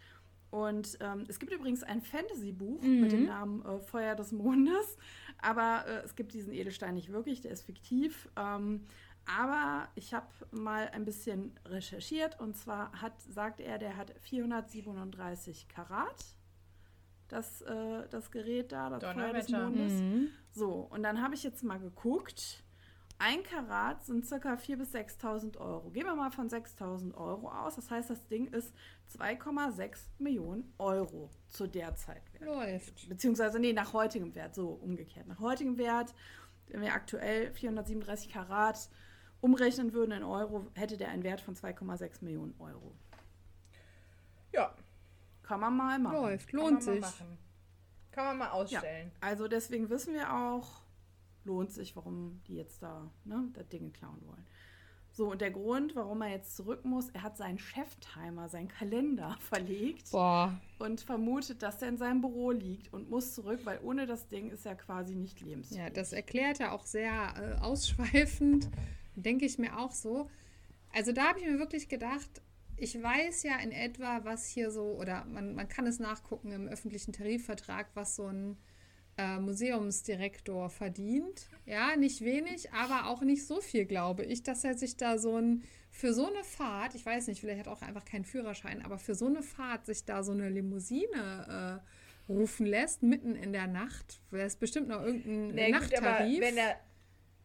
Und 0.50 0.98
ähm, 1.00 1.24
es 1.28 1.38
gibt 1.38 1.52
übrigens 1.52 1.82
ein 1.82 2.00
Fantasy-Buch 2.02 2.82
Mhm. 2.82 3.00
mit 3.00 3.12
dem 3.12 3.26
Namen 3.26 3.64
äh, 3.64 3.78
Feuer 3.80 4.14
des 4.16 4.32
Mondes, 4.32 4.96
aber 5.40 5.84
äh, 5.86 6.04
es 6.04 6.16
gibt 6.16 6.32
diesen 6.34 6.52
Edelstein 6.52 6.94
nicht 6.94 7.12
wirklich, 7.12 7.40
der 7.40 7.52
ist 7.52 7.62
fiktiv. 7.62 8.28
Ähm, 8.36 8.84
aber 9.26 9.88
ich 9.94 10.12
habe 10.12 10.26
mal 10.50 10.88
ein 10.88 11.04
bisschen 11.04 11.52
recherchiert 11.66 12.40
und 12.40 12.56
zwar 12.56 12.90
hat, 13.00 13.20
sagt 13.22 13.60
er, 13.60 13.78
der 13.78 13.96
hat 13.96 14.12
437 14.20 15.68
Karat. 15.68 16.24
Das, 17.28 17.62
äh, 17.62 18.08
das 18.10 18.32
Gerät 18.32 18.72
da, 18.72 18.90
das 18.90 19.00
Feuer 19.14 19.32
des. 19.32 19.48
Mondes. 19.50 19.92
Mhm. 19.92 20.28
So, 20.50 20.88
und 20.90 21.04
dann 21.04 21.22
habe 21.22 21.34
ich 21.36 21.44
jetzt 21.44 21.62
mal 21.62 21.78
geguckt. 21.78 22.64
Ein 23.22 23.42
Karat 23.42 24.02
sind 24.02 24.26
ca. 24.28 24.36
4.000 24.54 24.76
bis 24.76 24.94
6.000 24.94 25.58
Euro. 25.58 25.90
Gehen 25.90 26.06
wir 26.06 26.14
mal 26.14 26.30
von 26.30 26.48
6.000 26.48 27.14
Euro 27.14 27.50
aus. 27.50 27.76
Das 27.76 27.90
heißt, 27.90 28.08
das 28.08 28.26
Ding 28.28 28.46
ist 28.46 28.74
2,6 29.14 29.98
Millionen 30.18 30.72
Euro 30.78 31.30
zu 31.48 31.66
der 31.66 31.94
Zeit 31.96 32.22
wert. 32.32 32.44
Läuft. 32.46 33.10
Beziehungsweise, 33.10 33.58
nee, 33.58 33.74
nach 33.74 33.92
heutigem 33.92 34.34
Wert, 34.34 34.54
so 34.54 34.70
umgekehrt. 34.70 35.26
Nach 35.26 35.38
heutigem 35.38 35.76
Wert, 35.76 36.14
wenn 36.68 36.80
wir 36.80 36.94
aktuell 36.94 37.52
437 37.52 38.30
Karat 38.32 38.88
umrechnen 39.42 39.92
würden 39.92 40.12
in 40.12 40.22
Euro, 40.24 40.66
hätte 40.74 40.96
der 40.96 41.08
einen 41.10 41.22
Wert 41.22 41.42
von 41.42 41.54
2,6 41.54 42.24
Millionen 42.24 42.54
Euro. 42.58 42.94
Ja, 44.52 44.74
Kann 45.42 45.60
man 45.60 45.76
mal 45.76 45.98
machen. 45.98 46.16
Läuft. 46.16 46.48
kann 46.48 46.60
Lohnt 46.60 46.72
man 46.72 46.84
mal 46.86 46.92
sich. 46.92 47.00
machen. 47.02 47.38
Kann 48.12 48.24
man 48.24 48.38
mal 48.38 48.50
ausstellen. 48.50 49.12
Also 49.20 49.46
deswegen 49.46 49.90
wissen 49.90 50.14
wir 50.14 50.32
auch, 50.32 50.82
lohnt 51.44 51.72
sich, 51.72 51.96
warum 51.96 52.40
die 52.46 52.56
jetzt 52.56 52.82
da 52.82 53.10
ne, 53.24 53.48
das 53.54 53.68
Ding 53.68 53.92
klauen 53.92 54.20
wollen. 54.26 54.46
So, 55.12 55.32
und 55.32 55.40
der 55.40 55.50
Grund, 55.50 55.96
warum 55.96 56.22
er 56.22 56.28
jetzt 56.28 56.56
zurück 56.56 56.84
muss, 56.84 57.08
er 57.10 57.22
hat 57.22 57.36
seinen 57.36 57.58
Cheftimer, 57.58 58.48
seinen 58.48 58.68
Kalender 58.68 59.36
verlegt 59.40 60.10
Boah. 60.12 60.60
und 60.78 61.00
vermutet, 61.00 61.62
dass 61.62 61.82
er 61.82 61.88
in 61.88 61.98
seinem 61.98 62.20
Büro 62.20 62.52
liegt 62.52 62.92
und 62.92 63.10
muss 63.10 63.34
zurück, 63.34 63.60
weil 63.64 63.80
ohne 63.82 64.06
das 64.06 64.28
Ding 64.28 64.50
ist 64.50 64.66
er 64.66 64.76
quasi 64.76 65.16
nicht 65.16 65.40
lebensfähig. 65.40 65.80
Ja, 65.80 65.90
das 65.90 66.12
erklärt 66.12 66.60
er 66.60 66.72
auch 66.72 66.86
sehr 66.86 67.10
äh, 67.36 67.60
ausschweifend. 67.60 68.70
Denke 69.16 69.46
ich 69.46 69.58
mir 69.58 69.78
auch 69.78 69.92
so. 69.92 70.30
Also 70.92 71.12
da 71.12 71.28
habe 71.28 71.40
ich 71.40 71.46
mir 71.46 71.58
wirklich 71.58 71.88
gedacht, 71.88 72.40
ich 72.76 73.00
weiß 73.00 73.42
ja 73.42 73.58
in 73.58 73.72
etwa, 73.72 74.24
was 74.24 74.46
hier 74.46 74.70
so, 74.70 74.96
oder 74.98 75.24
man, 75.26 75.54
man 75.54 75.68
kann 75.68 75.86
es 75.86 75.98
nachgucken 75.98 76.52
im 76.52 76.68
öffentlichen 76.68 77.12
Tarifvertrag, 77.12 77.88
was 77.94 78.16
so 78.16 78.26
ein 78.26 78.56
äh, 79.16 79.38
Museumsdirektor 79.38 80.70
verdient. 80.70 81.48
Ja, 81.66 81.96
nicht 81.96 82.22
wenig, 82.22 82.72
aber 82.72 83.08
auch 83.08 83.22
nicht 83.22 83.46
so 83.46 83.60
viel, 83.60 83.84
glaube 83.84 84.24
ich, 84.24 84.42
dass 84.42 84.64
er 84.64 84.74
sich 84.74 84.96
da 84.96 85.18
so 85.18 85.36
ein, 85.36 85.62
für 85.90 86.12
so 86.14 86.26
eine 86.26 86.44
Fahrt, 86.44 86.94
ich 86.94 87.04
weiß 87.04 87.26
nicht, 87.28 87.40
vielleicht 87.40 87.60
hat 87.60 87.66
er 87.66 87.72
auch 87.72 87.82
einfach 87.82 88.04
keinen 88.04 88.24
Führerschein, 88.24 88.84
aber 88.84 88.98
für 88.98 89.14
so 89.14 89.26
eine 89.26 89.42
Fahrt 89.42 89.86
sich 89.86 90.04
da 90.04 90.22
so 90.22 90.32
eine 90.32 90.48
Limousine 90.48 91.80
äh, 92.28 92.32
rufen 92.32 92.66
lässt, 92.66 93.02
mitten 93.02 93.34
in 93.34 93.52
der 93.52 93.66
Nacht. 93.66 94.20
Wäre 94.30 94.46
es 94.46 94.56
bestimmt 94.56 94.88
noch 94.88 95.02
irgendein 95.02 95.48
Nee, 95.54 95.72
gut, 95.72 95.80
Nachttarif. 95.80 96.40
wenn 96.40 96.56
er, 96.56 96.76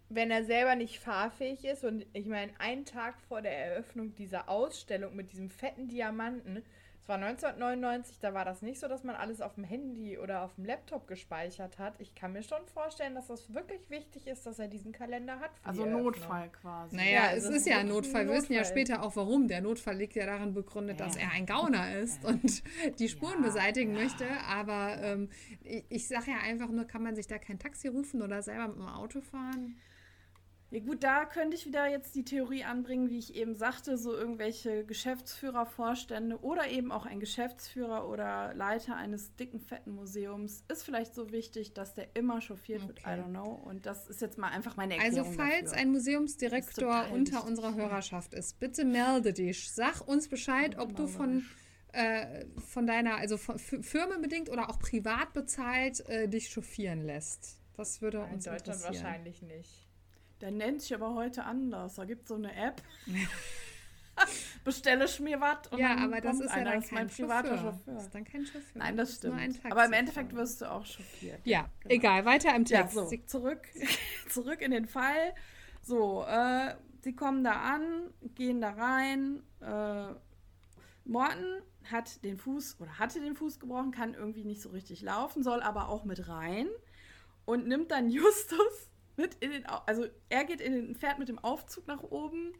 wenn 0.10 0.32
er 0.32 0.46
selber 0.46 0.76
nicht 0.76 1.00
fahrfähig 1.00 1.66
ist 1.66 1.84
und 1.84 2.06
ich 2.14 2.28
meine, 2.28 2.52
einen 2.60 2.86
Tag 2.86 3.20
vor 3.28 3.42
der 3.42 3.58
Eröffnung 3.58 4.14
dieser 4.16 4.48
Ausstellung 4.50 5.16
mit 5.16 5.32
diesem 5.32 5.50
fetten 5.50 5.88
Diamanten, 5.88 6.64
es 7.06 7.10
war 7.10 7.18
1999, 7.18 8.18
da 8.20 8.34
war 8.34 8.46
das 8.46 8.64
nicht 8.64 8.80
so, 8.80 8.88
dass 8.88 9.04
man 9.04 9.16
alles 9.16 9.40
auf 9.40 9.54
dem 9.54 9.64
Handy 9.64 10.18
oder 10.18 10.42
auf 10.42 10.56
dem 10.56 10.66
Laptop 10.66 11.08
gespeichert 11.08 11.78
hat. 11.78 11.94
Ich 12.00 12.16
kann 12.16 12.34
mir 12.34 12.42
schon 12.42 12.66
vorstellen, 12.74 13.14
dass 13.14 13.28
das 13.28 13.54
wirklich 13.54 13.92
wichtig 13.92 14.26
ist, 14.26 14.48
dass 14.48 14.58
er 14.58 14.68
diesen 14.68 14.92
Kalender 14.92 15.40
hat. 15.40 15.52
Für 15.60 15.68
also. 15.68 15.86
Notfall 15.86 16.50
quasi. 16.50 16.96
Naja, 16.96 17.12
Ja, 17.12 17.32
es 17.34 17.46
also 17.46 17.58
ist 17.58 17.68
ja 17.68 17.78
ein 17.78 17.82
ein 17.82 17.90
Notfall. 17.90 18.28
Wir 18.28 18.34
wissen 18.34 18.54
ja 18.54 18.62
Notfall. 18.62 18.66
später 18.66 19.04
auch 19.04 19.16
warum. 19.16 19.48
Der 19.48 19.62
Notfall 19.62 19.98
liegt 19.98 20.16
ja 20.16 20.26
darin 20.26 20.56
begründet, 20.56 21.00
dass 21.00 21.16
er 21.16 21.32
ein 21.32 21.46
Gauner 21.46 21.96
ist 22.00 22.26
und 22.26 22.64
die 23.00 23.08
Spuren 23.08 23.42
Ja, 23.42 23.42
beseitigen 23.44 23.94
möchte. 23.94 24.26
Aber 24.48 24.98
ähm, 25.04 25.30
ich, 25.62 25.86
ich 25.90 26.08
sage 26.08 26.32
ja 26.32 26.38
einfach 26.40 26.70
nur, 26.70 26.86
kann 26.86 27.04
man 27.04 27.16
sich 27.16 27.28
da 27.28 27.38
kein 27.38 27.60
Taxi 27.60 27.88
rufen 27.88 28.24
oder 28.24 28.42
selber 28.42 28.68
mit 28.70 28.78
dem 28.78 28.88
Auto 28.88 29.22
fahren? 29.22 29.80
Ja 30.72 30.80
gut, 30.82 31.04
da 31.04 31.26
könnte 31.26 31.56
ich 31.56 31.66
wieder 31.66 31.88
jetzt 31.88 32.16
die 32.16 32.26
Theorie 32.26 32.64
anbringen, 32.66 33.10
wie 33.10 33.20
ich 33.20 33.36
eben 33.36 33.56
sagte, 33.56 33.98
so 33.98 34.14
irgendwelche 34.14 34.84
Geschäftsführer, 34.84 35.66
Vorstände 35.66 36.40
oder 36.42 36.68
eben 36.68 36.92
auch 36.92 37.06
ein 37.06 37.20
Geschäftsführer 37.20 38.10
oder 38.10 38.54
Leiter 38.56 38.96
eines 38.96 39.36
dicken, 39.36 39.60
fetten 39.62 39.92
Museums 39.92 40.64
ist 40.68 40.84
vielleicht 40.84 41.14
so 41.14 41.32
wichtig, 41.32 41.74
dass 41.76 41.94
der 41.94 42.16
immer 42.16 42.42
chauffiert 42.42 42.86
wird. 42.88 43.00
I 43.00 43.04
Okay. 43.04 43.22
don't 43.22 43.30
know. 43.30 43.52
Und 43.54 43.86
das 43.86 44.08
ist 44.08 44.22
jetzt 44.22 44.38
mal 44.38 44.50
einfach 44.50 44.76
meine 44.76 44.96
Also 44.96 45.18
Erklärung 45.20 45.34
falls 45.34 45.70
dafür. 45.72 45.78
ein 45.78 45.92
Museumsdirektor 45.92 47.06
unter 47.12 47.36
wichtig, 47.36 47.44
unserer. 47.50 47.76
Hörerschaft 47.76 48.34
ist, 48.34 48.60
bitte 48.60 48.84
melde 48.86 49.34
dich. 49.34 49.72
Sag 49.72 50.02
uns 50.08 50.28
Bescheid, 50.28 50.78
ob 50.80 50.96
du 50.96 51.08
von, 51.08 51.46
äh, 51.94 52.46
von 52.68 52.86
deiner, 52.88 53.16
also 53.18 53.38
von 53.38 53.56
F- 53.56 53.78
firmenbedingt 53.82 54.50
oder 54.50 54.70
auch 54.70 54.80
privat 54.80 55.32
bezahlt, 55.34 56.02
äh, 56.10 56.28
dich 56.28 56.50
chauffieren 56.50 57.06
lässt. 57.06 57.60
Das 57.78 58.02
würde 58.02 58.18
In 58.18 58.34
uns 58.36 58.46
Deutschland 58.46 58.80
interessieren. 58.80 59.04
wahrscheinlich 59.04 59.42
nicht. 59.44 59.85
Der 60.42 60.52
nennt 60.52 60.82
sich 60.82 60.94
aber 60.94 61.14
heute 61.16 61.44
anders. 61.46 61.96
Da 61.96 62.06
gibt 62.06 62.24
es 62.24 62.28
so 62.30 62.36
eine 62.36 62.54
App. 62.56 62.82
Bestelle 64.64 65.06
ich 65.06 65.20
mir 65.20 65.40
was 65.42 65.68
und 65.72 65.78
Ja, 65.80 65.90
dann 65.96 66.04
aber 66.06 66.22
das 66.22 66.32
kommt 66.38 66.46
ist 66.46 66.50
ja 66.52 66.56
einer. 66.56 66.72
dann 66.72 66.76
Das 66.80 66.86
ist 66.86 66.92
mein 66.94 67.08
kein 67.08 67.16
privater 67.16 67.50
Chauffeur. 67.58 67.72
Chauffeur. 67.74 67.94
Das 67.96 68.04
ist 68.06 68.16
dann 68.16 68.24
kein 68.24 68.46
Chauffeur. 68.46 68.62
Nein, 68.76 68.98
das 68.98 69.16
stimmt. 69.16 69.60
Aber 69.70 69.86
im. 69.86 69.94
Endeffekt 69.94 70.34
wirst 70.34 70.62
du 70.62 70.72
auch 70.72 70.86
chauffiert. 70.86 71.40
Ja, 71.44 71.70
genau. 71.82 71.96
egal, 71.96 72.26
weiter 72.26 72.56
im 72.56 72.64
Ja, 72.64 72.82
Text. 72.82 72.96
so, 72.96 73.06
Sie- 73.08 73.26
zurück, 73.26 73.68
zurück 74.30 74.62
in 74.62 74.72
den 74.72 74.86
Fall. 74.88 75.36
So, 75.82 76.24
äh, 76.24 76.76
sie 77.02 77.14
kommen 77.16 77.44
da 77.44 77.52
an, 77.62 78.14
gehen 78.36 78.62
da 78.62 78.72
rein. 78.72 79.44
Äh, 79.62 80.16
Morten 81.04 81.62
hat 81.92 82.24
den 82.24 82.38
Fuß 82.38 82.78
oder 82.80 82.98
hatte 82.98 83.20
den 83.20 83.36
Fuß 83.36 83.60
gebrochen, 83.60 83.92
kann 83.92 84.14
irgendwie 84.16 84.44
nicht 84.46 84.62
so 84.62 84.70
richtig 84.70 85.02
laufen, 85.02 85.44
soll 85.44 85.62
aber 85.62 85.90
auch 85.90 86.04
mit 86.06 86.28
rein 86.28 86.68
und 87.46 87.68
nimmt 87.68 87.92
dann 87.92 88.10
Justus 88.10 88.90
mit 89.18 89.36
in 89.36 89.52
den, 89.52 89.66
also 89.66 90.06
er 90.30 90.44
geht 90.46 90.62
in 90.62 90.74
den, 90.74 90.96
fährt 90.96 91.20
mit 91.20 91.30
dem 91.30 91.40
Aufzug 91.40 91.88
nach 91.88 92.04
oben 92.04 92.54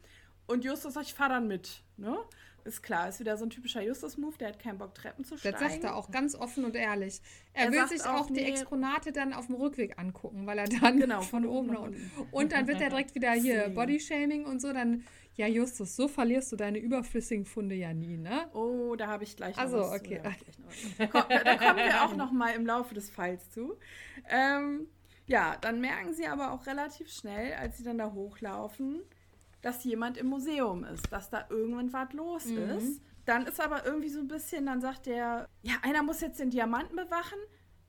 und 0.46 0.64
Justus 0.64 0.94
sagt, 0.94 1.06
ich 1.06 1.14
fahr 1.14 1.28
dann 1.28 1.48
mit, 1.48 1.82
ne? 1.96 2.16
Ist 2.64 2.82
klar, 2.82 3.08
ist 3.08 3.20
wieder 3.20 3.36
so 3.36 3.44
ein 3.44 3.50
typischer 3.50 3.80
Justus-Move, 3.80 4.38
der 4.38 4.48
hat 4.48 4.58
keinen 4.58 4.78
Bock, 4.78 4.92
Treppen 4.92 5.24
zu 5.24 5.36
steigen. 5.38 5.56
Das 5.60 5.70
sagt 5.72 5.84
er 5.84 5.94
auch 5.94 6.10
ganz 6.10 6.34
offen 6.34 6.64
und 6.64 6.74
ehrlich. 6.74 7.20
Er, 7.52 7.66
Er 7.66 7.72
will 7.72 7.86
sich 7.86 8.04
auch, 8.04 8.22
auch 8.22 8.26
die 8.26 8.32
nee. 8.32 8.50
Exponate 8.50 9.12
dann 9.12 9.32
auf 9.32 9.46
dem 9.46 9.54
Rückweg 9.54 9.96
angucken, 10.00 10.46
weil 10.48 10.58
er 10.58 10.66
dann 10.66 10.98
Genau, 10.98 11.20
von, 11.20 11.44
von 11.44 11.46
oben 11.46 11.68
nach 11.68 11.82
unten. 11.82 12.10
Und 12.32 12.50
dann 12.50 12.66
wird 12.66 12.80
er 12.80 12.90
direkt 12.90 13.14
wieder 13.14 13.30
hier. 13.32 13.68
Bodyshaming 13.68 14.46
und 14.46 14.60
so. 14.60 14.72
Dann, 14.72 15.04
ja, 15.36 15.46
Justus, 15.46 15.94
so 15.94 16.08
verlierst 16.08 16.50
du 16.50 16.56
deine 16.56 16.78
überflüssigen 16.78 17.44
Funde 17.44 17.76
ja 17.76 17.94
nie, 17.94 18.16
ne? 18.16 18.48
Oh, 18.52 18.96
da 18.96 19.06
habe 19.06 19.22
ich 19.22 19.36
gleich 19.36 19.56
noch 19.56 19.62
Ach 19.62 19.68
so, 19.68 19.78
was 19.78 20.00
okay. 20.00 20.20
zu. 20.20 20.98
Da, 20.98 21.04
noch 21.04 21.28
da 21.28 21.56
kommen 21.56 21.76
wir 21.76 22.04
auch 22.04 22.16
noch 22.16 22.32
mal 22.32 22.50
im 22.56 22.66
Laufe 22.66 22.94
des 22.94 23.10
Falls 23.10 23.48
zu. 23.52 23.76
Ähm, 24.28 24.88
ja, 25.26 25.56
dann 25.60 25.80
merken 25.80 26.14
sie 26.14 26.26
aber 26.26 26.52
auch 26.52 26.66
relativ 26.66 27.10
schnell, 27.12 27.54
als 27.54 27.78
sie 27.78 27.84
dann 27.84 27.98
da 27.98 28.12
hochlaufen, 28.12 29.00
dass 29.62 29.82
jemand 29.84 30.16
im 30.16 30.26
Museum 30.28 30.84
ist, 30.84 31.10
dass 31.12 31.30
da 31.30 31.46
irgendwann 31.50 31.92
was 31.92 32.12
los 32.12 32.44
Mhm. 32.46 32.58
ist. 32.78 33.00
Dann 33.24 33.46
ist 33.46 33.60
aber 33.60 33.84
irgendwie 33.84 34.08
so 34.08 34.20
ein 34.20 34.28
bisschen, 34.28 34.66
dann 34.66 34.80
sagt 34.80 35.06
der, 35.06 35.48
ja, 35.62 35.74
einer 35.82 36.02
muss 36.04 36.20
jetzt 36.20 36.38
den 36.38 36.50
Diamanten 36.50 36.94
bewachen. 36.94 37.38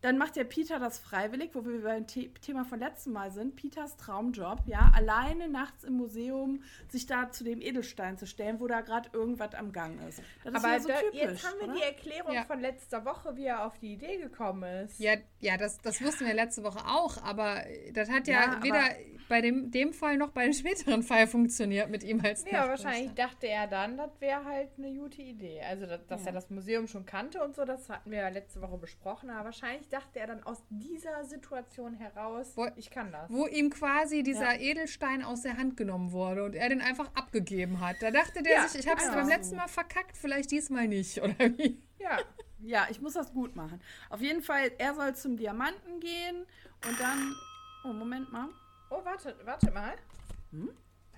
Dann 0.02 0.20
macht 0.20 0.36
der 0.36 0.44
Peter 0.44 0.78
das 0.78 1.00
freiwillig, 1.00 1.52
wo 1.56 1.66
wir 1.66 1.82
beim 1.82 2.08
The 2.08 2.30
Thema 2.42 2.66
von 2.66 2.80
letztem 2.80 3.14
Mal 3.14 3.32
sind. 3.32 3.56
Peters 3.56 3.98
Traumjob, 3.98 4.60
ja, 4.68 4.92
alleine 4.96 5.48
nachts 5.50 5.84
im 5.84 5.94
Museum 5.94 6.62
sich 6.88 7.08
da 7.08 7.32
zu 7.32 7.44
dem 7.44 7.62
Edelstein 7.62 8.16
zu 8.18 8.28
stellen, 8.28 8.60
wo 8.60 8.68
da 8.68 8.82
gerade 8.82 9.10
irgendwas 9.14 9.56
am 9.56 9.72
Gang 9.72 10.00
ist. 10.08 10.20
Das 10.44 10.54
ist 10.54 10.64
Aber 10.64 10.68
wieder 10.76 10.80
so 10.82 10.88
da, 10.90 11.00
typisch, 11.00 11.20
jetzt 11.22 11.46
haben 11.48 11.60
wir 11.60 11.68
oder? 11.70 11.74
die 11.78 11.82
Erklärung 11.82 12.34
Ja. 12.34 12.44
von 12.46 12.60
letzter 12.60 13.06
Woche, 13.06 13.36
wie 13.36 13.46
er 13.46 13.66
auf 13.66 13.80
die 13.80 13.94
Idee 13.94 14.18
gekommen 14.18 14.64
ist. 14.86 15.00
Ja, 15.00 15.16
ja 15.40 15.58
das, 15.58 15.80
das 15.80 16.00
wussten 16.02 16.28
wir 16.28 16.34
letzte 16.36 16.64
Woche 16.64 16.86
auch, 16.88 17.18
aber 17.24 17.64
das 17.94 18.10
hat 18.12 18.28
ja, 18.28 18.54
Ja, 18.54 18.64
weder 18.64 18.84
bei 19.30 19.42
dem, 19.42 19.72
dem 19.72 19.94
Fall 19.94 20.18
noch 20.18 20.30
bei 20.30 20.44
dem 20.44 20.54
späteren 20.54 21.02
Fall 21.04 21.26
funktioniert 21.28 21.90
mit 21.90 22.04
ihm 22.04 22.22
als 22.24 22.46
Ja, 22.50 22.68
wahrscheinlich 22.70 23.14
dachte 23.16 23.48
er 23.48 23.68
dann, 23.68 23.98
das 23.98 24.12
wäre 24.22 24.46
halt 24.46 24.70
eine 24.78 24.94
gute 24.94 25.22
Idee. 25.24 25.60
Also, 25.68 25.86
dass, 25.88 26.06
dass 26.06 26.22
Ja. 26.22 26.28
er 26.28 26.34
das 26.34 26.50
Museum 26.52 26.88
schon 26.88 27.06
kannte 27.06 27.44
und 27.44 27.56
so, 27.56 27.66
das 27.66 27.90
hatten 27.90 28.12
wir 28.12 28.20
ja 28.20 28.30
letzte 28.30 28.62
Woche 28.62 28.78
besprochen. 28.78 29.30
Aber 29.32 29.46
wahrscheinlich 29.46 29.87
dachte 29.90 30.20
er 30.20 30.28
dann 30.28 30.44
aus 30.44 30.64
dieser 30.70 31.24
Situation 31.26 31.94
heraus, 31.96 32.52
Wo- 32.56 32.68
ich 32.76 32.90
kann 32.90 33.12
das. 33.12 33.30
Wo 33.30 33.48
ihm 33.48 33.70
quasi 33.70 34.24
dieser 34.24 34.60
Edelstein 34.60 35.24
aus 35.24 35.42
der 35.42 35.58
Hand 35.58 35.78
genommen 35.78 36.12
wurde 36.12 36.44
und 36.46 36.56
er 36.56 36.70
den 36.70 36.82
einfach 36.82 37.10
abgegeben 37.16 37.80
hat. 37.80 37.98
Da 38.02 38.12
dachte 38.12 38.44
der 38.44 38.54
Ja, 38.54 38.68
sich, 38.68 38.82
ich 38.82 38.88
habe 38.90 39.00
es 39.00 39.06
genau. 39.06 39.18
beim 39.20 39.28
letzten 39.30 39.56
Mal 39.58 39.68
verkackt, 39.68 40.18
vielleicht 40.18 40.52
diesmal 40.52 40.88
nicht, 40.88 41.18
oder 41.22 41.36
wie? 41.58 41.82
Ja, 42.00 42.18
Ja, 42.60 42.88
ich 42.90 43.02
muss 43.02 43.14
das 43.14 43.32
gut 43.34 43.56
machen. 43.56 43.80
Auf 44.10 44.22
jeden 44.22 44.42
Fall, 44.42 44.72
er 44.78 44.94
soll 44.96 45.16
zum 45.16 45.38
Diamanten 45.38 46.00
gehen 46.00 46.46
und 46.88 47.00
dann. 47.00 47.36
Oh, 47.86 47.94
Moment 47.94 48.32
mal. 48.32 48.50
oh, 48.90 49.00
warte, 49.04 49.36
warte 49.46 49.72
mal. 49.72 49.94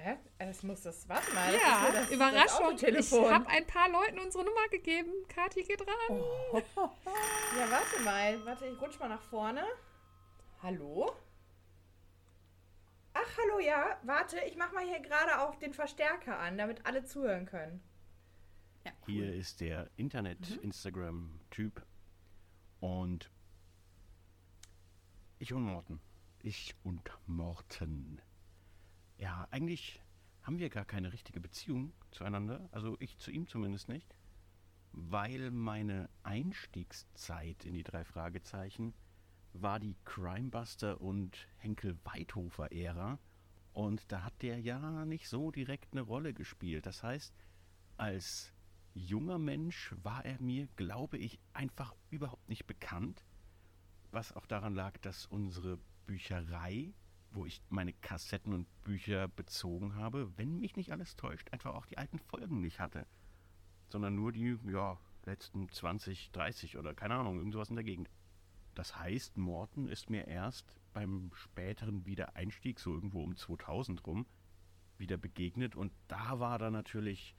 Hä? 0.01 0.17
Das 0.37 0.63
muss 0.63 0.81
das, 0.81 1.07
warte 1.09 1.33
mal. 1.33 1.51
das 1.51 1.61
Ja, 1.61 1.91
das, 1.91 2.09
Überraschung. 2.11 2.77
Das 2.77 3.11
ich 3.11 3.11
habe 3.11 3.47
ein 3.47 3.67
paar 3.67 3.89
Leuten 3.89 4.19
unsere 4.19 4.45
Nummer 4.45 4.67
gegeben. 4.71 5.11
Kathi 5.27 5.63
geht 5.63 5.81
ran. 5.81 6.21
Ja, 7.57 7.69
warte 7.69 8.01
mal. 8.03 8.45
Warte, 8.45 8.65
ich 8.65 8.81
rutsch 8.81 8.97
mal 8.99 9.09
nach 9.09 9.21
vorne. 9.21 9.63
Hallo? 10.63 11.11
Ach, 13.13 13.37
hallo, 13.37 13.59
Oh 13.59 13.61
ja, 13.61 13.97
warte, 14.03 14.39
ich 14.47 14.55
mach 14.55 14.71
mal 14.71 14.85
hier 14.85 15.01
gerade 15.01 15.41
auch 15.41 15.55
den 15.55 15.73
Verstärker 15.73 16.39
an, 16.39 16.57
damit 16.57 16.85
alle 16.85 17.03
zuhören 17.03 17.45
können. 17.45 17.81
Ja, 18.85 18.91
cool. 19.01 19.13
Hier 19.13 19.35
ist 19.35 19.59
der 19.59 19.89
Internet-Instagram-Typ 19.97 21.85
und 22.79 23.29
ich 25.39 25.53
und 25.53 25.63
Morten. 25.63 25.99
Ich 26.41 26.73
und 26.83 27.11
Morten. 27.27 28.21
Ja, 29.19 29.47
eigentlich 29.51 30.01
haben 30.41 30.57
wir 30.57 30.69
gar 30.69 30.85
keine 30.85 31.13
richtige 31.13 31.39
Beziehung 31.39 31.93
zueinander. 32.09 32.67
Also 32.71 32.97
ich 32.99 33.19
zu 33.19 33.29
ihm 33.29 33.47
zumindest 33.47 33.87
nicht. 33.87 34.15
Weil 34.91 35.51
meine 35.51 36.09
Einstiegszeit 36.23 37.63
in 37.65 37.75
die 37.75 37.83
drei 37.83 38.03
Fragezeichen 38.03 38.95
war 39.53 39.79
die 39.79 39.95
Crimebuster 40.03 40.99
und 40.99 41.47
Henkel 41.57 41.95
Weithofer 42.03 42.71
Ära. 42.71 43.19
Und 43.73 44.11
da 44.11 44.23
hat 44.23 44.41
der 44.41 44.59
ja 44.59 45.05
nicht 45.05 45.29
so 45.29 45.51
direkt 45.51 45.91
eine 45.91 46.01
Rolle 46.01 46.33
gespielt. 46.33 46.87
Das 46.87 47.03
heißt, 47.03 47.35
als 47.97 48.51
junger 48.95 49.37
Mensch 49.37 49.93
war 50.01 50.25
er 50.25 50.41
mir, 50.41 50.67
glaube 50.75 51.17
ich, 51.17 51.39
einfach 51.53 51.93
überhaupt 52.09 52.49
nicht 52.49 52.65
bekannt 52.65 53.23
was 54.11 54.35
auch 54.35 54.45
daran 54.45 54.75
lag, 54.75 54.97
dass 54.99 55.25
unsere 55.25 55.79
Bücherei, 56.05 56.93
wo 57.31 57.45
ich 57.45 57.61
meine 57.69 57.93
Kassetten 57.93 58.53
und 58.53 58.67
Bücher 58.83 59.27
bezogen 59.27 59.95
habe, 59.95 60.31
wenn 60.37 60.59
mich 60.59 60.75
nicht 60.75 60.91
alles 60.91 61.15
täuscht, 61.15 61.51
einfach 61.51 61.73
auch 61.73 61.85
die 61.85 61.97
alten 61.97 62.19
Folgen 62.19 62.61
nicht 62.61 62.79
hatte. 62.79 63.05
Sondern 63.89 64.15
nur 64.15 64.31
die, 64.31 64.57
ja, 64.71 64.97
letzten 65.25 65.69
20, 65.69 66.31
30 66.31 66.77
oder 66.77 66.93
keine 66.93 67.15
Ahnung, 67.15 67.37
irgendwas 67.37 67.69
in 67.69 67.75
der 67.75 67.83
Gegend. 67.83 68.09
Das 68.75 68.97
heißt, 68.97 69.37
Morten 69.37 69.87
ist 69.87 70.09
mir 70.09 70.27
erst 70.27 70.75
beim 70.93 71.31
späteren 71.33 72.05
Wiedereinstieg, 72.05 72.79
so 72.79 72.93
irgendwo 72.93 73.23
um 73.23 73.35
2000 73.35 74.05
rum, 74.07 74.25
wieder 74.97 75.17
begegnet 75.17 75.75
und 75.75 75.93
da 76.07 76.39
war 76.39 76.59
dann 76.59 76.73
natürlich 76.73 77.35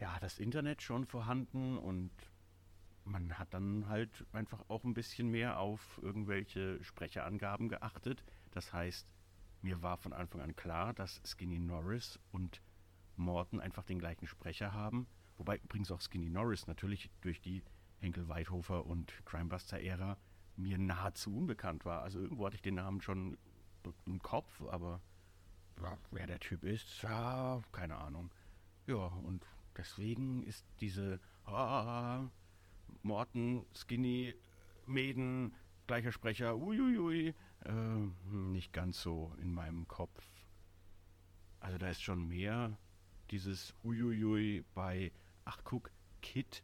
ja 0.00 0.18
das 0.20 0.38
Internet 0.38 0.82
schon 0.82 1.06
vorhanden 1.06 1.78
und 1.78 2.10
man 3.04 3.38
hat 3.38 3.54
dann 3.54 3.88
halt 3.88 4.26
einfach 4.32 4.68
auch 4.68 4.84
ein 4.84 4.94
bisschen 4.94 5.28
mehr 5.28 5.58
auf 5.60 6.00
irgendwelche 6.02 6.82
Sprecherangaben 6.82 7.68
geachtet. 7.68 8.24
Das 8.56 8.72
heißt, 8.72 9.06
mir 9.60 9.82
war 9.82 9.98
von 9.98 10.14
Anfang 10.14 10.40
an 10.40 10.56
klar, 10.56 10.94
dass 10.94 11.20
Skinny 11.26 11.58
Norris 11.58 12.18
und 12.32 12.62
Morton 13.16 13.60
einfach 13.60 13.84
den 13.84 13.98
gleichen 13.98 14.26
Sprecher 14.26 14.72
haben. 14.72 15.06
Wobei 15.36 15.58
übrigens 15.58 15.90
auch 15.90 16.00
Skinny 16.00 16.30
Norris 16.30 16.66
natürlich 16.66 17.10
durch 17.20 17.42
die 17.42 17.62
Henkel 17.98 18.30
Weidhofer 18.30 18.86
und 18.86 19.12
Crimebuster-Ära 19.26 20.16
mir 20.56 20.78
nahezu 20.78 21.36
unbekannt 21.36 21.84
war. 21.84 22.00
Also 22.00 22.18
irgendwo 22.18 22.46
hatte 22.46 22.56
ich 22.56 22.62
den 22.62 22.76
Namen 22.76 23.02
schon 23.02 23.36
im 24.06 24.22
Kopf, 24.22 24.62
aber 24.62 25.02
ja, 25.82 25.98
wer 26.10 26.26
der 26.26 26.40
Typ 26.40 26.64
ist, 26.64 27.02
ja, 27.02 27.60
keine 27.72 27.96
Ahnung. 27.96 28.30
Ja, 28.86 29.04
und 29.04 29.44
deswegen 29.76 30.44
ist 30.44 30.64
diese 30.80 31.20
ah, 31.44 32.24
Morten, 33.02 33.66
Skinny, 33.74 34.34
Mäden, 34.86 35.54
gleicher 35.86 36.10
Sprecher, 36.10 36.56
uiuiui, 36.56 37.34
ganz 38.76 39.00
so 39.00 39.32
in 39.40 39.54
meinem 39.54 39.88
Kopf. 39.88 40.22
Also 41.60 41.78
da 41.78 41.88
ist 41.88 42.02
schon 42.02 42.28
mehr 42.28 42.78
dieses 43.30 43.74
uiuiui 43.82 44.66
bei, 44.74 45.12
ach 45.46 45.62
guck, 45.64 45.90
Kit 46.20 46.62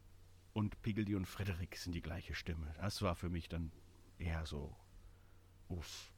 und 0.53 0.79
Piggledy 0.83 1.15
und 1.15 1.25
Frederik 1.25 1.75
sind 1.75 1.93
die 1.93 2.03
gleiche 2.03 2.35
Stimme. 2.35 2.71
Das 2.77 3.01
war 3.01 3.15
für 3.15 3.29
mich 3.29 3.49
dann 3.49 3.71
eher 4.19 4.45
so, 4.45 4.77
uff. 5.69 6.13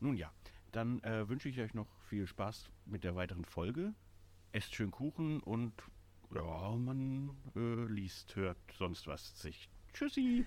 Nun 0.00 0.18
ja, 0.18 0.30
dann 0.72 1.02
äh, 1.02 1.26
wünsche 1.30 1.48
ich 1.48 1.58
euch 1.60 1.72
noch 1.72 1.88
viel 2.10 2.26
Spaß 2.26 2.70
mit 2.84 3.02
der 3.02 3.16
weiteren 3.16 3.46
Folge. 3.46 3.94
Esst 4.52 4.74
schön 4.74 4.90
Kuchen 4.90 5.40
und 5.40 5.72
ja, 6.34 6.76
man 6.76 7.30
äh, 7.56 7.86
liest, 7.86 8.36
hört 8.36 8.58
sonst 8.76 9.06
was 9.06 9.40
sich. 9.40 9.70
Tschüssi. 9.94 10.44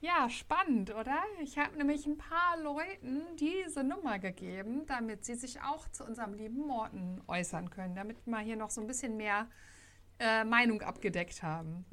Ja, 0.00 0.30
spannend, 0.30 0.94
oder? 0.94 1.18
Ich 1.42 1.58
habe 1.58 1.76
nämlich 1.76 2.06
ein 2.06 2.16
paar 2.16 2.58
Leuten 2.62 3.20
diese 3.36 3.84
Nummer 3.84 4.18
gegeben, 4.18 4.86
damit 4.86 5.26
sie 5.26 5.34
sich 5.34 5.60
auch 5.60 5.88
zu 5.88 6.04
unserem 6.04 6.32
lieben 6.32 6.66
Morten 6.66 7.20
äußern 7.26 7.68
können, 7.68 7.94
damit 7.94 8.26
wir 8.26 8.38
hier 8.38 8.56
noch 8.56 8.70
so 8.70 8.80
ein 8.80 8.86
bisschen 8.86 9.18
mehr 9.18 9.46
äh, 10.18 10.44
Meinung 10.44 10.80
abgedeckt 10.80 11.42
haben. 11.42 11.84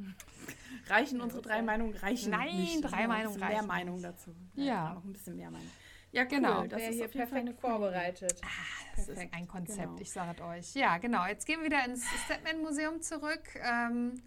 Reichen 0.88 1.20
unsere 1.20 1.42
drei 1.42 1.62
Meinungen? 1.62 1.96
Reichen 1.96 2.32
Nein, 2.32 2.56
nicht. 2.56 2.82
drei 2.82 3.08
Meinungen 3.08 3.42
reichen. 3.42 3.54
Mehr 3.58 3.64
Meinung 3.64 4.02
dazu. 4.02 4.34
Ja. 4.56 4.94
Noch 4.94 5.04
ein 5.04 5.12
bisschen 5.12 5.36
mehr 5.36 5.52
Meinung. 5.52 5.72
Ja, 6.12 6.24
genau. 6.24 6.66
Das 6.66 6.82
ist 6.82 6.96
hier 6.96 7.10
perfekt 7.10 7.60
vorbereitet. 7.60 8.40
Ah, 8.42 8.48
das 8.96 9.08
Perfekt. 9.08 9.28
ist 9.28 9.34
ein 9.34 9.48
Konzept, 9.48 9.82
genau. 9.82 10.00
ich 10.00 10.12
sage 10.12 10.38
es 10.38 10.42
euch. 10.42 10.76
Ja, 10.76 10.98
genau. 10.98 11.26
Jetzt 11.26 11.46
gehen 11.46 11.60
wir 11.60 11.66
wieder 11.66 11.84
ins 11.86 12.06
Statman-Museum 12.26 13.02
zurück. 13.02 13.44
Ähm, 13.62 14.22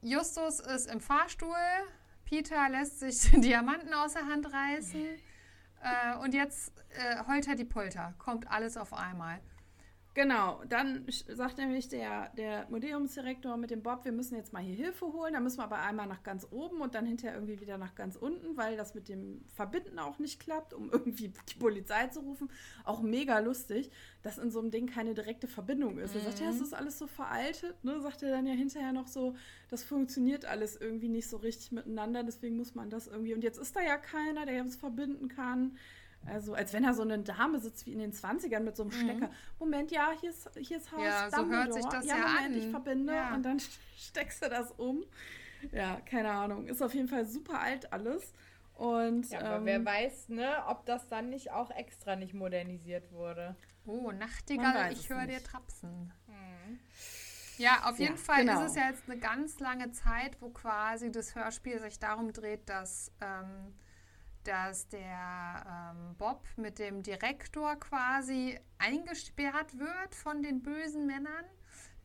Justus 0.00 0.60
ist 0.60 0.90
im 0.90 1.00
Fahrstuhl. 1.00 1.54
Peter 2.26 2.68
lässt 2.68 3.00
sich 3.00 3.30
Diamanten 3.40 3.94
aus 3.94 4.12
der 4.12 4.26
Hand 4.26 4.52
reißen. 4.52 5.00
Äh, 5.00 6.16
und 6.18 6.34
jetzt 6.34 6.72
äh, 6.90 7.24
holter 7.26 7.54
die 7.54 7.64
Polter. 7.64 8.14
Kommt 8.18 8.50
alles 8.50 8.76
auf 8.76 8.92
einmal. 8.92 9.40
Genau, 10.16 10.62
dann 10.66 11.04
sagt 11.28 11.58
nämlich 11.58 11.90
der, 11.90 12.30
der 12.38 12.66
Museumsdirektor 12.70 13.58
mit 13.58 13.70
dem 13.70 13.82
Bob, 13.82 14.06
wir 14.06 14.12
müssen 14.12 14.34
jetzt 14.34 14.50
mal 14.50 14.62
hier 14.62 14.74
Hilfe 14.74 15.12
holen. 15.12 15.34
Da 15.34 15.40
müssen 15.40 15.58
wir 15.58 15.64
aber 15.64 15.80
einmal 15.80 16.06
nach 16.06 16.22
ganz 16.22 16.46
oben 16.50 16.80
und 16.80 16.94
dann 16.94 17.04
hinterher 17.04 17.34
irgendwie 17.34 17.60
wieder 17.60 17.76
nach 17.76 17.94
ganz 17.94 18.16
unten, 18.16 18.56
weil 18.56 18.78
das 18.78 18.94
mit 18.94 19.10
dem 19.10 19.44
Verbinden 19.54 19.98
auch 19.98 20.18
nicht 20.18 20.40
klappt, 20.40 20.72
um 20.72 20.90
irgendwie 20.90 21.34
die 21.50 21.58
Polizei 21.58 22.06
zu 22.06 22.20
rufen. 22.20 22.48
Auch 22.84 23.02
mega 23.02 23.40
lustig, 23.40 23.90
dass 24.22 24.38
in 24.38 24.50
so 24.50 24.60
einem 24.60 24.70
Ding 24.70 24.86
keine 24.86 25.12
direkte 25.12 25.48
Verbindung 25.48 25.98
ist. 25.98 26.14
Mhm. 26.14 26.20
Er 26.20 26.24
sagt, 26.24 26.40
ja, 26.40 26.48
es 26.48 26.62
ist 26.62 26.72
alles 26.72 26.98
so 26.98 27.06
veraltet, 27.06 27.84
ne? 27.84 28.00
Sagt 28.00 28.22
er 28.22 28.30
dann 28.30 28.46
ja 28.46 28.54
hinterher 28.54 28.92
noch 28.92 29.08
so, 29.08 29.34
das 29.68 29.84
funktioniert 29.84 30.46
alles 30.46 30.80
irgendwie 30.80 31.10
nicht 31.10 31.28
so 31.28 31.36
richtig 31.36 31.72
miteinander, 31.72 32.24
deswegen 32.24 32.56
muss 32.56 32.74
man 32.74 32.88
das 32.88 33.06
irgendwie. 33.06 33.34
Und 33.34 33.44
jetzt 33.44 33.58
ist 33.58 33.76
da 33.76 33.82
ja 33.82 33.98
keiner, 33.98 34.46
der 34.46 34.64
es 34.64 34.76
verbinden 34.76 35.28
kann. 35.28 35.76
Also 36.26 36.54
als 36.54 36.72
wenn 36.72 36.82
da 36.82 36.94
so 36.94 37.02
eine 37.02 37.18
Dame 37.18 37.58
sitzt 37.60 37.86
wie 37.86 37.92
in 37.92 37.98
den 37.98 38.12
20ern 38.12 38.60
mit 38.60 38.76
so 38.76 38.84
einem 38.84 38.92
mhm. 38.92 39.04
Stecker. 39.04 39.30
Moment, 39.58 39.90
ja, 39.90 40.10
hier 40.20 40.30
ist, 40.30 40.50
hier 40.58 40.78
ist 40.78 40.92
Haus 40.92 41.02
ja, 41.02 41.30
so 41.30 41.46
hört 41.46 41.72
sich 41.74 41.84
das 41.86 42.06
ja, 42.06 42.16
ja 42.16 42.26
Moment, 42.26 42.44
an. 42.46 42.58
ich 42.58 42.68
verbinde 42.68 43.14
ja. 43.14 43.34
und 43.34 43.42
dann 43.42 43.60
steckst 43.96 44.42
du 44.42 44.48
das 44.48 44.72
um. 44.72 45.04
Ja, 45.72 46.00
keine 46.00 46.30
Ahnung. 46.30 46.66
Ist 46.66 46.82
auf 46.82 46.94
jeden 46.94 47.08
Fall 47.08 47.26
super 47.26 47.60
alt 47.60 47.92
alles. 47.92 48.32
Und, 48.74 49.30
ja, 49.30 49.40
aber 49.40 49.56
ähm, 49.56 49.64
wer 49.64 49.84
weiß, 49.84 50.28
ne, 50.28 50.62
ob 50.68 50.84
das 50.84 51.08
dann 51.08 51.30
nicht 51.30 51.50
auch 51.50 51.70
extra 51.70 52.14
nicht 52.14 52.34
modernisiert 52.34 53.10
wurde. 53.10 53.56
Oh, 53.86 54.10
Nachtigall, 54.12 54.92
ich 54.92 55.08
höre 55.08 55.26
dir 55.26 55.42
trapsen. 55.42 56.12
Hm. 56.26 56.78
Ja, 57.58 57.88
auf 57.88 57.98
jeden 57.98 58.16
ja, 58.16 58.20
Fall 58.20 58.44
genau. 58.44 58.64
ist 58.64 58.72
es 58.72 58.76
ja 58.76 58.90
jetzt 58.90 59.08
eine 59.08 59.18
ganz 59.18 59.58
lange 59.60 59.92
Zeit, 59.92 60.36
wo 60.40 60.50
quasi 60.50 61.10
das 61.10 61.34
Hörspiel 61.34 61.80
sich 61.80 61.98
darum 61.98 62.32
dreht, 62.32 62.68
dass 62.68 63.12
ähm, 63.22 63.74
dass 64.46 64.88
der 64.88 65.92
ähm, 65.94 66.14
Bob 66.16 66.44
mit 66.56 66.78
dem 66.78 67.02
Direktor 67.02 67.76
quasi 67.76 68.58
eingesperrt 68.78 69.78
wird 69.78 70.14
von 70.14 70.42
den 70.42 70.62
bösen 70.62 71.06
Männern. 71.06 71.44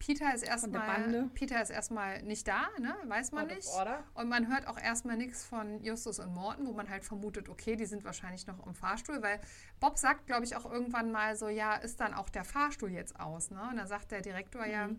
Peter 0.02 0.34
ist 0.34 0.42
erstmal 0.42 1.30
Peter 1.36 1.62
ist 1.62 1.70
erstmal 1.70 2.24
nicht 2.24 2.48
da, 2.48 2.70
ne? 2.80 2.96
weiß 3.06 3.34
man 3.34 3.46
nicht. 3.48 3.68
Und 4.16 4.30
man 4.30 4.52
hört 4.52 4.68
auch 4.68 4.80
erstmal 4.80 5.16
nichts 5.16 5.46
von 5.46 5.80
Justus 5.84 6.18
und 6.18 6.34
Morten, 6.34 6.66
wo 6.66 6.74
man 6.74 6.90
halt 6.90 7.06
vermutet, 7.06 7.50
okay, 7.50 7.76
die 7.76 7.86
sind 7.86 8.04
wahrscheinlich 8.04 8.48
noch 8.48 8.66
im 8.66 8.74
Fahrstuhl, 8.74 9.22
weil 9.22 9.40
Bob 9.80 10.00
sagt, 10.00 10.26
glaube 10.26 10.44
ich, 10.44 10.56
auch 10.56 10.66
irgendwann 10.66 11.12
mal 11.12 11.36
so, 11.36 11.50
ja, 11.50 11.76
ist 11.76 12.00
dann 12.00 12.16
auch 12.16 12.30
der 12.30 12.44
Fahrstuhl 12.44 12.90
jetzt 12.90 13.20
aus, 13.20 13.52
ne? 13.52 13.62
Und 13.70 13.78
da 13.78 13.86
sagt 13.86 14.12
der 14.12 14.22
Direktor 14.22 14.66
mhm. 14.66 14.72
ja, 14.72 14.90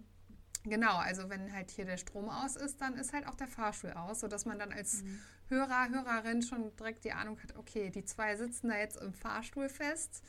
Genau, 0.65 0.97
also 0.97 1.29
wenn 1.29 1.53
halt 1.53 1.71
hier 1.71 1.85
der 1.85 1.97
Strom 1.97 2.29
aus 2.29 2.57
ist, 2.57 2.81
dann 2.81 2.95
ist 2.95 3.13
halt 3.13 3.27
auch 3.27 3.35
der 3.35 3.49
Fahrstuhl 3.49 3.91
aus, 3.93 4.21
sodass 4.21 4.45
man 4.45 4.59
dann 4.59 4.73
als 4.73 5.03
mhm. 5.03 5.19
Hörer, 5.49 5.89
Hörerin 5.91 6.43
schon 6.43 6.75
direkt 6.77 7.05
die 7.05 7.13
Ahnung 7.13 7.39
hat, 7.43 7.57
okay, 7.57 7.91
die 7.91 8.05
zwei 8.05 8.37
sitzen 8.37 8.69
da 8.69 8.79
jetzt 8.79 8.97
im 8.97 9.13
Fahrstuhl 9.13 9.69
fest. 9.69 10.23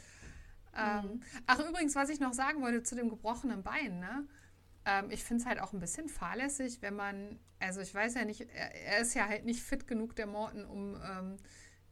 Ähm, 0.76 1.04
mhm. 1.04 1.22
Ach, 1.46 1.60
übrigens, 1.60 1.96
was 1.96 2.10
ich 2.10 2.20
noch 2.20 2.34
sagen 2.34 2.62
wollte 2.62 2.82
zu 2.82 2.96
dem 2.96 3.10
gebrochenen 3.10 3.62
Bein, 3.62 4.00
ne? 4.00 4.28
Ähm, 4.86 5.12
ich 5.12 5.24
finde 5.24 5.44
es 5.44 5.48
halt 5.48 5.62
auch 5.62 5.72
ein 5.72 5.80
bisschen 5.80 6.10
fahrlässig, 6.10 6.82
wenn 6.82 6.96
man, 6.96 7.40
also 7.60 7.80
ich 7.80 7.94
weiß 7.94 8.16
ja 8.16 8.26
nicht, 8.26 8.42
er, 8.42 8.76
er 8.76 9.00
ist 9.00 9.14
ja 9.14 9.28
halt 9.28 9.46
nicht 9.46 9.62
fit 9.62 9.88
genug, 9.88 10.16
der 10.16 10.28
Morten, 10.28 10.66
um 10.66 10.96
ähm, 10.96 11.38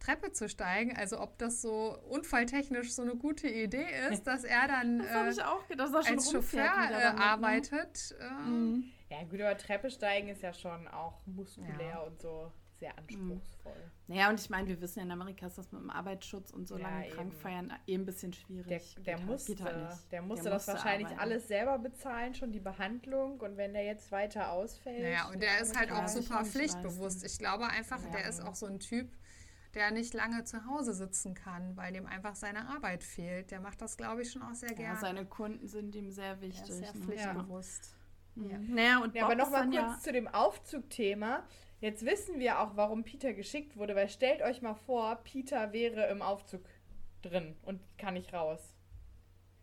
Treppe 0.02 0.32
zu 0.32 0.49
steigen. 0.49 0.95
Also 0.97 1.20
ob 1.20 1.38
das 1.38 1.62
so 1.62 1.97
unfalltechnisch 2.10 2.91
so 2.91 3.04
eine 3.04 3.16
gute 3.16 3.47
Idee 3.47 3.88
ist, 4.12 4.24
dass 4.28 4.43
er 4.43 4.68
dann 4.68 4.99
das 4.99 5.38
äh, 5.38 5.43
auch, 5.43 5.64
dass 5.78 5.93
er 5.93 6.12
als 6.12 6.32
Chauffeur 6.32 6.66
äh, 6.66 7.14
ne? 7.14 7.18
arbeitet. 7.18 8.16
Äh. 8.20 8.49
Mhm. 8.49 8.91
Ja 9.10 9.24
gut, 9.24 9.41
aber 9.41 9.58
Treppe 9.58 9.89
steigen 9.89 10.30
ist 10.30 10.41
ja 10.41 10.54
schon 10.54 10.88
auch 10.88 11.26
muskulär 11.26 11.89
ja. 11.89 11.99
und 11.99 12.20
so 12.22 12.52
sehr 12.82 12.97
anspruchsvoll. 12.97 13.74
Mhm. 13.76 14.16
Naja, 14.16 14.30
und 14.30 14.39
ich 14.39 14.49
meine, 14.49 14.68
wir 14.68 14.82
wissen 14.82 14.99
ja 14.99 15.06
in 15.06 15.12
Amerika 15.12 15.45
ist 15.45 15.58
das 15.58 15.72
mit 15.72 15.82
dem 15.82 15.89
Arbeitsschutz 15.89 16.49
und 16.52 16.68
so 16.68 16.78
ja, 16.78 16.89
lange 16.89 17.10
krank 17.10 17.34
feiern 17.34 17.72
eh 17.88 17.93
ein 17.93 18.06
bisschen 18.06 18.34
schwierig. 18.34 18.95
Der, 18.95 19.04
der 19.04 19.16
geht 19.18 19.26
musste, 19.26 19.64
halt 19.64 19.76
der 20.12 20.22
musste 20.22 20.43
der 20.45 20.54
das 20.54 20.66
musste 20.66 20.74
wahrscheinlich 20.74 21.08
arbeiten. 21.08 21.22
alles 21.22 21.47
selber 21.47 21.78
bezahlen, 21.78 22.34
schon 22.34 22.52
die 22.52 22.60
Behandlung. 22.60 23.39
Und 23.39 23.56
wenn 23.56 23.74
der 23.74 23.86
jetzt 23.86 24.12
weiter 24.12 24.52
ausfällt. 24.52 25.04
Naja, 25.04 25.30
und 25.30 25.41
der 25.41 25.62
ist 25.62 25.78
halt 25.78 25.91
auch 25.91 26.08
super 26.08 26.43
pflichtbewusst. 26.43 27.24
Ich 27.24 27.38
glaube 27.38 27.68
einfach, 27.68 28.02
ja. 28.04 28.10
der 28.10 28.28
ist 28.28 28.41
auch 28.41 28.56
so 28.56 28.66
ein 28.66 28.80
Typ, 28.80 29.10
der 29.74 29.91
nicht 29.91 30.13
lange 30.13 30.43
zu 30.43 30.65
Hause 30.65 30.93
sitzen 30.93 31.34
kann, 31.34 31.76
weil 31.78 31.93
dem 31.93 32.05
einfach 32.05 32.36
seine 32.36 32.67
Arbeit 32.69 33.03
fehlt. 33.03 33.51
Der 33.51 33.61
macht 33.61 33.82
das, 33.82 33.97
glaube 33.97 34.22
ich, 34.22 34.32
schon 34.32 34.41
auch 34.41 34.53
sehr 34.53 34.74
gerne. 34.74 34.95
Ja, 34.95 34.99
seine 34.99 35.26
Kunden 35.26 35.67
sind 35.67 35.95
ihm 35.95 36.11
sehr 36.11 36.41
wichtig. 36.41 36.69
Er 36.69 36.76
ist 36.76 36.93
sehr 36.93 36.93
ne? 36.93 37.05
pflichtbewusst. 37.05 37.95
Ja. 38.36 38.57
Naja, 38.59 38.99
und 39.03 39.15
Ja, 39.15 39.26
aber 39.26 39.36
noch 39.36 39.45
ist 39.45 39.51
mal 39.51 39.59
dann 39.61 39.72
kurz 39.72 39.95
ja, 39.97 39.99
zu 39.99 40.11
dem 40.11 40.28
Aufzugthema. 40.28 41.43
Jetzt 41.80 42.05
wissen 42.05 42.39
wir 42.39 42.59
auch, 42.59 42.76
warum 42.76 43.03
Peter 43.03 43.34
geschickt 43.34 43.76
wurde, 43.76 43.95
weil 43.95 44.07
stellt 44.09 44.41
euch 44.41 44.61
mal 44.61 44.76
vor, 44.76 45.15
Peter 45.24 45.74
wäre 45.74 46.07
im 46.09 46.22
Aufzug 46.22 46.63
drin 47.22 47.55
und 47.63 47.82
kann 47.97 48.13
nicht 48.13 48.34
raus. 48.34 48.76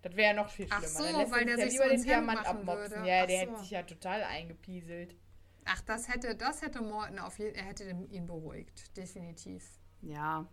Das 0.02 0.14
wäre 0.16 0.34
ja 0.34 0.34
noch 0.34 0.50
viel 0.50 0.66
Ach 0.70 0.78
schlimmer. 0.80 0.88
so, 0.90 1.04
Dann 1.04 1.16
lässt 1.20 1.32
weil 1.32 1.44
der 1.44 1.58
ja 1.58 1.64
sich 1.64 1.72
lieber 1.72 1.84
so 1.84 1.90
den 1.90 2.02
Diamant 2.02 2.38
machen 2.44 2.58
abmopsen. 2.58 2.90
würde. 2.96 3.08
Ja, 3.08 3.22
Ach 3.22 3.26
der 3.26 3.36
so. 3.36 3.42
hätte 3.46 3.60
sich 3.60 3.70
ja 3.70 3.82
total 3.82 4.22
eingepieselt. 4.24 5.16
Ach, 5.64 5.80
das 5.82 6.08
hätte, 6.08 6.34
das 6.34 6.62
hätte 6.62 6.80
Morton 6.82 7.18
auf 7.18 7.38
jeden 7.38 7.54
er 7.54 7.64
hätte 7.64 7.84
ihn 8.10 8.26
beruhigt, 8.26 8.96
definitiv. 8.96 9.77
Ja. 10.02 10.46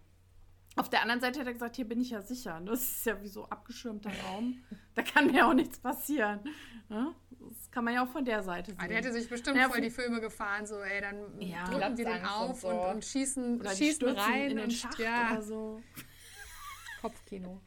Auf 0.77 0.89
der 0.89 1.01
anderen 1.03 1.21
Seite 1.21 1.39
hat 1.39 1.47
er 1.47 1.53
gesagt, 1.53 1.77
hier 1.77 1.87
bin 1.87 2.01
ich 2.01 2.09
ja 2.09 2.21
sicher. 2.21 2.59
Das 2.65 2.81
ist 2.81 3.05
ja 3.05 3.21
wie 3.21 3.29
so 3.29 3.45
abgeschirmter 3.45 4.11
Raum. 4.25 4.61
Da 4.93 5.03
kann 5.03 5.27
mir 5.31 5.47
auch 5.47 5.53
nichts 5.53 5.79
passieren. 5.79 6.41
Ne? 6.89 7.15
Das 7.29 7.71
kann 7.71 7.85
man 7.85 7.93
ja 7.93 8.03
auch 8.03 8.09
von 8.09 8.25
der 8.25 8.43
Seite 8.43 8.71
sehen. 8.71 8.79
Ah, 8.81 8.87
der 8.87 8.97
hätte 8.97 9.13
sich 9.13 9.29
bestimmt 9.29 9.55
Ja, 9.55 9.69
voll 9.69 9.79
die 9.79 9.89
Filme 9.89 10.19
gefahren, 10.19 10.65
so, 10.67 10.81
ey, 10.81 10.99
dann 10.99 11.39
Ja. 11.39 11.63
drücken 11.63 11.95
die 11.95 12.03
den 12.03 12.25
auf 12.25 12.61
und 12.65 12.71
und, 12.71 12.75
so. 12.81 12.89
und, 12.89 13.05
schießen, 13.05 13.61
Oder 13.61 13.69
schießen 13.69 14.09
rein 14.09 14.49
in 14.51 14.57
den 14.57 14.65
und 14.65 14.71
Schacht 14.73 14.99
ja, 14.99 15.31
oder 15.31 15.41
so. 15.41 15.81
Kopfkino. 17.01 17.61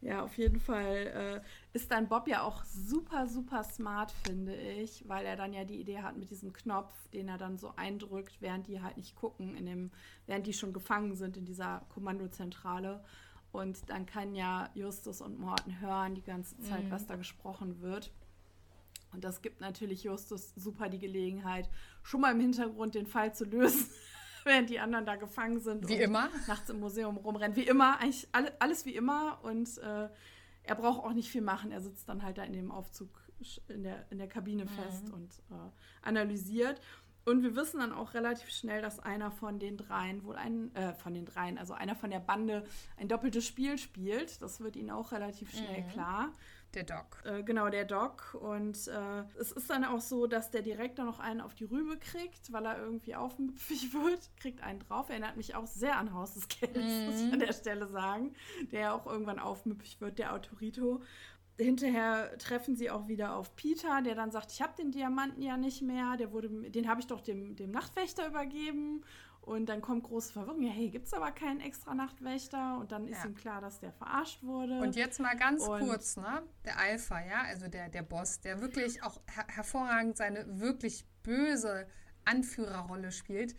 Ja, 0.00 0.22
auf 0.22 0.38
jeden 0.38 0.60
Fall 0.60 1.42
äh, 1.42 1.76
ist 1.76 1.90
dann 1.90 2.08
Bob 2.08 2.28
ja 2.28 2.42
auch 2.42 2.62
super, 2.64 3.26
super 3.26 3.64
smart, 3.64 4.12
finde 4.24 4.54
ich, 4.54 5.08
weil 5.08 5.26
er 5.26 5.34
dann 5.34 5.52
ja 5.52 5.64
die 5.64 5.80
Idee 5.80 5.98
hat 6.02 6.16
mit 6.16 6.30
diesem 6.30 6.52
Knopf, 6.52 6.92
den 7.12 7.28
er 7.28 7.36
dann 7.36 7.58
so 7.58 7.72
eindrückt, 7.74 8.36
während 8.40 8.68
die 8.68 8.80
halt 8.80 8.96
nicht 8.96 9.16
gucken, 9.16 9.56
in 9.56 9.66
dem, 9.66 9.90
während 10.26 10.46
die 10.46 10.52
schon 10.52 10.72
gefangen 10.72 11.16
sind 11.16 11.36
in 11.36 11.44
dieser 11.44 11.84
Kommandozentrale. 11.88 13.02
Und 13.50 13.90
dann 13.90 14.06
kann 14.06 14.34
ja 14.36 14.68
Justus 14.74 15.20
und 15.20 15.40
Morten 15.40 15.80
hören 15.80 16.14
die 16.14 16.22
ganze 16.22 16.58
Zeit, 16.60 16.90
was 16.90 17.06
da 17.06 17.16
gesprochen 17.16 17.80
wird. 17.80 18.12
Und 19.12 19.24
das 19.24 19.42
gibt 19.42 19.60
natürlich 19.60 20.04
Justus 20.04 20.52
super 20.54 20.88
die 20.88 20.98
Gelegenheit, 20.98 21.68
schon 22.02 22.20
mal 22.20 22.32
im 22.32 22.40
Hintergrund 22.40 22.94
den 22.94 23.06
Fall 23.06 23.34
zu 23.34 23.46
lösen, 23.46 23.86
während 24.48 24.68
die 24.70 24.80
anderen 24.80 25.06
da 25.06 25.14
gefangen 25.14 25.60
sind. 25.60 25.88
Wie 25.88 25.94
und 25.94 26.00
immer. 26.00 26.28
Nachts 26.48 26.68
im 26.70 26.80
Museum 26.80 27.16
rumrennen. 27.16 27.56
Wie 27.56 27.68
immer, 27.68 28.00
eigentlich 28.00 28.26
alle, 28.32 28.52
alles 28.60 28.84
wie 28.84 28.96
immer. 28.96 29.38
Und 29.44 29.78
äh, 29.78 30.08
er 30.64 30.74
braucht 30.74 31.04
auch 31.04 31.12
nicht 31.12 31.30
viel 31.30 31.42
machen. 31.42 31.70
Er 31.70 31.80
sitzt 31.80 32.08
dann 32.08 32.22
halt 32.24 32.38
da 32.38 32.42
in 32.42 32.52
dem 32.52 32.72
Aufzug 32.72 33.10
in 33.68 33.84
der, 33.84 34.04
in 34.10 34.18
der 34.18 34.26
Kabine 34.26 34.66
fest 34.66 35.12
und 35.12 35.30
äh, 35.50 35.70
analysiert. 36.02 36.80
Und 37.24 37.42
wir 37.42 37.54
wissen 37.56 37.80
dann 37.80 37.92
auch 37.92 38.14
relativ 38.14 38.48
schnell, 38.48 38.80
dass 38.80 39.00
einer 39.00 39.30
von 39.30 39.58
den 39.58 39.76
dreien 39.76 40.24
wohl 40.24 40.36
ein, 40.36 40.74
äh, 40.74 40.94
von 40.94 41.12
den 41.12 41.26
dreien, 41.26 41.58
also 41.58 41.74
einer 41.74 41.94
von 41.94 42.10
der 42.10 42.20
Bande 42.20 42.64
ein 42.96 43.06
doppeltes 43.06 43.46
Spiel 43.46 43.76
spielt. 43.76 44.40
Das 44.40 44.60
wird 44.60 44.76
ihnen 44.76 44.90
auch 44.90 45.12
relativ 45.12 45.52
schnell 45.52 45.84
klar. 45.92 46.32
Der 46.74 46.84
Doc. 46.84 47.22
Äh, 47.24 47.42
genau, 47.42 47.70
der 47.70 47.84
Doc. 47.84 48.34
Und 48.34 48.88
äh, 48.88 49.24
es 49.38 49.52
ist 49.52 49.70
dann 49.70 49.84
auch 49.84 50.00
so, 50.00 50.26
dass 50.26 50.50
der 50.50 50.62
Direktor 50.62 51.04
noch 51.04 51.18
einen 51.18 51.40
auf 51.40 51.54
die 51.54 51.64
Rübe 51.64 51.96
kriegt, 51.96 52.52
weil 52.52 52.66
er 52.66 52.78
irgendwie 52.78 53.14
aufmüpfig 53.14 53.92
wird. 53.94 54.30
Kriegt 54.36 54.62
einen 54.62 54.80
drauf. 54.80 55.08
Erinnert 55.08 55.36
mich 55.36 55.54
auch 55.54 55.66
sehr 55.66 55.96
an 55.96 56.12
Haus 56.12 56.34
des 56.34 56.48
Geldes, 56.48 57.06
muss 57.06 57.20
ich 57.20 57.32
an 57.32 57.38
der 57.40 57.52
Stelle 57.52 57.86
sagen. 57.86 58.34
Der 58.70 58.80
ja 58.80 58.92
auch 58.92 59.06
irgendwann 59.06 59.38
aufmüpfig 59.38 60.00
wird, 60.00 60.18
der 60.18 60.34
Autorito. 60.34 61.00
Hinterher 61.56 62.38
treffen 62.38 62.76
sie 62.76 62.88
auch 62.88 63.08
wieder 63.08 63.34
auf 63.34 63.56
Peter, 63.56 64.00
der 64.02 64.14
dann 64.14 64.30
sagt, 64.30 64.52
ich 64.52 64.62
habe 64.62 64.76
den 64.76 64.92
Diamanten 64.92 65.42
ja 65.42 65.56
nicht 65.56 65.82
mehr, 65.82 66.16
der 66.16 66.30
wurde, 66.30 66.48
den 66.48 66.88
habe 66.88 67.00
ich 67.00 67.08
doch 67.08 67.20
dem, 67.20 67.56
dem 67.56 67.72
Nachtwächter 67.72 68.28
übergeben. 68.28 69.02
Und 69.48 69.66
dann 69.70 69.80
kommt 69.80 70.02
große 70.04 70.32
Verwirrung, 70.34 70.62
ja, 70.62 70.70
hey, 70.70 70.90
gibt 70.90 71.06
es 71.06 71.14
aber 71.14 71.32
keinen 71.32 71.60
extra 71.60 71.94
Nachtwächter? 71.94 72.78
Und 72.78 72.92
dann 72.92 73.06
ist 73.08 73.18
Ja. 73.18 73.26
ihm 73.30 73.34
klar, 73.34 73.60
dass 73.62 73.80
der 73.80 73.92
verarscht 73.92 74.42
wurde. 74.42 74.78
Und 74.80 74.94
jetzt 74.94 75.18
mal 75.20 75.36
ganz 75.36 75.62
Und- 75.62 75.80
kurz, 75.80 76.16
ne? 76.18 76.42
Der 76.66 76.78
Alpha, 76.78 77.18
ja, 77.24 77.42
also 77.42 77.66
der, 77.68 77.88
der 77.88 78.02
Boss, 78.02 78.40
der 78.40 78.60
wirklich 78.60 79.02
auch 79.02 79.20
her 79.34 79.46
hervorragend 79.48 80.16
seine 80.18 80.60
wirklich 80.60 81.06
böse 81.22 81.86
Anführerrolle 82.26 83.10
spielt, 83.10 83.56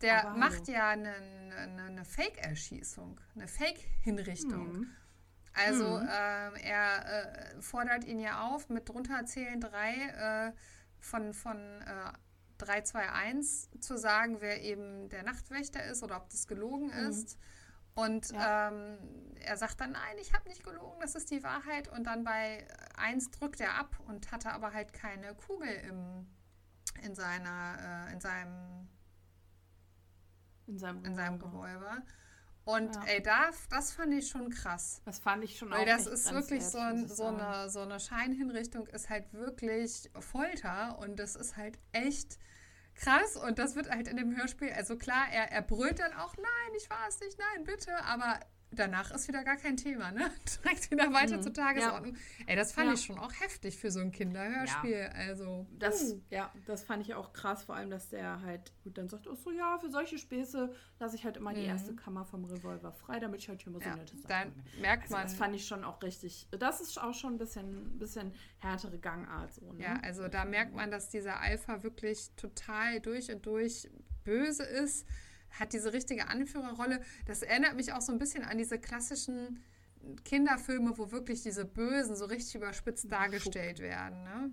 der 0.00 0.28
Aber 0.28 0.38
macht 0.38 0.60
hallo. 0.68 0.72
ja 0.72 0.88
eine, 0.90 1.12
eine, 1.12 1.82
eine 1.82 2.04
Fake-Erschießung, 2.04 3.20
eine 3.34 3.48
Fake-Hinrichtung. 3.48 4.72
Mhm. 4.72 4.96
Also 5.52 5.84
Mhm. 5.98 6.08
ähm, 6.08 6.54
er 6.62 7.56
äh, 7.56 7.60
fordert 7.60 8.04
ihn 8.04 8.20
ja 8.20 8.42
auf 8.48 8.68
mit 8.68 8.88
runterzählen 8.88 9.60
drei 9.60 9.92
äh, 9.94 10.52
von, 11.00 11.34
von 11.34 11.56
äh, 12.60 12.64
3, 12.64 12.80
2, 12.82 13.12
1 13.12 13.70
zu 13.80 13.96
sagen, 13.98 14.40
wer 14.40 14.62
eben 14.62 15.08
der 15.08 15.22
Nachtwächter 15.22 15.84
ist 15.84 16.02
oder 16.02 16.16
ob 16.16 16.28
das 16.30 16.46
gelogen 16.46 16.90
ist. 16.90 17.38
Und 17.94 18.30
Mhm. 18.30 18.38
Ja. 18.38 18.68
ähm, 18.68 18.98
er 19.40 19.56
sagt 19.56 19.80
dann, 19.80 19.92
nein, 19.92 20.16
ich 20.20 20.32
habe 20.32 20.48
nicht 20.48 20.62
gelogen, 20.64 21.00
das 21.00 21.14
ist 21.14 21.30
die 21.30 21.42
Wahrheit. 21.42 21.88
Und 21.88 22.04
dann 22.04 22.24
bei 22.24 22.66
1 22.96 23.30
drückt 23.30 23.60
er 23.60 23.74
ab 23.74 23.98
und 24.06 24.30
hatte 24.32 24.52
aber 24.52 24.72
halt 24.72 24.92
keine 24.92 25.34
Kugel 25.34 25.68
im, 25.88 26.26
in, 27.02 27.14
seiner, 27.14 28.06
äh, 28.08 28.12
in, 28.12 28.20
seinem, 28.20 28.88
in 30.66 30.78
seinem, 30.78 31.04
in 31.04 31.14
seinem 31.14 31.40
Revolver. 31.42 32.02
Und 32.64 32.94
Ja. 32.94 33.02
ey, 33.06 33.22
da, 33.22 33.50
das 33.70 33.92
fand 33.92 34.12
ich 34.14 34.28
schon 34.28 34.50
krass. 34.50 35.00
Das 35.04 35.18
fand 35.18 35.42
ich 35.42 35.58
schon 35.58 35.70
Weil 35.70 35.80
auch 35.82 35.86
das 35.86 36.06
ist 36.06 36.30
wirklich 36.32 36.64
so, 36.64 36.78
ein, 36.78 37.08
so, 37.08 37.26
eine, 37.26 37.68
so 37.70 37.80
eine 37.80 37.98
Scheinhinrichtung, 37.98 38.86
ist 38.86 39.08
halt 39.10 39.32
wirklich 39.32 40.10
Folter 40.20 40.98
und 40.98 41.18
das 41.18 41.34
ist 41.36 41.56
halt 41.56 41.78
echt 41.92 42.38
krass 43.00 43.36
und 43.36 43.58
das 43.58 43.74
wird 43.74 43.90
halt 43.90 44.08
in 44.08 44.16
dem 44.16 44.36
Hörspiel, 44.36 44.72
also 44.72 44.96
klar, 44.96 45.26
er, 45.32 45.50
er 45.50 45.62
brüllt 45.62 45.98
dann 45.98 46.12
auch, 46.12 46.36
nein, 46.36 46.74
ich 46.76 46.88
war 46.90 47.08
es 47.08 47.18
nicht, 47.20 47.38
nein, 47.38 47.64
bitte, 47.64 47.92
aber 48.04 48.38
danach 48.72 49.10
ist 49.10 49.28
wieder 49.28 49.42
gar 49.44 49.56
kein 49.56 49.76
Thema, 49.76 50.12
ne? 50.12 50.30
Direkt 50.64 50.90
wieder 50.90 51.12
weiter 51.12 51.38
Mhm. 51.38 51.42
zur 51.42 51.52
Tagesordnung. 51.54 52.16
Ey, 52.46 52.56
das 52.56 52.72
fand 52.72 52.88
Ja. 52.88 52.94
ich 52.94 53.04
schon 53.04 53.18
auch 53.18 53.32
heftig 53.40 53.76
für 53.78 53.90
so 53.90 54.00
ein 54.00 54.12
Kinderhörspiel, 54.12 55.10
also. 55.14 55.66
Das, 55.78 56.02
uh. 56.12 56.20
ja, 56.30 56.52
das 56.66 56.82
fand 56.84 57.02
ich 57.02 57.14
auch 57.14 57.32
krass, 57.32 57.64
vor 57.64 57.74
allem, 57.76 57.90
dass 57.90 58.08
der 58.08 58.40
halt 58.42 58.72
gut 58.84 58.96
dann 58.98 59.08
sagt, 59.08 59.26
ach 59.30 59.36
so, 59.36 59.50
ja, 59.50 59.78
für 59.78 59.90
solche 59.90 60.18
Späße 60.18 60.72
lasse 60.98 61.16
ich 61.16 61.24
halt 61.24 61.36
immer 61.36 61.52
die 61.54 61.60
Mhm. 61.60 61.66
erste 61.66 61.94
Kammer 61.94 62.24
vom 62.24 62.44
Revolver 62.44 62.92
frei, 62.92 63.18
damit 63.20 63.40
ich 63.40 63.48
halt 63.48 63.62
hier 63.62 63.72
mal 63.72 63.80
so 63.80 63.88
Ja, 63.88 63.96
nette 63.96 64.16
Sachen 64.16 64.28
dann 64.28 64.52
merkt 64.80 65.02
Also 65.04 65.14
man, 65.14 65.22
das 65.24 65.34
fand 65.34 65.54
ich 65.54 65.66
schon 65.66 65.84
auch 65.84 66.02
richtig, 66.02 66.46
das 66.50 66.80
ist 66.80 67.00
auch 67.00 67.14
schon 67.14 67.34
ein 67.34 67.38
bisschen, 67.38 67.98
bisschen 67.98 68.32
härtere 68.58 68.98
Gangart 68.98 69.52
so, 69.52 69.72
ne? 69.72 69.82
Ja, 69.84 70.00
also 70.02 70.28
da 70.28 70.44
merkt 70.44 70.74
man, 70.74 70.90
dass 70.90 71.08
dieser 71.10 71.40
Alpha 71.40 71.82
wirklich 71.82 72.30
total 72.36 73.00
durch 73.00 73.32
und 73.32 73.44
durch 73.46 73.88
böse 74.24 74.62
ist, 74.64 75.06
hat 75.58 75.72
diese 75.72 75.92
richtige 75.92 76.28
Anführerrolle. 76.28 77.00
Das 77.26 77.42
erinnert 77.42 77.76
mich 77.76 77.92
auch 77.92 78.00
so 78.00 78.12
ein 78.12 78.18
bisschen 78.18 78.44
an 78.44 78.58
diese 78.58 78.78
klassischen 78.78 79.62
Kinderfilme, 80.24 80.96
wo 80.96 81.12
wirklich 81.12 81.42
diese 81.42 81.64
Bösen 81.64 82.16
so 82.16 82.24
richtig 82.24 82.54
überspitzt 82.54 83.10
dargestellt 83.10 83.80
werden. 83.80 84.22
Ne? 84.24 84.52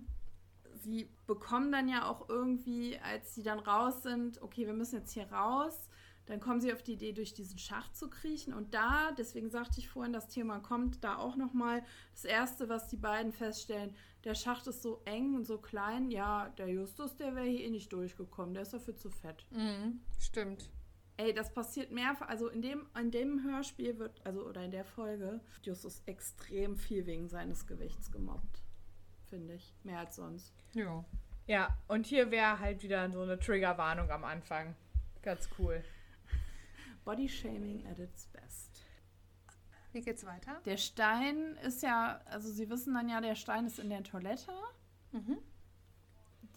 sie 0.88 1.08
bekommen 1.26 1.70
dann 1.72 1.88
ja 1.88 2.08
auch 2.08 2.28
irgendwie, 2.28 2.98
als 2.98 3.34
sie 3.34 3.42
dann 3.42 3.58
raus 3.58 4.02
sind, 4.02 4.40
okay, 4.42 4.66
wir 4.66 4.72
müssen 4.72 4.96
jetzt 4.96 5.12
hier 5.12 5.30
raus, 5.30 5.88
dann 6.26 6.40
kommen 6.40 6.60
sie 6.60 6.72
auf 6.72 6.82
die 6.82 6.92
Idee, 6.92 7.12
durch 7.12 7.32
diesen 7.32 7.58
Schacht 7.58 7.96
zu 7.96 8.10
kriechen. 8.10 8.52
Und 8.52 8.74
da, 8.74 9.12
deswegen 9.12 9.48
sagte 9.48 9.80
ich 9.80 9.88
vorhin, 9.88 10.12
das 10.12 10.28
Thema 10.28 10.58
kommt 10.60 11.02
da 11.02 11.16
auch 11.16 11.36
nochmal. 11.36 11.82
Das 12.12 12.24
Erste, 12.26 12.68
was 12.68 12.88
die 12.88 12.98
beiden 12.98 13.32
feststellen, 13.32 13.94
der 14.24 14.34
Schacht 14.34 14.66
ist 14.66 14.82
so 14.82 15.00
eng 15.06 15.34
und 15.34 15.46
so 15.46 15.56
klein. 15.56 16.10
Ja, 16.10 16.50
der 16.58 16.68
Justus, 16.68 17.16
der 17.16 17.34
wäre 17.34 17.46
hier 17.46 17.64
eh 17.64 17.70
nicht 17.70 17.92
durchgekommen. 17.92 18.52
Der 18.52 18.64
ist 18.64 18.74
dafür 18.74 18.94
zu 18.94 19.08
fett. 19.08 19.46
Mhm, 19.50 20.00
stimmt. 20.18 20.68
Ey, 21.18 21.34
das 21.34 21.52
passiert 21.52 21.90
mehrfach. 21.90 22.28
Also 22.28 22.48
in 22.48 22.62
dem, 22.62 22.86
in 22.98 23.10
dem 23.10 23.42
Hörspiel 23.42 23.98
wird, 23.98 24.24
also 24.24 24.46
oder 24.46 24.64
in 24.64 24.70
der 24.70 24.84
Folge, 24.84 25.40
Justus 25.62 26.00
extrem 26.06 26.76
viel 26.76 27.06
wegen 27.06 27.28
seines 27.28 27.66
Gewichts 27.66 28.12
gemobbt. 28.12 28.62
Finde 29.28 29.54
ich. 29.54 29.74
Mehr 29.82 29.98
als 29.98 30.14
sonst. 30.16 30.54
Ja. 30.74 31.04
Ja, 31.46 31.76
und 31.88 32.06
hier 32.06 32.30
wäre 32.30 32.60
halt 32.60 32.82
wieder 32.82 33.10
so 33.10 33.22
eine 33.22 33.38
Triggerwarnung 33.38 34.10
am 34.10 34.24
Anfang. 34.24 34.76
Ganz 35.22 35.48
cool. 35.58 35.82
Body 37.04 37.28
Shaming 37.28 37.84
at 37.86 37.98
its 37.98 38.26
best. 38.26 38.84
Wie 39.92 40.02
geht's 40.02 40.24
weiter? 40.24 40.60
Der 40.66 40.76
Stein 40.76 41.56
ist 41.64 41.82
ja, 41.82 42.20
also 42.26 42.48
sie 42.50 42.70
wissen 42.70 42.94
dann 42.94 43.08
ja, 43.08 43.20
der 43.20 43.34
Stein 43.34 43.66
ist 43.66 43.78
in 43.78 43.88
der 43.88 44.04
Toilette. 44.04 44.52
Mhm. 45.12 45.38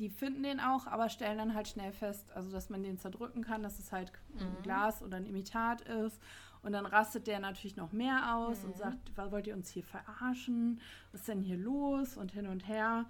Die 0.01 0.09
finden 0.09 0.41
den 0.41 0.59
auch, 0.59 0.87
aber 0.87 1.09
stellen 1.09 1.37
dann 1.37 1.53
halt 1.53 1.67
schnell 1.67 1.91
fest, 1.91 2.25
also 2.33 2.49
dass 2.51 2.71
man 2.71 2.81
den 2.81 2.97
zerdrücken 2.97 3.43
kann, 3.43 3.61
dass 3.61 3.77
es 3.77 3.91
halt 3.91 4.11
ein 4.39 4.57
Glas 4.63 5.03
oder 5.03 5.17
ein 5.17 5.27
Imitat 5.27 5.81
ist. 5.81 6.19
Und 6.63 6.71
dann 6.71 6.87
rastet 6.87 7.27
der 7.27 7.39
natürlich 7.39 7.75
noch 7.75 7.91
mehr 7.91 8.35
aus 8.35 8.63
und 8.63 8.75
sagt, 8.75 9.11
was 9.15 9.31
wollt 9.31 9.45
ihr 9.45 9.53
uns 9.53 9.69
hier 9.69 9.83
verarschen? 9.83 10.81
Was 11.11 11.21
ist 11.21 11.27
denn 11.27 11.41
hier 11.41 11.57
los? 11.57 12.17
Und 12.17 12.31
hin 12.31 12.47
und 12.47 12.67
her. 12.67 13.05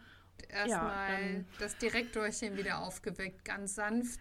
Erstmal 0.50 1.22
dann- 1.34 1.46
das 1.60 1.78
Direktorchen 1.78 2.58
wieder 2.58 2.80
aufgeweckt, 2.80 3.46
ganz 3.46 3.76
sanft 3.76 4.20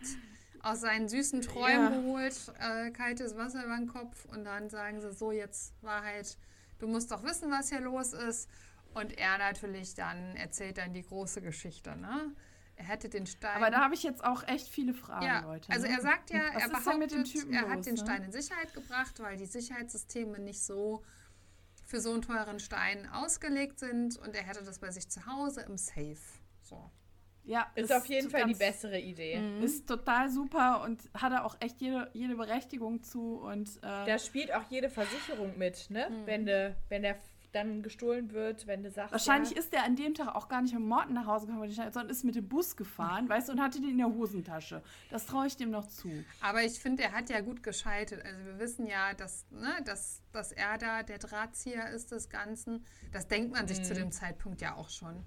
aus 0.63 0.81
seinen 0.83 1.09
süßen 1.09 1.41
Träumen 1.43 1.93
Ja. 1.93 2.01
geholt, 2.01 2.53
äh, 2.61 2.91
kaltes 2.93 3.37
Wasser 3.37 3.65
über 3.65 3.77
den 3.77 3.89
Kopf 3.89 4.27
und 4.27 4.45
dann 4.45 4.69
sagen 4.71 5.01
sie 5.01 5.13
so, 5.13 5.33
jetzt 5.33 5.75
Wahrheit, 5.83 6.37
du 6.79 6.87
musst 6.87 7.11
doch 7.11 7.25
wissen, 7.25 7.51
was 7.51 7.71
hier 7.71 7.81
los 7.81 8.13
ist. 8.13 8.49
Und 8.93 9.17
er 9.19 9.39
natürlich 9.39 9.95
dann 9.95 10.35
erzählt 10.37 10.79
dann 10.79 10.93
die 10.93 11.03
große 11.03 11.41
Geschichte, 11.41 11.97
ne? 11.97 12.33
Er 12.81 12.87
hätte 12.87 13.11
den 13.11 13.27
Stein. 13.27 13.57
Aber 13.57 13.71
da 13.71 13.83
habe 13.83 13.95
ich 13.95 14.03
jetzt 14.03 14.25
auch 14.25 14.43
echt 14.49 14.67
viele 14.67 14.95
Fragen, 14.95 15.27
ja, 15.27 15.41
Leute. 15.41 15.71
Also 15.71 15.87
ne? 15.87 15.93
er 15.93 16.01
sagt 16.01 16.31
ja, 16.31 16.41
Was 16.55 16.63
er 16.63 16.73
ist 16.73 16.85
behauptet, 16.85 17.31
Typen 17.31 17.53
er 17.53 17.69
hat 17.69 17.77
los, 17.77 17.85
den 17.85 17.95
ne? 17.95 18.01
Stein 18.01 18.23
in 18.23 18.33
Sicherheit 18.33 18.73
gebracht, 18.73 19.21
weil 19.21 19.37
die 19.37 19.45
Sicherheitssysteme 19.45 20.39
nicht 20.39 20.63
so 20.63 21.05
für 21.85 22.01
so 22.01 22.11
einen 22.11 22.23
teuren 22.23 22.59
Stein 22.59 23.07
ausgelegt 23.13 23.81
sind 23.81 24.17
und 24.17 24.35
er 24.35 24.45
hätte 24.45 24.65
das 24.65 24.79
bei 24.79 24.91
sich 24.91 25.11
zu 25.11 25.27
Hause 25.27 25.61
im 25.69 25.77
Safe. 25.77 26.17
So. 26.63 26.91
Ja, 27.45 27.71
Ist 27.75 27.93
auf 27.93 28.07
jeden 28.07 28.31
Fall 28.31 28.47
die 28.47 28.55
bessere 28.55 28.99
Idee. 28.99 29.61
Ist 29.63 29.87
total 29.87 30.31
super 30.31 30.83
und 30.83 31.03
hat 31.13 31.33
er 31.33 31.45
auch 31.45 31.57
echt 31.61 31.83
jede, 31.83 32.11
jede 32.15 32.37
Berechtigung 32.37 33.03
zu. 33.03 33.41
Und 33.41 33.77
äh, 33.79 34.07
Da 34.07 34.19
spielt 34.19 34.55
auch 34.55 34.71
jede 34.71 34.89
Versicherung 34.89 35.59
mit, 35.59 35.91
ne? 35.91 36.09
Mhm. 36.09 36.27
Wenn, 36.27 36.47
de, 36.47 36.75
wenn 36.89 37.03
der 37.03 37.19
dann 37.53 37.83
gestohlen 37.83 38.33
wird, 38.33 38.67
wenn 38.67 38.83
du 38.83 38.91
sagst. 38.91 39.13
wahrscheinlich 39.13 39.53
ja, 39.53 39.59
ist 39.59 39.73
der 39.73 39.85
an 39.85 39.97
dem 39.97 40.15
Tag 40.15 40.35
auch 40.35 40.49
gar 40.49 40.63
nicht 40.63 40.75
mit 40.75 40.83
Morten 40.83 41.15
nach 41.15 41.27
Hause 41.27 41.47
gekommen, 41.47 41.71
sondern 41.71 42.09
ist 42.09 42.25
mit 42.25 42.35
dem 42.35 42.49
Bus 42.49 42.77
gefahren, 42.77 43.29
weißt 43.29 43.49
du, 43.49 43.53
und 43.53 43.61
hatte 43.61 43.81
den 43.81 43.91
in 43.91 43.99
der 43.99 44.09
Hosentasche. 44.09 44.83
Das 45.11 45.27
traue 45.27 45.47
ich 45.47 45.57
dem 45.57 45.71
noch 45.71 45.87
zu. 45.87 46.11
Aber 46.41 46.63
ich 46.63 46.79
finde, 46.79 47.03
er 47.03 47.13
hat 47.13 47.31
ja 47.31 47.41
gut 47.41 47.63
geschaltet. 47.63 48.25
Also 48.25 48.45
wir 48.45 48.59
wissen 48.59 48.87
ja, 48.87 49.15
dass, 49.15 49.47
ne, 49.51 49.75
dass, 49.85 50.23
dass 50.33 50.53
er 50.53 50.79
da 50.79 51.03
der 51.03 51.19
Drahtzieher 51.19 51.91
ist 51.91 52.13
des 52.13 52.29
Ganzen. 52.29 52.85
Das 53.13 53.29
denkt 53.29 53.53
man 53.53 53.67
sich 53.67 53.83
zu 53.83 53.95
dem 53.95 54.13
Zeitpunkt 54.13 54.61
ja 54.61 54.77
auch 54.77 54.91
schon. 54.91 55.25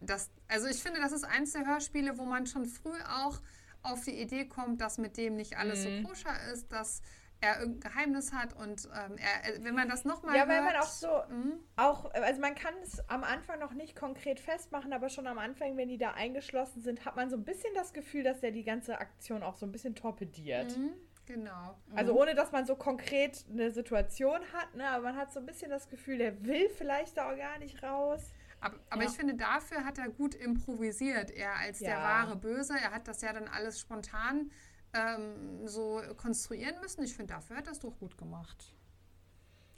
Das, 0.00 0.30
also 0.48 0.66
ich 0.66 0.82
finde, 0.82 1.00
das 1.00 1.12
ist 1.12 1.24
eins 1.24 1.52
der 1.52 1.66
Hörspiele, 1.66 2.18
wo 2.18 2.24
man 2.24 2.46
schon 2.46 2.66
früh 2.66 2.98
auch 3.08 3.40
auf 3.82 4.04
die 4.04 4.20
Idee 4.20 4.46
kommt, 4.46 4.80
dass 4.80 4.98
mit 4.98 5.16
dem 5.16 5.36
nicht 5.36 5.58
alles 5.58 5.82
so 5.82 5.88
koscher 6.08 6.52
ist, 6.52 6.72
dass 6.72 7.02
er 7.44 7.60
irgendein 7.60 7.90
Geheimnis 7.92 8.32
hat 8.32 8.54
und 8.54 8.88
ähm, 8.94 9.16
er, 9.18 9.62
wenn 9.64 9.74
man 9.74 9.88
das 9.88 10.04
nochmal 10.04 10.34
Ja, 10.36 10.46
hört... 10.46 10.48
weil 10.50 10.62
man 10.64 10.76
auch 10.76 10.82
so, 10.86 11.08
Mhm. 11.28 11.58
auch, 11.76 12.10
also 12.12 12.40
man 12.40 12.54
kann 12.54 12.74
es 12.82 13.06
am 13.08 13.24
Anfang 13.24 13.58
noch 13.60 13.72
nicht 13.74 13.96
konkret 13.96 14.40
festmachen, 14.40 14.92
aber 14.92 15.08
schon 15.08 15.26
am 15.26 15.38
Anfang, 15.38 15.76
wenn 15.76 15.88
die 15.88 15.98
da 15.98 16.12
eingeschlossen 16.12 16.82
sind, 16.82 17.04
hat 17.04 17.16
man 17.16 17.30
so 17.30 17.36
ein 17.36 17.44
bisschen 17.44 17.72
das 17.74 17.92
Gefühl, 17.92 18.22
dass 18.22 18.42
er 18.42 18.50
die 18.52 18.64
ganze 18.64 18.98
Aktion 18.98 19.42
auch 19.42 19.56
so 19.56 19.66
ein 19.66 19.72
bisschen 19.72 19.94
torpediert. 19.94 20.76
Mhm, 20.76 20.94
genau. 21.26 21.76
Also 21.94 22.18
ohne, 22.20 22.34
dass 22.34 22.52
man 22.52 22.66
so 22.66 22.76
konkret 22.76 23.44
eine 23.50 23.70
Situation 23.70 24.40
hat, 24.52 24.74
ne, 24.74 24.88
aber 24.88 25.04
man 25.04 25.16
hat 25.16 25.32
so 25.32 25.40
ein 25.40 25.46
bisschen 25.46 25.70
das 25.70 25.88
Gefühl, 25.88 26.18
der 26.18 26.44
will 26.44 26.68
vielleicht 26.70 27.16
da 27.16 27.30
auch 27.30 27.36
gar 27.36 27.58
nicht 27.58 27.82
raus. 27.82 28.32
Aber, 28.60 28.78
aber 28.88 29.02
Ja. 29.02 29.08
ich 29.10 29.16
finde, 29.16 29.34
dafür 29.34 29.84
hat 29.84 29.98
er 29.98 30.08
gut 30.08 30.34
improvisiert. 30.34 31.30
Er 31.30 31.54
als 31.56 31.80
der 31.80 31.90
Ja. 31.90 32.02
wahre 32.02 32.36
Böse, 32.36 32.72
er 32.82 32.92
hat 32.92 33.06
das 33.08 33.20
ja 33.20 33.32
dann 33.32 33.46
alles 33.48 33.78
spontan 33.78 34.50
ähm, 34.94 35.66
so 35.66 36.00
konstruieren 36.16 36.80
müssen. 36.80 37.02
Ich 37.04 37.14
finde, 37.14 37.34
dafür 37.34 37.56
hat 37.56 37.68
es 37.68 37.80
doch 37.80 37.98
gut 37.98 38.16
gemacht. 38.16 38.72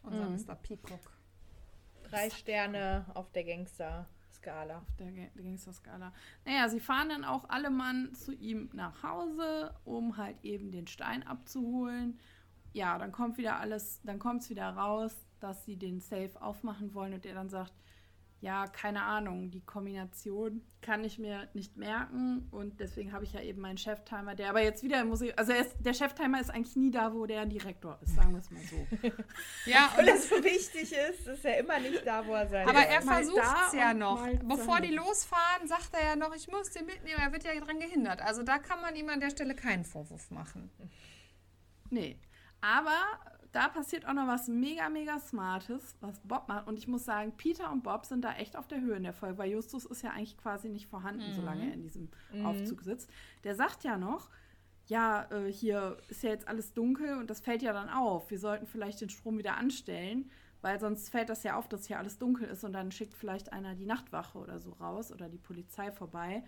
Unser 0.02 0.28
Mr. 0.30 0.54
Peacock. 0.54 1.00
Drei 2.04 2.30
Sterne 2.30 3.04
auf 3.14 3.32
der 3.32 3.42
Gangster-Skala. 3.44 4.82
der 4.98 5.10
Ga- 5.12 5.30
der 5.34 5.42
Gangster-Skala. 5.44 6.12
Naja, 6.44 6.68
sie 6.68 6.78
fahren 6.80 7.08
dann 7.08 7.24
auch 7.24 7.48
alle 7.48 7.70
Mann 7.70 8.14
zu 8.14 8.32
ihm 8.32 8.70
nach 8.72 9.02
Hause, 9.02 9.74
um 9.84 10.16
halt 10.16 10.36
eben 10.44 10.70
den 10.70 10.86
Stein 10.86 11.26
abzuholen. 11.26 12.20
Ja, 12.72 12.98
dann 12.98 13.10
kommt 13.10 13.38
wieder 13.38 13.58
alles, 13.58 14.00
dann 14.04 14.18
kommt 14.20 14.42
es 14.42 14.50
wieder 14.50 14.68
raus, 14.70 15.16
dass 15.40 15.64
sie 15.64 15.76
den 15.76 15.98
Safe 16.00 16.30
aufmachen 16.40 16.94
wollen 16.94 17.14
und 17.14 17.26
er 17.26 17.34
dann 17.34 17.48
sagt, 17.48 17.72
ja, 18.46 18.68
keine 18.68 19.02
Ahnung, 19.02 19.50
die 19.50 19.60
Kombination 19.60 20.62
kann 20.80 21.02
ich 21.02 21.18
mir 21.18 21.48
nicht 21.52 21.76
merken 21.76 22.46
und 22.52 22.78
deswegen 22.78 23.12
habe 23.12 23.24
ich 23.24 23.32
ja 23.32 23.40
eben 23.40 23.60
meinen 23.60 23.76
Cheftimer, 23.76 24.36
der 24.36 24.50
aber 24.50 24.62
jetzt 24.62 24.84
wieder 24.84 25.00
im 25.00 25.08
Museum, 25.08 25.32
also 25.36 25.50
er 25.50 25.62
ist, 25.62 25.74
der 25.80 25.94
Cheftimer 25.94 26.40
ist 26.40 26.50
eigentlich 26.50 26.76
nie 26.76 26.92
da, 26.92 27.12
wo 27.12 27.26
der 27.26 27.44
Direktor 27.46 27.98
ist, 28.02 28.14
sagen 28.14 28.30
wir 28.34 28.38
es 28.38 28.50
mal 28.52 28.62
so. 28.62 28.86
Ja, 29.66 29.90
Weil 29.96 30.06
das 30.06 30.28
so 30.28 30.36
wichtig 30.36 30.92
ist, 30.92 31.26
ist 31.26 31.44
er 31.44 31.58
immer 31.58 31.80
nicht 31.80 32.06
da, 32.06 32.24
wo 32.24 32.34
er 32.34 32.46
sein 32.46 32.68
aber 32.68 32.86
er 32.86 33.02
versucht 33.02 33.42
es 33.66 33.72
ja 33.72 33.90
und 33.90 33.98
noch. 33.98 34.24
Bevor 34.44 34.80
die 34.80 34.94
losfahren, 34.94 35.66
sagt 35.66 35.90
er 35.94 36.10
ja 36.10 36.16
noch, 36.16 36.32
ich 36.32 36.46
muss 36.46 36.70
den 36.70 36.86
mitnehmen. 36.86 37.18
Er 37.20 37.32
wird 37.32 37.42
ja 37.42 37.52
daran 37.58 37.80
gehindert. 37.80 38.22
Also 38.22 38.44
da 38.44 38.58
kann 38.58 38.80
man 38.80 38.94
ihm 38.94 39.08
an 39.08 39.18
der 39.18 39.30
Stelle 39.30 39.56
keinen 39.56 39.84
Vorwurf 39.84 40.30
machen. 40.30 40.70
Nee. 41.90 42.20
Aber 42.60 43.00
da 43.52 43.68
passiert 43.68 44.06
auch 44.06 44.12
noch 44.12 44.26
was 44.26 44.48
mega, 44.48 44.88
mega 44.88 45.18
Smartes, 45.18 45.96
was 46.00 46.20
Bob 46.20 46.48
macht. 46.48 46.66
Und 46.66 46.78
ich 46.78 46.88
muss 46.88 47.04
sagen, 47.04 47.32
Peter 47.36 47.70
und 47.70 47.82
Bob 47.82 48.04
sind 48.04 48.24
da 48.24 48.32
echt 48.34 48.56
auf 48.56 48.66
der 48.66 48.80
Höhe 48.80 48.96
in 48.96 49.02
der 49.02 49.12
Folge, 49.12 49.38
weil 49.38 49.50
Justus 49.50 49.84
ist 49.84 50.02
ja 50.02 50.10
eigentlich 50.10 50.36
quasi 50.36 50.68
nicht 50.68 50.88
vorhanden, 50.88 51.32
solange 51.34 51.66
er 51.66 51.74
in 51.74 51.82
diesem 51.82 52.08
Aufzug 52.44 52.82
sitzt. 52.82 53.10
Der 53.44 53.54
sagt 53.54 53.84
ja 53.84 53.96
noch, 53.96 54.30
ja, 54.86 55.26
äh, 55.30 55.52
hier 55.52 55.96
ist 56.08 56.22
ja 56.22 56.30
jetzt 56.30 56.48
alles 56.48 56.72
dunkel 56.72 57.18
und 57.18 57.28
das 57.28 57.40
fällt 57.40 57.62
ja 57.62 57.72
dann 57.72 57.88
auf. 57.88 58.30
Wir 58.30 58.38
sollten 58.38 58.66
vielleicht 58.66 59.00
den 59.00 59.10
Strom 59.10 59.38
wieder 59.38 59.56
anstellen, 59.56 60.30
weil 60.60 60.78
sonst 60.80 61.10
fällt 61.10 61.28
das 61.28 61.42
ja 61.42 61.56
auf, 61.56 61.68
dass 61.68 61.86
hier 61.86 61.98
alles 61.98 62.18
dunkel 62.18 62.48
ist 62.48 62.64
und 62.64 62.72
dann 62.72 62.90
schickt 62.90 63.14
vielleicht 63.14 63.52
einer 63.52 63.74
die 63.74 63.86
Nachtwache 63.86 64.38
oder 64.38 64.60
so 64.60 64.72
raus 64.72 65.12
oder 65.12 65.28
die 65.28 65.38
Polizei 65.38 65.90
vorbei. 65.92 66.44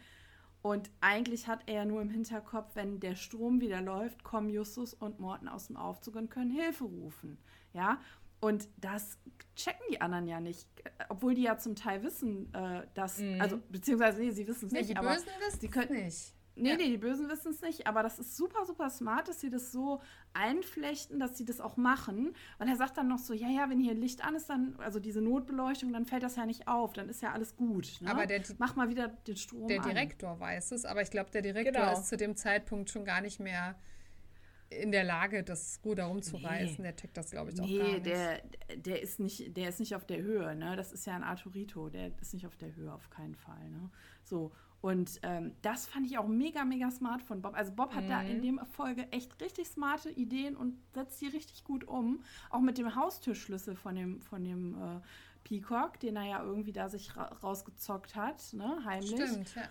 Und 0.62 0.90
eigentlich 1.00 1.46
hat 1.46 1.61
er 1.66 1.74
ja 1.74 1.84
nur 1.84 2.02
im 2.02 2.11
Hinterkopf, 2.11 2.74
wenn 2.74 3.00
der 3.00 3.14
Strom 3.14 3.61
wieder 3.61 3.80
läuft, 3.80 4.24
kommen 4.24 4.50
Justus 4.50 4.92
und 4.92 5.20
Morten 5.20 5.48
aus 5.48 5.68
dem 5.68 5.76
Aufzug 5.76 6.16
und 6.16 6.30
können 6.30 6.50
Hilfe 6.50 6.84
rufen. 6.84 7.38
Ja, 7.72 8.00
und 8.40 8.68
das 8.76 9.18
checken 9.56 9.84
die 9.90 10.00
anderen 10.00 10.26
ja 10.26 10.40
nicht. 10.40 10.68
Obwohl 11.09 11.34
die 11.34 11.42
ja 11.42 11.59
zum 11.59 11.74
Teil 11.74 12.02
wissen, 12.02 12.52
äh, 12.54 12.86
dass, 12.94 13.20
also, 13.40 13.59
beziehungsweise, 13.68 14.20
nee, 14.20 14.30
sie 14.30 14.46
wissen 14.46 14.66
es 14.66 14.72
Nee, 14.72 14.78
nicht, 14.80 14.90
die 14.90 14.96
aber 14.96 15.16
sie 15.59 15.68
können, 15.68 16.04
nicht. 16.04 16.34
Nee, 16.59 16.70
Ja. 16.70 16.76
nee, 16.76 16.88
die 16.90 16.98
Bösen 16.98 17.28
wissen 17.28 17.52
es 17.52 17.61
nicht, 17.61 17.86
aber 17.86 18.02
das 18.02 18.18
ist 18.18 18.36
super, 18.36 18.64
super 18.66 18.90
smart, 18.90 19.28
dass 19.28 19.40
sie 19.40 19.48
das 19.50 19.70
so 19.72 20.00
einflechten, 20.34 21.18
dass 21.20 21.38
sie 21.38 21.44
das 21.44 21.61
auch 21.61 21.76
machen. 21.76 22.34
Weil 22.59 22.68
er 22.68 22.76
sagt 22.76 22.96
dann 22.98 23.09
noch 23.09 23.18
so, 23.18 23.32
ja, 23.34 23.48
ja, 23.48 23.70
wenn 23.70 23.80
hier 23.80 23.94
Licht 23.94 24.24
an 24.24 24.34
ist, 24.34 24.48
dann, 24.50 24.74
also 24.78 25.00
diese 25.00 25.20
Notbeleuchtung, 25.20 25.92
dann 25.92 26.04
fällt 26.04 26.22
das 26.22 26.36
ja 26.36 26.46
nicht 26.46 26.66
auf, 26.68 26.92
dann 26.92 27.09
ist 27.09 27.22
ja 27.22 27.32
alles 27.32 27.56
gut. 27.56 27.98
Ne? 28.00 28.11
Aber 28.11 28.26
der- 28.26 28.42
Mach 28.59 28.76
mal 28.76 28.88
wieder 28.88 29.09
den 29.09 29.36
Strom 29.36 29.68
Der 29.68 29.82
an. 29.82 29.88
Direktor 29.88 30.38
weiß 30.40 30.72
es, 30.72 30.84
aber 30.84 31.02
ich 31.02 31.11
glaube, 31.11 31.30
der 31.30 31.42
Direktor 31.42 31.72
Genau. 31.84 31.92
ist 31.92 32.06
zu 32.09 32.16
dem 32.16 32.36
Zeitpunkt 32.36 32.90
schon 32.90 33.04
gar 33.04 33.20
nicht 33.20 33.40
mehr 33.40 33.76
in 34.70 34.92
der 34.92 35.02
Lage, 35.04 35.42
das 35.44 35.80
Ruder 35.82 36.04
rumzureißen. 36.04 36.82
Der 36.84 36.94
checkt 36.94 37.16
das, 37.16 37.30
glaube 37.30 37.50
ich, 37.50 37.59
auch 37.61 37.66
gar 37.66 37.72
Nee, 37.86 37.92
nicht. 37.94 38.04
der, 38.06 38.42
der, 38.76 39.00
ist 39.02 39.18
nicht, 39.18 39.56
der 39.56 39.70
ist 39.70 39.80
nicht 39.80 39.94
auf 39.94 40.04
der 40.04 40.20
Höhe, 40.20 40.54
ne? 40.54 40.76
Das 40.76 40.92
ist 40.92 41.06
ja 41.06 41.14
ein 41.16 41.24
Arturito, 41.24 41.88
der 41.88 42.11
ist 42.20 42.34
nicht 42.34 42.46
auf 42.46 42.54
der 42.56 42.74
Höhe, 42.76 42.92
auf 42.92 43.09
keinen 43.09 43.34
Fall, 43.34 43.70
ne? 43.70 43.88
So, 44.24 44.52
und 44.81 45.18
ähm, 45.22 45.55
das 45.62 45.87
fand 45.87 46.07
ich 46.07 46.18
auch 46.18 46.29
mega, 46.29 46.64
mega 46.64 46.91
smart 46.91 47.22
von 47.22 47.43
Bob. 47.43 47.55
Also 47.57 47.72
Bob 47.72 47.95
hat 47.95 48.09
da 48.09 48.22
in 48.22 48.43
dem 48.43 48.61
Folge 48.70 49.11
echt 49.11 49.41
richtig 49.41 49.66
smarte 49.66 50.11
Ideen 50.11 50.57
und 50.57 50.79
setzt 50.95 51.20
die 51.20 51.26
richtig 51.26 51.64
gut 51.64 51.85
um. 51.85 52.22
Auch 52.51 52.61
mit 52.61 52.79
dem 52.79 52.95
Haustürschlüssel 52.95 53.74
von 53.74 53.97
dem, 53.97 54.20
von 54.20 54.45
dem 54.45 54.74
äh, 54.74 55.01
Peacock, 55.43 55.99
den 55.99 56.14
er 56.16 56.24
ja 56.24 56.43
irgendwie 56.43 56.72
da 56.72 56.89
sich 56.89 57.16
ra 57.16 57.24
rausgezockt 57.43 58.14
hat, 58.14 58.53
ne? 58.53 58.79
Heimlich. 58.85 59.11
Stimmt, 59.11 59.55
ja. 59.57 59.68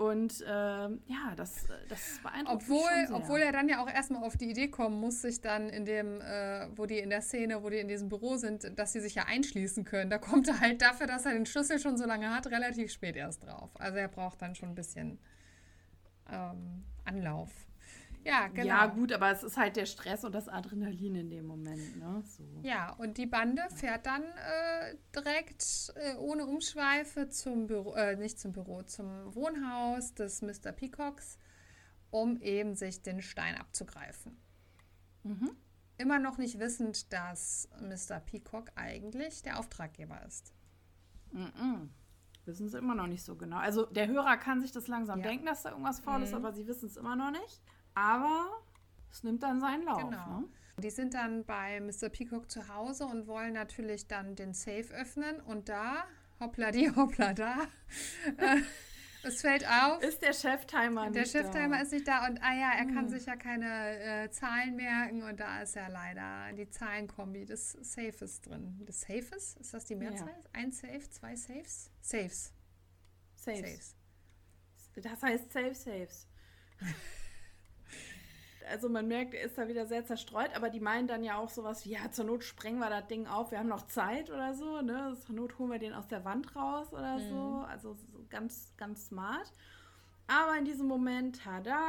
Und 0.00 0.42
ähm, 0.48 1.02
ja, 1.08 1.34
das, 1.36 1.64
äh, 1.64 1.74
das 1.90 2.20
beeindruckt 2.22 2.62
mich 2.62 2.70
Obwohl, 2.70 2.90
schon 2.90 3.06
sehr. 3.06 3.16
obwohl 3.16 3.40
er 3.40 3.52
dann 3.52 3.68
ja 3.68 3.82
auch 3.82 3.86
erstmal 3.86 4.24
auf 4.24 4.34
die 4.34 4.48
Idee 4.48 4.68
kommen 4.68 4.98
muss, 4.98 5.20
sich 5.20 5.42
dann 5.42 5.68
in 5.68 5.84
dem, 5.84 6.22
äh, 6.22 6.68
wo 6.74 6.86
die 6.86 7.00
in 7.00 7.10
der 7.10 7.20
Szene, 7.20 7.62
wo 7.62 7.68
die 7.68 7.76
in 7.76 7.86
diesem 7.86 8.08
Büro 8.08 8.36
sind, 8.36 8.78
dass 8.78 8.94
sie 8.94 9.00
sich 9.00 9.16
ja 9.16 9.24
einschließen 9.24 9.84
können. 9.84 10.08
Da 10.08 10.16
kommt 10.16 10.48
er 10.48 10.58
halt 10.58 10.80
dafür, 10.80 11.06
dass 11.06 11.26
er 11.26 11.34
den 11.34 11.44
Schlüssel 11.44 11.78
schon 11.78 11.98
so 11.98 12.06
lange 12.06 12.34
hat, 12.34 12.46
relativ 12.46 12.90
spät 12.90 13.14
erst 13.14 13.44
drauf. 13.44 13.68
Also 13.78 13.98
er 13.98 14.08
braucht 14.08 14.40
dann 14.40 14.54
schon 14.54 14.70
ein 14.70 14.74
bisschen 14.74 15.18
ähm, 16.32 16.82
Anlauf. 17.04 17.50
Ja, 18.24 18.48
genau. 18.48 18.66
Ja, 18.66 18.86
gut, 18.86 19.12
aber 19.12 19.30
es 19.30 19.42
ist 19.42 19.56
halt 19.56 19.76
der 19.76 19.86
Stress 19.86 20.24
und 20.24 20.34
das 20.34 20.48
Adrenalin 20.48 21.14
in 21.14 21.30
dem 21.30 21.46
Moment, 21.46 21.96
ne? 21.96 22.22
So. 22.26 22.44
Ja, 22.62 22.92
und 22.94 23.16
die 23.16 23.26
Bande 23.26 23.62
fährt 23.74 24.04
dann 24.06 24.22
äh, 24.22 24.96
direkt 25.14 25.92
äh, 25.96 26.16
ohne 26.16 26.44
Umschweife 26.46 27.28
zum 27.30 27.66
Büro, 27.66 27.94
äh, 27.94 28.16
nicht 28.16 28.38
zum 28.38 28.52
Büro, 28.52 28.82
zum 28.82 29.34
Wohnhaus 29.34 30.12
des 30.14 30.42
Mr. 30.42 30.72
Peacocks, 30.72 31.38
um 32.10 32.40
eben 32.42 32.74
sich 32.74 33.02
den 33.02 33.22
Stein 33.22 33.56
abzugreifen. 33.56 34.36
Immer 35.96 36.18
noch 36.18 36.38
nicht 36.38 36.58
wissend, 36.58 37.12
dass 37.12 37.68
Mr. 37.80 38.20
Peacock 38.20 38.70
eigentlich 38.74 39.42
der 39.42 39.58
Auftraggeber 39.58 40.20
ist. 40.26 40.54
Mhm. 41.32 41.90
Wissen 42.46 42.68
sie 42.68 42.78
immer 42.78 42.94
noch 42.94 43.06
nicht 43.06 43.22
so 43.22 43.36
genau. 43.36 43.58
Also 43.58 43.84
der 43.86 44.08
Hörer 44.08 44.36
kann 44.38 44.60
sich 44.60 44.72
das 44.72 44.88
langsam 44.88 45.20
Ja. 45.20 45.28
denken, 45.28 45.46
dass 45.46 45.62
da 45.62 45.70
irgendwas 45.70 46.00
faul 46.00 46.22
ist, 46.22 46.34
aber 46.34 46.52
sie 46.52 46.66
wissen 46.66 46.86
es 46.86 46.96
immer 46.96 47.16
noch 47.16 47.30
nicht. 47.30 47.62
Aber 47.94 48.62
es 49.10 49.22
nimmt 49.22 49.42
dann 49.42 49.60
seinen 49.60 49.84
Lauf. 49.84 50.02
Genau. 50.08 50.40
Ne? 50.40 50.48
Die 50.78 50.90
sind 50.90 51.14
dann 51.14 51.44
bei 51.44 51.80
Mr. 51.80 52.08
Peacock 52.08 52.50
zu 52.50 52.68
Hause 52.68 53.04
und 53.04 53.26
wollen 53.26 53.52
natürlich 53.52 54.06
dann 54.06 54.34
den 54.34 54.54
Safe 54.54 54.86
öffnen. 54.94 55.40
Und 55.40 55.68
da, 55.68 56.04
hoppla 56.38 56.70
die, 56.70 56.90
hoppla 56.96 57.34
da, 57.34 57.56
äh, 58.38 58.62
es 59.22 59.42
fällt 59.42 59.66
auf. 59.68 60.02
Ist 60.02 60.22
der 60.22 60.32
Cheftimer 60.32 61.10
Der 61.10 61.22
nicht 61.22 61.32
Cheftimer 61.32 61.76
da? 61.76 61.82
ist 61.82 61.92
nicht 61.92 62.08
da 62.08 62.26
und 62.26 62.42
ah 62.42 62.54
ja, 62.54 62.72
er 62.72 62.86
kann 62.86 63.08
sich 63.08 63.26
ja 63.26 63.36
keine 63.36 63.98
äh, 63.98 64.30
Zahlen 64.30 64.76
merken 64.76 65.22
und 65.22 65.38
da 65.38 65.60
ist 65.60 65.74
ja 65.74 65.88
leider 65.88 66.52
die 66.54 66.70
Zahlenkombi 66.70 67.44
des 67.44 67.72
Safes 67.82 68.40
drin. 68.40 68.82
Des 68.86 69.02
Safes? 69.02 69.56
Ist 69.60 69.74
das 69.74 69.84
die 69.84 69.96
Mehrzahl? 69.96 70.34
Ein 70.52 70.72
Safe, 70.72 71.08
zwei 71.10 71.36
Safes? 71.36 71.90
Safes. 72.00 72.54
Saves. 73.36 73.94
Das 74.96 75.22
heißt 75.22 75.52
Safe 75.52 75.74
Saves. 75.74 76.26
Also 78.68 78.88
man 78.88 79.08
merkt, 79.08 79.34
er 79.34 79.44
ist 79.44 79.56
da 79.58 79.68
wieder 79.68 79.86
sehr 79.86 80.04
zerstreut, 80.04 80.50
aber 80.54 80.70
die 80.70 80.80
meinen 80.80 81.06
dann 81.08 81.24
ja 81.24 81.36
auch 81.38 81.48
sowas 81.48 81.84
wie, 81.84 81.90
ja, 81.90 82.10
zur 82.10 82.24
Not 82.26 82.44
sprengen 82.44 82.78
wir 82.78 82.90
das 82.90 83.06
Ding 83.08 83.26
auf, 83.26 83.50
wir 83.50 83.58
haben 83.58 83.68
noch 83.68 83.86
Zeit 83.86 84.30
oder 84.30 84.54
so, 84.54 84.80
ne? 84.82 85.16
Zur 85.24 85.34
Not 85.34 85.58
holen 85.58 85.70
wir 85.70 85.78
den 85.78 85.92
aus 85.94 86.08
der 86.08 86.24
Wand 86.24 86.54
raus 86.54 86.92
oder 86.92 87.18
so. 87.20 87.64
Also 87.68 87.94
so 87.94 88.24
ganz, 88.28 88.72
ganz 88.76 89.06
smart. 89.06 89.52
Aber 90.26 90.56
in 90.56 90.64
diesem 90.64 90.86
Moment, 90.86 91.40
tada, 91.42 91.82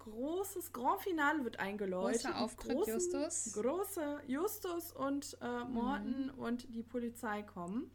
großes 0.00 0.74
Grand 0.74 1.00
Finale 1.00 1.42
wird 1.44 1.58
eingeläutet. 1.58 2.22
Großer 2.24 2.38
Auftritt, 2.38 2.76
Großen, 2.76 2.92
Justus. 2.94 3.52
Große 3.54 4.20
Justus 4.26 4.92
und 4.92 5.38
äh, 5.40 5.64
Morten 5.64 6.26
Mhm. 6.26 6.38
und 6.38 6.74
die 6.74 6.82
Polizei 6.82 7.42
kommen. 7.42 7.90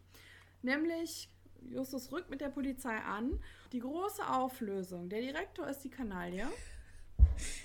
Nämlich, 0.64 1.30
Justus 1.70 2.12
rückt 2.12 2.30
mit 2.32 2.42
der 2.42 2.50
Polizei 2.50 2.96
an. 2.98 3.40
Die 3.72 3.80
große 3.80 4.28
Auflösung. 4.28 5.10
Der 5.10 5.22
Direktor 5.22 5.68
ist 5.68 5.84
die 5.84 5.90
Kanaille. 5.92 6.48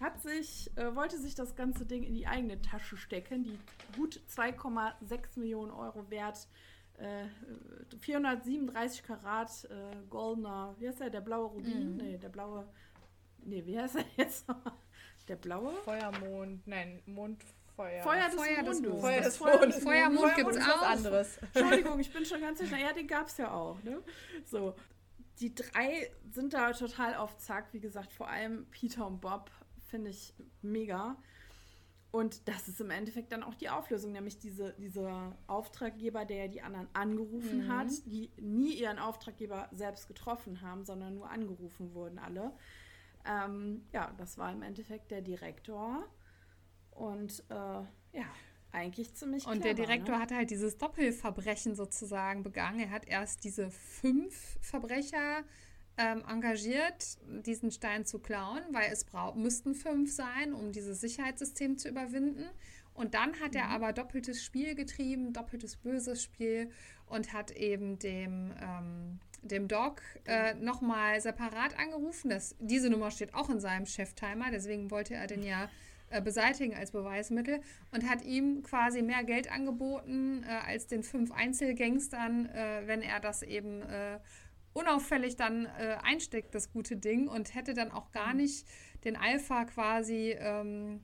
Hat 0.00 0.20
sich, 0.22 0.70
äh, 0.76 0.94
wollte 0.96 1.18
sich 1.18 1.34
das 1.34 1.54
ganze 1.54 1.84
Ding 1.84 2.02
in 2.02 2.14
die 2.14 2.26
eigene 2.26 2.60
Tasche 2.62 2.96
stecken, 2.96 3.44
die 3.44 3.58
gut 3.96 4.20
2,6 4.28 5.38
Millionen 5.38 5.70
Euro 5.70 6.10
wert 6.10 6.48
äh, 7.00 7.24
437 7.98 9.02
Karat 9.02 9.64
äh, 9.70 9.96
goldener, 10.08 10.74
wie 10.78 10.88
heißt 10.88 11.00
der, 11.00 11.10
der 11.10 11.20
blaue 11.20 11.46
Rubin? 11.48 11.92
Mhm. 11.92 11.96
Nee, 11.96 12.18
der 12.18 12.28
blaue, 12.28 12.68
nee, 13.38 13.64
wie 13.64 13.78
heißt 13.78 13.96
er 13.96 14.04
jetzt? 14.16 14.46
der 15.28 15.36
blaue? 15.36 15.74
Feuermond, 15.84 16.66
nein, 16.66 17.02
Mondfeuer. 17.06 18.02
Feuer 18.02 18.26
des 18.26 18.34
Feuer 18.34 18.62
des 18.62 18.82
Mondes. 18.82 19.00
Feuer 19.00 19.20
des 19.20 19.36
Feuer 19.36 19.58
Mondes. 19.58 19.74
des 19.76 19.84
Feuermond 19.84 20.38
ist 20.38 20.46
was 20.46 20.68
auch. 20.68 20.90
anderes. 20.90 21.38
Entschuldigung, 21.54 22.00
ich 22.00 22.12
bin 22.12 22.24
schon 22.24 22.40
ganz 22.40 22.66
schnell. 22.66 22.80
Ja, 22.80 22.92
den 22.92 23.06
gab 23.06 23.28
es 23.28 23.36
ja 23.38 23.50
auch. 23.50 23.82
Ne? 23.82 24.02
So, 24.44 24.74
die 25.38 25.54
drei 25.54 26.10
sind 26.30 26.52
da 26.52 26.72
total 26.72 27.14
auf 27.14 27.38
Zack. 27.38 27.72
Wie 27.72 27.80
gesagt, 27.80 28.12
vor 28.12 28.28
allem 28.28 28.66
Peter 28.70 29.06
und 29.06 29.20
Bob 29.20 29.50
finde 29.90 30.10
ich 30.10 30.32
mega. 30.62 31.16
Und 32.12 32.48
das 32.48 32.66
ist 32.66 32.80
im 32.80 32.90
Endeffekt 32.90 33.30
dann 33.30 33.44
auch 33.44 33.54
die 33.54 33.68
Auflösung, 33.68 34.10
nämlich 34.12 34.38
diese, 34.40 34.74
dieser 34.78 35.36
Auftraggeber, 35.46 36.24
der 36.24 36.48
die 36.48 36.60
anderen 36.60 36.88
angerufen 36.92 37.66
Mhm. 37.66 37.68
hat, 37.68 37.88
die 38.06 38.30
nie 38.40 38.74
ihren 38.74 38.98
Auftraggeber 38.98 39.68
selbst 39.72 40.08
getroffen 40.08 40.60
haben, 40.60 40.84
sondern 40.84 41.14
nur 41.14 41.30
angerufen 41.30 41.94
wurden 41.94 42.18
alle. 42.18 42.52
Ähm, 43.24 43.84
ja, 43.92 44.12
das 44.18 44.38
war 44.38 44.50
im 44.50 44.62
Endeffekt 44.62 45.12
der 45.12 45.22
Direktor. 45.22 46.04
Und 46.90 47.44
äh, 47.48 47.54
ja, 47.54 48.26
eigentlich 48.72 49.14
ziemlich 49.14 49.46
Und 49.46 49.64
der 49.64 49.74
clever, 49.74 49.86
Direktor 49.86 50.16
ne? 50.16 50.22
hat 50.22 50.32
halt 50.32 50.50
dieses 50.50 50.78
Doppelverbrechen 50.78 51.76
sozusagen 51.76 52.42
begangen. 52.42 52.80
Er 52.80 52.90
hat 52.90 53.06
erst 53.06 53.44
diese 53.44 53.70
fünf 53.70 54.58
Verbrecher 54.60 55.44
ähm, 56.00 56.24
engagiert, 56.26 57.18
diesen 57.44 57.70
Stein 57.70 58.06
zu 58.06 58.18
klauen, 58.18 58.62
weil 58.70 58.90
es 58.90 59.04
müssten 59.34 59.74
fünf 59.74 60.12
sein, 60.12 60.54
um 60.54 60.72
dieses 60.72 61.00
Sicherheitssystem 61.00 61.76
zu 61.76 61.88
überwinden. 61.88 62.46
Und 62.94 63.14
dann 63.14 63.38
hat 63.40 63.54
er 63.54 63.68
aber 63.68 63.92
doppeltes 63.92 64.42
Spiel 64.42 64.74
getrieben, 64.74 65.32
doppeltes 65.32 65.76
böses 65.76 66.22
Spiel 66.22 66.70
und 67.06 67.32
hat 67.32 67.50
eben 67.50 67.98
dem, 67.98 68.52
ähm, 68.60 69.20
dem 69.42 69.68
Doc 69.68 70.00
äh, 70.24 70.54
nochmal 70.54 71.20
separat 71.20 71.78
angerufen. 71.78 72.30
Das, 72.30 72.56
diese 72.58 72.88
Nummer 72.88 73.10
steht 73.10 73.34
auch 73.34 73.50
in 73.50 73.60
seinem 73.60 73.86
Cheftimer, 73.86 74.50
deswegen 74.50 74.90
wollte 74.90 75.14
er 75.14 75.26
den 75.26 75.42
ja 75.42 75.68
äh, 76.10 76.20
beseitigen 76.20 76.74
als 76.74 76.90
Beweismittel 76.90 77.60
und 77.92 78.08
hat 78.08 78.24
ihm 78.24 78.62
quasi 78.62 79.02
mehr 79.02 79.22
Geld 79.24 79.50
angeboten 79.50 80.44
äh, 80.44 80.66
als 80.66 80.86
den 80.86 81.02
fünf 81.02 81.30
Einzelgangstern, 81.30 82.46
äh, 82.46 82.82
wenn 82.86 83.02
er 83.02 83.20
das 83.20 83.42
eben 83.42 83.82
äh, 83.82 84.18
unauffällig 84.72 85.36
dann 85.36 85.66
äh, 85.66 85.96
einsteckt, 86.02 86.54
das 86.54 86.70
gute 86.72 86.96
Ding, 86.96 87.28
und 87.28 87.54
hätte 87.54 87.74
dann 87.74 87.90
auch 87.90 88.10
gar 88.12 88.34
nicht 88.34 88.66
den 89.04 89.16
Alpha 89.16 89.64
quasi 89.64 90.36
ähm, 90.38 91.00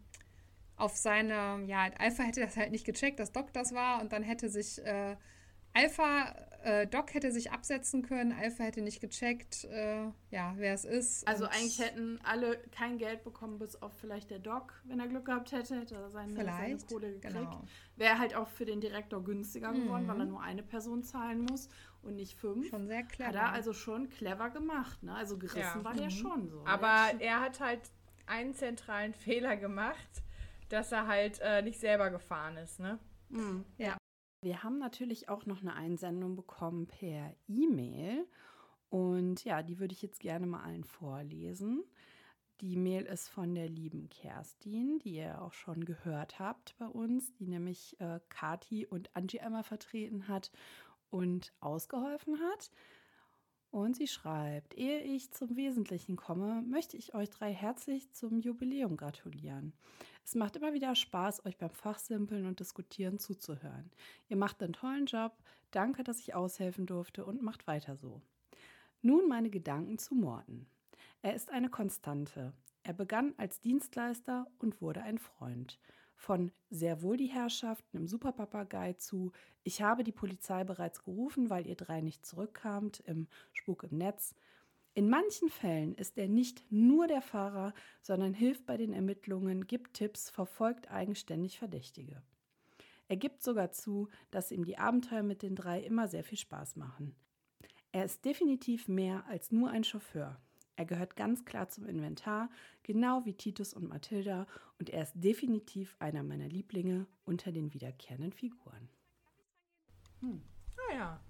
auf 0.77 0.97
seine, 0.97 1.65
ja, 1.67 1.89
Alpha 1.99 2.23
hätte 2.23 2.41
das 2.41 2.57
halt 2.57 2.71
nicht 2.71 2.85
gecheckt, 2.85 3.19
dass 3.19 3.33
Doc 3.33 3.53
das 3.53 3.73
war, 3.75 4.01
und 4.03 4.13
dann 4.13 4.23
hätte 4.23 4.49
sich 4.49 4.85
äh, 4.85 5.17
Alpha, 5.73 6.35
äh, 6.63 6.87
Doc 6.87 7.13
hätte 7.13 7.31
sich 7.33 7.53
absetzen 7.53 8.03
können, 8.03 8.33
Alpha 8.33 8.65
hätte 8.65 8.81
nicht 8.81 9.01
gecheckt, 9.01 9.65
äh, 9.65 10.05
ja, 10.31 10.55
wer 10.57 10.73
es 10.73 10.85
ist. 10.87 11.27
Also 11.29 11.45
eigentlich 11.47 11.79
hätten 11.79 12.19
alle 12.25 12.59
kein 12.73 12.97
Geld 12.97 13.25
bekommen, 13.25 13.59
bis 13.59 13.81
auf 13.83 13.93
vielleicht 13.99 14.31
der 14.31 14.39
Doc, 14.39 14.73
wenn 14.85 15.01
er 15.01 15.07
Glück 15.09 15.27
gehabt 15.27 15.53
hätte, 15.53 15.79
hätte 15.81 15.97
er 15.97 16.11
seine, 16.11 16.35
seine 16.35 16.79
Kohle 16.79 17.13
gekriegt. 17.13 17.35
genau. 17.35 17.63
Wäre 17.97 18.19
halt 18.19 18.35
auch 18.35 18.49
für 18.49 18.65
den 18.65 18.81
Direktor 18.81 19.23
günstiger 19.23 19.73
geworden, 19.73 20.05
Mhm. 20.05 20.09
weil 20.09 20.21
er 20.21 20.27
nur 20.27 20.43
eine 20.43 20.63
Person 20.63 21.03
zahlen 21.03 21.41
muss 21.43 21.69
und 22.07 22.17
nicht 22.17 22.35
fünf. 22.39 22.69
Schon 22.69 22.87
sehr 22.87 23.03
clever. 23.03 23.29
Hat 23.29 23.35
er 23.35 23.53
also 23.53 23.73
schon 23.73 24.09
clever 24.09 24.51
gemacht, 24.51 25.03
ne? 25.03 25.15
Also 25.15 25.37
gerissen 25.39 25.59
Ja. 25.79 25.85
war 25.85 25.95
der 25.95 26.07
Mhm. 26.07 26.11
schon 26.11 26.49
so. 26.49 26.65
Aber 26.65 27.13
er 27.21 27.41
hat 27.41 27.61
halt 27.61 27.81
einen 28.27 28.55
zentralen 28.55 29.13
Fehler 29.43 29.57
gemacht, 29.57 30.23
dass 30.69 30.93
er 30.93 31.07
halt 31.07 31.41
äh, 31.43 31.63
nicht 31.63 31.79
selber 31.79 32.11
gefahren 32.11 32.57
ist, 32.57 32.81
ne? 32.81 32.99
Mhm. 33.29 33.65
Ja. 33.79 33.97
Wir 34.43 34.63
haben 34.63 34.79
natürlich 34.79 35.29
auch 35.29 35.47
noch 35.47 35.61
eine 35.61 35.75
Einsendung 35.75 36.37
bekommen 36.37 36.87
per 36.87 37.35
E-Mail. 37.49 38.27
Und 38.89 39.45
ja, 39.45 39.63
die 39.63 39.79
würde 39.81 39.93
ich 39.95 40.03
jetzt 40.03 40.21
gerne 40.21 40.47
mal 40.47 40.63
allen 40.63 40.85
vorlesen. 40.85 41.83
Die 42.63 42.77
Mail 42.77 43.05
ist 43.05 43.29
von 43.29 43.55
der 43.55 43.69
lieben 43.69 44.09
Kerstin, 44.09 44.99
die 45.01 45.17
ihr 45.17 45.43
auch 45.43 45.53
schon 45.53 45.85
gehört 45.85 46.39
habt 46.39 46.75
bei 46.79 46.87
uns, 46.87 47.35
die 47.35 47.49
nämlich 47.49 48.01
äh, 48.01 48.21
Kati 48.31 48.87
und 48.87 49.15
Angie 49.15 49.41
einmal 49.41 49.65
vertreten 49.65 50.29
hat 50.29 50.51
und 51.11 51.53
ausgeholfen 51.61 52.39
hat. 52.41 52.71
Und 53.71 53.97
sie 53.97 54.07
schreibt, 54.07 54.75
ehe 54.79 55.01
ich 55.01 55.33
zum 55.33 55.57
Wesentlichen 55.57 56.17
komme, 56.17 56.63
möchte 56.63 56.97
ich 56.97 57.15
euch 57.15 57.29
drei 57.29 57.53
herzlich 57.53 58.11
zum 58.13 58.41
Jubiläum 58.41 58.97
gratulieren. 58.97 59.75
Es 60.25 60.35
macht 60.35 60.57
immer 60.57 60.73
wieder 60.73 60.95
Spaß, 60.95 61.45
euch 61.45 61.59
beim 61.59 61.71
Fachsimpeln 61.71 62.47
und 62.47 62.59
Diskutieren 62.59 63.19
zuzuhören. 63.19 63.91
Ihr 64.29 64.37
macht 64.37 64.63
einen 64.63 64.73
tollen 64.73 65.07
Job. 65.07 65.33
Danke, 65.73 66.05
dass 66.05 66.21
ich 66.21 66.35
aushelfen 66.35 66.87
durfte 66.87 67.25
und 67.25 67.43
macht 67.43 67.67
weiter 67.67 67.97
so. 67.97 68.23
Nun 69.03 69.29
meine 69.29 69.51
Gedanken 69.51 69.99
zu 69.99 70.15
Morten. 70.15 70.67
Er 71.23 71.35
ist 71.35 71.51
eine 71.51 71.69
Konstante. 71.69 72.53
Er 72.83 72.93
begann 72.93 73.35
als 73.37 73.61
Dienstleister 73.61 74.47
und 74.59 74.81
wurde 74.81 75.03
ein 75.03 75.19
Freund. 75.19 75.79
Von 76.17 76.51
sehr 76.71 77.03
wohl 77.03 77.17
die 77.17 77.27
Herrschaften 77.27 77.99
im 77.99 78.09
Superpapagei 78.09 78.95
zu 78.95 79.33
Ich 79.63 79.83
habe 79.83 80.03
die 80.03 80.13
Polizei 80.13 80.65
bereits 80.65 81.05
gerufen, 81.05 81.51
weil 81.51 81.67
ihr 81.67 81.77
drei 81.77 82.01
nicht 82.01 82.25
zurückkamt 82.25 83.01
im 83.01 83.29
Spuk 83.53 83.85
im 83.85 83.99
Netz. 83.99 84.35
In 84.95 85.11
manchen 85.11 85.51
Fällen 85.51 85.95
ist 85.95 86.17
er 86.17 86.27
nicht 86.27 86.65
nur 86.73 87.07
der 87.07 87.21
Fahrer, 87.21 87.75
sondern 88.01 88.33
hilft 88.33 88.65
bei 88.65 88.79
den 88.79 88.95
Ermittlungen, 88.95 89.67
gibt 89.67 89.93
Tipps, 89.93 90.31
verfolgt 90.31 90.91
eigenständig 90.91 91.59
Verdächtige. 91.59 92.23
Er 93.09 93.17
gibt 93.17 93.43
sogar 93.43 93.73
zu, 93.73 94.09
dass 94.31 94.51
ihm 94.51 94.65
die 94.65 94.79
Abenteuer 94.79 95.23
mit 95.23 95.43
den 95.43 95.55
drei 95.55 95.81
immer 95.81 96.09
sehr 96.09 96.25
viel 96.25 96.39
Spaß 96.39 96.77
machen. 96.77 97.15
Er 97.93 98.05
ist 98.05 98.25
definitiv 98.25 98.89
mehr 98.89 99.27
als 99.27 99.53
nur 99.53 99.71
ein 99.71 99.85
Chauffeur. 99.85 100.41
Er 100.77 100.85
gehört 100.85 101.17
ganz 101.17 101.45
klar 101.45 101.69
zum 101.69 101.87
Inventar, 101.87 102.51
genau 102.83 103.25
wie 103.25 103.33
Titus 103.35 103.73
und 103.73 103.89
Mathilda, 103.89 104.47
und 104.79 104.91
er 104.91 105.03
ist 105.03 105.15
definitiv 105.15 105.97
einer 105.99 106.23
meiner 106.23 106.49
Lieblinge 106.49 107.07
unter 107.25 107.51
den 107.51 107.73
wiederkehrenden 107.73 108.33
Figuren. 108.33 108.89
Naja. 110.89 111.21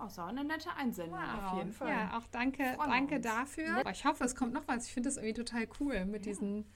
Oh, 0.00 0.06
ist 0.06 0.18
auch 0.18 0.26
eine 0.26 0.44
nette 0.44 0.72
Einsendung. 0.76 1.18
Wow. 1.18 1.58
jeden 1.58 1.72
Fall. 1.72 1.88
Ja, 1.88 2.18
auch 2.18 2.26
danke, 2.28 2.76
danke 2.78 3.16
uns. 3.16 3.24
dafür. 3.24 3.78
Aber 3.78 3.90
ich 3.90 4.04
hoffe, 4.04 4.24
es 4.24 4.34
kommt 4.34 4.52
noch 4.52 4.66
was. 4.66 4.86
Ich 4.86 4.92
finde 4.92 5.08
das 5.08 5.16
irgendwie 5.16 5.34
total 5.34 5.68
cool 5.80 6.04
mit 6.04 6.26
diesen. 6.26 6.66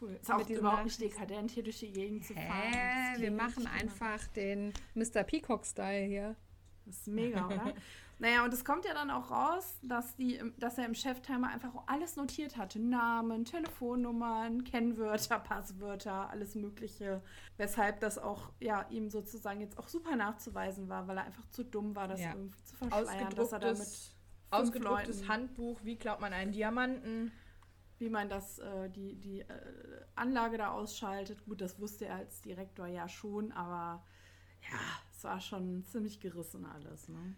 Cool. 0.00 0.18
Ist 0.20 0.30
auch 0.30 0.48
überhaupt 0.48 0.84
nicht 0.84 1.00
dekadent, 1.00 1.50
hier 1.50 1.62
durch 1.62 1.78
die 1.78 1.92
Gegend 1.92 2.24
zu 2.24 2.34
fahren. 2.34 2.72
Hä? 2.72 3.20
Wir 3.20 3.30
machen 3.30 3.66
einfach 3.66 4.26
den 4.28 4.72
Mr. 4.94 5.24
Peacock-Style 5.24 6.06
hier. 6.06 6.36
Das 6.86 6.96
ist 6.96 7.08
mega, 7.08 7.46
oder? 7.46 7.74
naja, 8.20 8.44
und 8.44 8.52
es 8.54 8.64
kommt 8.64 8.84
ja 8.84 8.94
dann 8.94 9.10
auch 9.10 9.30
raus, 9.30 9.78
dass, 9.82 10.14
die, 10.14 10.40
dass 10.58 10.78
er 10.78 10.84
im 10.84 10.94
Cheftimer 10.94 11.48
einfach 11.48 11.72
alles 11.86 12.16
notiert 12.16 12.56
hatte. 12.56 12.78
Namen, 12.78 13.44
Telefonnummern, 13.44 14.62
Kennwörter, 14.64 15.38
Passwörter, 15.38 16.28
alles 16.30 16.54
Mögliche. 16.54 17.22
Weshalb 17.56 18.00
das 18.00 18.18
auch 18.18 18.52
ja, 18.60 18.86
ihm 18.90 19.10
sozusagen 19.10 19.60
jetzt 19.60 19.78
auch 19.78 19.88
super 19.88 20.16
nachzuweisen 20.16 20.88
war, 20.88 21.08
weil 21.08 21.16
er 21.16 21.24
einfach 21.24 21.48
zu 21.50 21.64
dumm 21.64 21.96
war, 21.96 22.08
das 22.08 22.20
Ja. 22.20 22.32
irgendwie 22.34 22.62
zu 22.62 22.76
verschleiern, 22.76 23.34
dass 23.34 23.52
er 23.52 23.58
damit 23.58 23.80
Ausgedrucktes, 23.80 24.16
ausgedrucktes 24.50 25.20
Leuten- 25.20 25.28
Handbuch, 25.28 25.80
wie 25.84 25.96
klaut 25.96 26.20
man 26.20 26.32
einen 26.32 26.52
Diamanten? 26.52 27.32
wie 27.98 28.08
man 28.08 28.30
das, 28.30 28.58
äh, 28.58 28.88
die, 28.88 29.14
die 29.16 29.40
äh, 29.40 29.46
Anlage 30.14 30.56
da 30.56 30.70
ausschaltet. 30.70 31.44
Gut, 31.44 31.60
das 31.60 31.78
wusste 31.78 32.06
er 32.06 32.14
als 32.16 32.40
Direktor 32.40 32.86
ja 32.86 33.10
schon, 33.10 33.52
aber 33.52 34.02
ja, 34.62 34.78
es 35.12 35.22
war 35.22 35.38
schon 35.38 35.84
ziemlich 35.84 36.18
gerissen 36.18 36.64
alles. 36.64 37.10
Ne? 37.10 37.34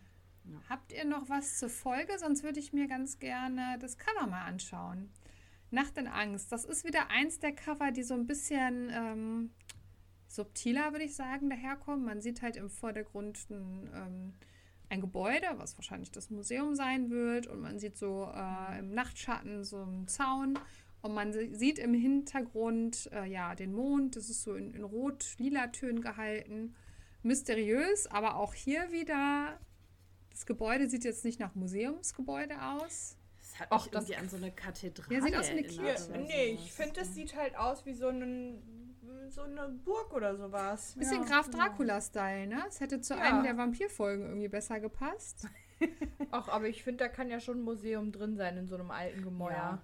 Habt 0.68 0.92
ihr 0.92 1.04
noch 1.04 1.28
was 1.28 1.58
zur 1.58 1.68
Folge? 1.68 2.18
Sonst 2.18 2.42
würde 2.42 2.58
ich 2.60 2.72
mir 2.72 2.86
ganz 2.88 3.18
gerne 3.18 3.76
das 3.80 3.96
Cover 3.98 4.26
mal 4.26 4.44
anschauen. 4.44 5.10
Nacht 5.70 5.96
in 5.96 6.06
Angst. 6.06 6.52
Das 6.52 6.64
ist 6.64 6.84
wieder 6.84 7.10
eins 7.10 7.38
der 7.38 7.52
Cover, 7.52 7.92
die 7.92 8.02
so 8.02 8.14
ein 8.14 8.26
bisschen 8.26 8.90
ähm, 8.92 9.50
subtiler, 10.28 10.92
würde 10.92 11.04
ich 11.04 11.14
sagen, 11.14 11.48
daherkommen. 11.48 12.04
Man 12.04 12.20
sieht 12.20 12.42
halt 12.42 12.56
im 12.56 12.68
Vordergrund 12.68 13.48
ein, 13.50 13.90
ähm, 13.94 14.32
ein 14.90 15.00
Gebäude, 15.00 15.46
was 15.56 15.78
wahrscheinlich 15.78 16.10
das 16.10 16.28
Museum 16.30 16.74
sein 16.74 17.10
wird. 17.10 17.46
Und 17.46 17.60
man 17.60 17.78
sieht 17.78 17.96
so 17.96 18.30
äh, 18.34 18.78
im 18.80 18.92
Nachtschatten 18.92 19.64
so 19.64 19.78
einen 19.82 20.08
Zaun. 20.08 20.58
Und 21.00 21.14
man 21.14 21.32
sie- 21.32 21.54
sieht 21.54 21.78
im 21.78 21.94
Hintergrund 21.94 23.08
äh, 23.12 23.24
ja 23.24 23.54
den 23.54 23.72
Mond. 23.72 24.16
Das 24.16 24.28
ist 24.28 24.42
so 24.42 24.54
in, 24.54 24.74
in 24.74 24.84
rot-lila 24.84 25.68
Tönen 25.68 26.00
gehalten. 26.02 26.74
Mysteriös, 27.22 28.06
aber 28.08 28.36
auch 28.36 28.52
hier 28.52 28.90
wieder 28.92 29.58
das 30.32 30.46
Gebäude 30.46 30.88
sieht 30.88 31.04
jetzt 31.04 31.24
nicht 31.24 31.38
nach 31.40 31.54
Museumsgebäude 31.54 32.54
aus. 32.60 33.16
Das 33.40 33.60
hat 33.60 33.70
das- 33.72 33.86
irgendwie 34.08 34.16
an 34.16 34.28
so 34.28 34.36
eine 34.36 34.50
Kathedrale 34.50 35.14
Ja, 35.14 35.22
sieht 35.22 35.36
aus 35.36 35.48
wie 35.48 35.52
eine 35.52 35.62
Kirche. 35.62 36.08
oder 36.10 36.18
nee, 36.18 36.44
ich 36.54 36.72
finde, 36.72 37.00
es 37.02 37.14
sieht 37.14 37.36
halt 37.36 37.56
aus 37.56 37.84
wie 37.86 37.92
so, 37.94 38.08
einen, 38.08 38.90
so 39.30 39.42
eine 39.42 39.68
Burg 39.68 40.12
oder 40.14 40.36
sowas. 40.36 40.94
Bisschen 40.96 41.22
Ja, 41.22 41.28
Graf. 41.28 41.50
Dracula-Style, 41.50 42.46
ne? 42.46 42.64
Es 42.68 42.80
hätte 42.80 43.00
zu 43.00 43.14
Ja. 43.14 43.20
einem 43.20 43.42
der 43.42 43.56
Vampirfolgen 43.56 44.26
irgendwie 44.26 44.48
besser 44.48 44.80
gepasst. 44.80 45.46
Ach, 46.30 46.48
aber 46.48 46.66
ich 46.68 46.82
finde, 46.82 47.04
da 47.04 47.08
kann 47.08 47.28
ja 47.28 47.40
schon 47.40 47.58
ein 47.58 47.62
Museum 47.62 48.12
drin 48.12 48.36
sein 48.36 48.56
in 48.56 48.68
so 48.68 48.76
einem 48.76 48.90
alten 48.90 49.22
Gemäuer. 49.22 49.82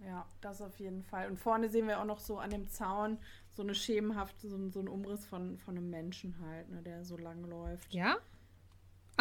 Ja. 0.00 0.06
ja, 0.06 0.26
das 0.40 0.62
auf 0.62 0.78
jeden 0.78 1.02
Fall. 1.02 1.28
Und 1.28 1.38
vorne 1.38 1.68
sehen 1.68 1.88
wir 1.88 2.00
auch 2.00 2.04
noch 2.04 2.20
so 2.20 2.38
an 2.38 2.50
dem 2.50 2.68
Zaun 2.70 3.18
so 3.50 3.62
eine 3.62 3.74
schemenhafte, 3.74 4.48
so, 4.48 4.56
ein- 4.56 4.70
so 4.70 4.80
ein 4.80 4.88
Umriss 4.88 5.26
von, 5.26 5.58
von 5.58 5.76
einem 5.76 5.90
Menschen 5.90 6.36
halt, 6.40 6.70
ne, 6.70 6.80
der 6.82 7.04
so 7.04 7.16
lang 7.18 7.42
läuft. 7.44 7.92
Ja? 7.92 8.16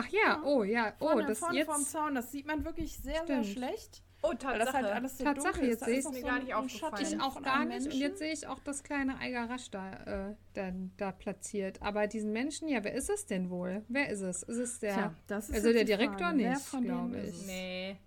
Ach 0.01 0.07
ja, 0.07 0.41
oh 0.45 0.63
ja, 0.63 0.93
oh, 0.99 1.07
Vorne, 1.07 1.25
das 1.25 1.39
vorne 1.39 1.65
vorm 1.65 1.81
jetzt. 1.81 1.91
Zaun, 1.91 2.15
das 2.15 2.31
sieht 2.31 2.47
man 2.47 2.63
wirklich 2.63 2.97
sehr, 2.97 3.23
Stimmt. 3.23 3.43
sehr 3.45 3.53
schlecht. 3.53 4.01
Oh, 4.21 4.29
Weil 4.29 4.37
Tatsache. 4.37 4.65
das 4.65 4.73
halt 4.73 4.85
alles 4.85 5.17
so 5.17 5.23
Tatsache, 5.25 5.53
dunkel 5.53 5.69
jetzt 5.69 5.83
sehe 5.85 5.99
ich 5.99 6.03
noch 6.05 6.11
mir 6.11 6.21
so 6.21 6.27
gar 6.27 6.39
nicht 6.39 6.53
aufgefallen. 6.53 6.95
Schatten 6.95 7.15
Ich 7.15 7.21
auch 7.21 7.41
gar 7.41 7.65
nicht. 7.65 7.77
Und 7.77 7.83
Menschen. 7.83 7.99
jetzt 8.01 8.19
sehe 8.19 8.33
ich 8.33 8.47
auch 8.47 8.59
das 8.59 8.83
kleine 8.83 9.17
Eigarasch 9.17 9.71
da, 9.71 10.29
äh, 10.29 10.35
dann, 10.53 10.91
da 10.97 11.11
platziert. 11.11 11.81
Aber 11.81 12.07
diesen 12.07 12.31
Menschen, 12.31 12.69
ja, 12.69 12.83
wer 12.83 12.93
ist 12.93 13.09
es 13.09 13.25
denn 13.25 13.49
wohl? 13.49 13.83
Wer 13.89 14.09
ist 14.09 14.21
es? 14.21 14.43
Ist 14.43 14.57
es 14.57 14.79
der. 14.79 14.93
Tja, 14.93 15.15
das 15.27 15.49
ist 15.49 15.55
also 15.55 15.73
der 15.73 15.83
Direktor 15.85 16.17
Frage. 16.17 16.37
Wer 16.39 16.49
nicht, 16.49 16.71
glaube 16.85 17.17
ist 17.17 17.33
ich. 17.35 17.41
es? 17.41 17.47
Nee. 17.47 17.97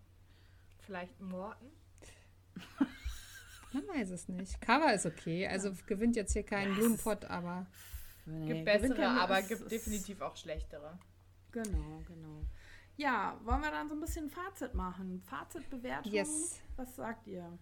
Vielleicht 0.81 1.21
Morten? 1.21 1.67
Man 3.73 3.89
weiß 3.89 4.11
es 4.11 4.29
nicht. 4.29 4.61
Cover 4.61 4.93
ist 4.93 5.07
okay. 5.07 5.47
Also 5.47 5.73
gewinnt 5.87 6.17
jetzt 6.17 6.35
hier 6.35 6.43
keinen 6.43 6.69
Ja, 6.69 6.73
es 6.73 6.79
Blumenpott, 6.79 7.25
aber. 7.27 7.67
Nee, 8.27 8.53
Gibt 8.53 8.65
bessere, 8.67 9.01
ja 9.01 9.17
aber 9.17 9.39
es 9.41 9.49
gibt 9.49 9.71
definitiv 9.71 10.21
auch 10.21 10.37
schlechtere. 10.37 10.99
Genau, 11.53 12.03
genau. 12.07 12.43
Ja, 12.97 13.39
wollen 13.45 13.63
wir 13.63 13.71
dann 13.71 13.89
so 13.89 13.95
ein 13.95 14.01
bisschen 14.01 14.29
Fazit 14.29 14.75
machen? 14.75 15.23
Fazitbewertung. 15.27 16.13
Yes. 16.13 16.61
Was 16.77 16.97
sagt 16.97 17.27
ihr? 17.27 17.59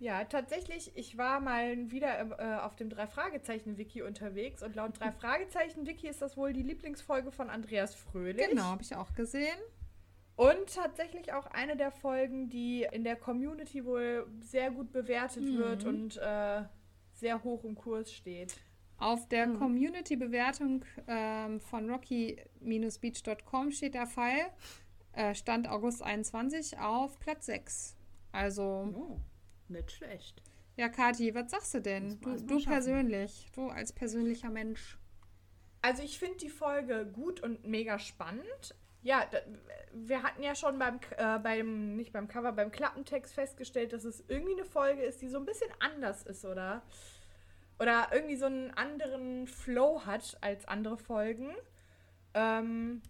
Ja, 0.00 0.24
tatsächlich, 0.24 0.90
ich 0.96 1.16
war 1.16 1.38
mal 1.40 1.90
wieder 1.90 2.38
äh, 2.38 2.60
auf 2.60 2.74
dem 2.74 2.90
Drei-Fragezeichen-Wiki 2.90 4.02
unterwegs 4.02 4.62
und 4.62 4.74
laut 4.74 4.98
Drei-Fragezeichen-Wiki 4.98 6.08
ist 6.08 6.20
das 6.20 6.36
wohl 6.36 6.52
die 6.52 6.62
Lieblingsfolge 6.62 7.30
von 7.30 7.48
Andreas 7.48 7.94
Fröhlich. 7.94 8.48
Genau, 8.48 8.64
habe 8.64 8.82
ich 8.82 8.94
auch 8.96 9.14
gesehen. 9.14 9.56
Und 10.36 10.74
tatsächlich 10.74 11.32
auch 11.32 11.46
eine 11.46 11.76
der 11.76 11.92
Folgen, 11.92 12.48
die 12.50 12.86
in 12.90 13.04
der 13.04 13.14
Community 13.14 13.84
wohl 13.84 14.26
sehr 14.40 14.72
gut 14.72 14.90
bewertet 14.92 15.44
Mhm. 15.44 15.58
wird 15.58 15.84
und 15.84 16.16
äh, 16.16 16.64
sehr 17.12 17.44
hoch 17.44 17.62
im 17.62 17.76
Kurs 17.76 18.12
steht. 18.12 18.56
Auf 19.04 19.28
der 19.28 19.44
Hm. 19.44 19.58
Community-Bewertung 19.58 20.82
ähm, 21.06 21.60
von 21.60 21.90
rocky-beach.com 21.90 23.70
steht 23.70 23.92
der 23.94 24.06
Fall, 24.06 24.46
äh, 25.12 25.34
Stand 25.34 25.68
August 25.68 26.02
21 26.02 26.78
auf 26.78 27.18
Platz 27.20 27.44
6. 27.46 27.96
Also, 28.32 28.62
Oh, 28.96 29.20
nicht 29.68 29.92
schlecht. 29.92 30.42
ja, 30.76 30.88
Kathi, 30.88 31.34
was 31.34 31.50
sagst 31.50 31.74
du 31.74 31.80
denn? 31.82 32.18
Du, 32.22 32.34
du 32.40 32.64
persönlich, 32.64 33.46
du 33.54 33.68
als 33.68 33.92
persönlicher 33.92 34.48
Mensch. 34.48 34.96
Also 35.82 36.02
ich 36.02 36.18
finde 36.18 36.38
die 36.38 36.48
Folge 36.48 37.04
gut 37.04 37.40
und 37.42 37.66
mega 37.66 37.98
spannend. 37.98 38.74
Ja, 39.02 39.26
da, 39.30 39.36
wir 39.92 40.22
hatten 40.22 40.42
ja 40.42 40.54
schon 40.54 40.78
beim, 40.78 40.98
äh, 41.18 41.38
beim, 41.40 41.94
nicht 41.94 42.14
beim 42.14 42.26
Cover, 42.26 42.52
beim 42.52 42.70
Klappentext 42.70 43.34
festgestellt, 43.34 43.92
dass 43.92 44.04
es 44.04 44.24
irgendwie 44.28 44.54
eine 44.54 44.64
Folge 44.64 45.02
ist, 45.02 45.20
die 45.20 45.28
so 45.28 45.36
ein 45.36 45.44
bisschen 45.44 45.70
anders 45.78 46.22
ist, 46.22 46.46
oder? 46.46 46.82
Oder 47.78 48.08
irgendwie 48.12 48.36
so 48.36 48.46
einen 48.46 48.70
anderen 48.72 49.46
Flow 49.46 50.06
hat 50.06 50.36
als 50.40 50.66
andere 50.66 50.96
Folgen. 50.96 51.54
Ähm, 52.34 53.02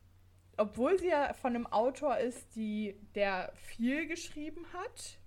obwohl 0.56 0.98
sie 0.98 1.08
ja 1.08 1.32
von 1.34 1.54
einem 1.54 1.66
Autor 1.66 2.18
ist, 2.18 2.54
die, 2.56 2.96
der 3.14 3.52
viel 3.54 4.06
geschrieben 4.06 4.64
hat. 4.72 5.18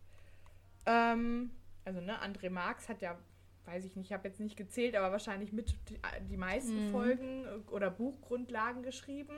Ähm, 0.86 1.52
also, 1.86 2.02
ne, 2.02 2.22
André 2.22 2.50
Marx 2.50 2.90
hat 2.90 3.02
ja, 3.02 3.18
weiß 3.66 3.86
ich 3.86 3.96
nicht, 3.96 4.08
ich 4.08 4.14
habe 4.14 4.28
jetzt 4.28 4.40
nicht 4.40 4.56
gezählt, 4.56 4.96
aber 4.96 5.12
wahrscheinlich 5.12 5.52
mit 5.52 5.76
die, 5.90 6.00
die 6.30 6.38
meisten 6.38 6.88
Mhm. 6.88 6.92
Folgen 6.92 7.46
oder 7.70 7.90
Buchgrundlagen 7.92 8.84
geschrieben. 8.84 9.38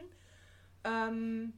Ähm, 0.83 1.53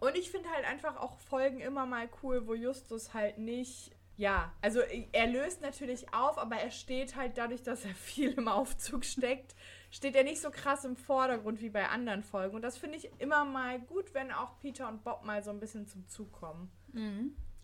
und 0.00 0.16
ich 0.16 0.30
finde 0.30 0.48
halt 0.50 0.64
einfach 0.64 0.96
auch 0.96 1.18
Folgen 1.18 1.60
immer 1.60 1.86
mal 1.86 2.08
cool, 2.22 2.46
wo 2.46 2.54
Justus 2.54 3.14
halt 3.14 3.38
nicht. 3.38 3.92
Ja, 4.18 4.52
also 4.62 4.80
er 5.12 5.26
löst 5.26 5.60
natürlich 5.60 6.12
auf, 6.14 6.38
aber 6.38 6.56
er 6.56 6.70
steht 6.70 7.16
halt 7.16 7.36
dadurch, 7.36 7.62
dass 7.62 7.84
er 7.84 7.94
viel 7.94 8.32
im 8.32 8.48
Aufzug 8.48 9.04
steckt, 9.04 9.54
steht 9.90 10.16
er 10.16 10.24
nicht 10.24 10.40
so 10.40 10.50
krass 10.50 10.84
im 10.84 10.96
Vordergrund 10.96 11.60
wie 11.60 11.68
bei 11.68 11.88
anderen 11.88 12.22
Folgen. 12.22 12.56
Und 12.56 12.62
das 12.62 12.78
finde 12.78 12.96
ich 12.96 13.10
immer 13.20 13.44
mal 13.44 13.78
gut, 13.80 14.14
wenn 14.14 14.32
auch 14.32 14.58
Peter 14.60 14.88
und 14.88 15.04
Bob 15.04 15.24
mal 15.24 15.42
so 15.42 15.50
ein 15.50 15.60
bisschen 15.60 15.86
zum 15.86 16.06
Zug 16.08 16.32
kommen. 16.32 16.70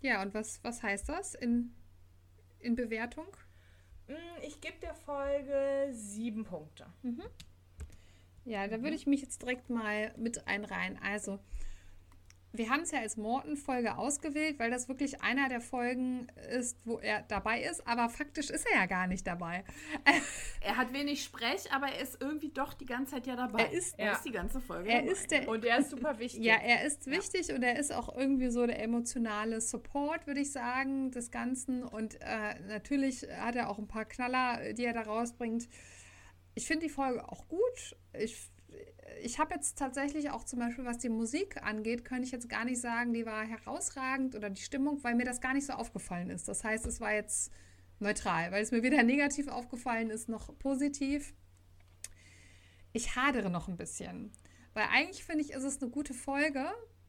Ja, 0.03 0.20
und 0.22 0.34
was, 0.34 0.62
was 0.62 0.82
heißt 0.82 1.09
das 1.09 1.34
in, 1.34 1.74
in 2.59 2.74
Bewertung? 2.74 3.26
Mm, 4.09 4.42
Ich 4.46 4.61
gebe 4.61 4.78
der 4.82 4.94
Folge 4.94 5.88
sieben 5.92 6.44
Punkte. 6.44 6.86
Ja, 8.44 8.66
da 8.66 8.82
würde 8.82 8.96
ich 8.96 9.07
mich 9.07 9.22
jetzt 9.22 9.40
direkt 9.42 9.70
mal 9.70 10.12
mit 10.18 10.46
einreihen. 10.48 10.98
Also, 11.03 11.38
wir 12.55 12.68
haben 12.70 12.82
es 12.82 12.90
ja 12.90 12.98
als 13.00 13.16
Morton-Folge 13.16 13.96
ausgewählt, 13.96 14.59
weil 14.59 14.70
das 14.70 14.88
wirklich 14.88 15.22
einer 15.22 15.48
der 15.48 15.61
Folgen 15.61 16.26
ist, 16.50 16.76
wo 16.84 16.98
er 16.98 17.22
dabei 17.22 17.62
ist, 17.62 17.86
aber 17.86 18.09
faktisch 18.11 18.50
ist 18.50 18.66
er 18.70 18.80
ja 18.80 18.86
gar 18.86 19.07
nicht 19.07 19.26
dabei. 19.26 19.64
Er 20.64 20.76
hat 20.76 20.92
wenig 20.92 21.24
Sprech, 21.24 21.72
aber 21.72 21.88
er 21.88 22.00
ist 22.00 22.18
irgendwie 22.20 22.50
doch 22.50 22.72
die 22.74 22.84
ganze 22.86 23.14
Zeit 23.14 23.26
ja 23.26 23.34
dabei. 23.34 23.62
Er 23.64 23.72
ist- 23.72 23.98
er 23.98 24.07
ja. 24.07 24.12
ist 24.12 24.24
die 24.24 24.30
ganze 24.30 24.61
Folge 24.61 24.88
Er 24.90 25.00
dabei. 25.00 25.11
ist 25.12 25.30
der, 25.32 25.48
Und 25.48 25.64
der 25.64 25.78
ist 25.78 25.90
super 25.90 26.18
wichtig. 26.20 26.44
Ja, 26.44 26.55
er 26.55 26.84
ist 26.86 27.07
wichtig 27.09 27.53
und 27.53 27.64
er 27.64 27.78
ist 27.80 27.92
auch 27.92 28.14
irgendwie 28.16 28.48
so 28.48 28.64
der 28.64 28.80
emotionale 28.80 29.61
Support, 29.61 30.26
würde 30.28 30.40
ich 30.40 30.53
sagen, 30.53 31.11
des 31.11 31.32
Ganzen. 31.32 31.82
Und 31.82 32.20
äh, 32.20 32.55
natürlich 32.68 33.26
hat 33.40 33.57
er 33.57 33.70
auch 33.70 33.78
ein 33.78 33.88
paar 33.88 34.05
Knaller, 34.05 34.72
die 34.74 34.84
er 34.84 34.92
da 34.92 35.03
rausbringt. 35.03 35.68
Ich 36.55 36.66
finde 36.68 36.86
die 36.86 36.92
Folge 36.92 37.26
auch 37.28 37.48
gut. 37.48 37.96
Ich, 38.16 38.51
ich 39.22 39.38
habe 39.38 39.54
jetzt 39.54 39.78
tatsächlich 39.78 40.30
auch 40.30 40.44
zum 40.44 40.58
Beispiel, 40.58 40.84
was 40.84 40.98
die 40.98 41.08
Musik 41.08 41.62
angeht, 41.62 42.04
könnte 42.04 42.24
ich 42.24 42.32
jetzt 42.32 42.48
gar 42.48 42.64
nicht 42.64 42.80
sagen, 42.80 43.12
die 43.12 43.24
war 43.24 43.44
herausragend 43.44 44.34
oder 44.34 44.50
die 44.50 44.60
Stimmung, 44.60 45.02
weil 45.02 45.14
mir 45.14 45.24
das 45.24 45.40
gar 45.40 45.54
nicht 45.54 45.66
so 45.66 45.74
aufgefallen 45.74 46.30
ist. 46.30 46.48
Das 46.48 46.64
heißt, 46.64 46.86
es 46.86 47.00
war 47.00 47.12
jetzt 47.12 47.52
neutral, 48.00 48.50
weil 48.52 48.62
es 48.62 48.72
mir 48.72 48.82
weder 48.82 49.02
negativ 49.02 49.48
aufgefallen 49.48 50.10
ist 50.10 50.28
noch 50.28 50.56
positiv. 50.58 51.34
Ich 52.92 53.16
hadere 53.16 53.48
noch 53.48 53.68
ein 53.68 53.76
bisschen. 53.76 54.32
Weil 54.74 54.84
eigentlich 54.92 55.24
finde 55.24 55.44
ich, 55.44 55.52
ist 55.52 55.64
es 55.64 55.80
eine 55.80 55.90
gute 55.90 56.14
Folge. 56.14 56.66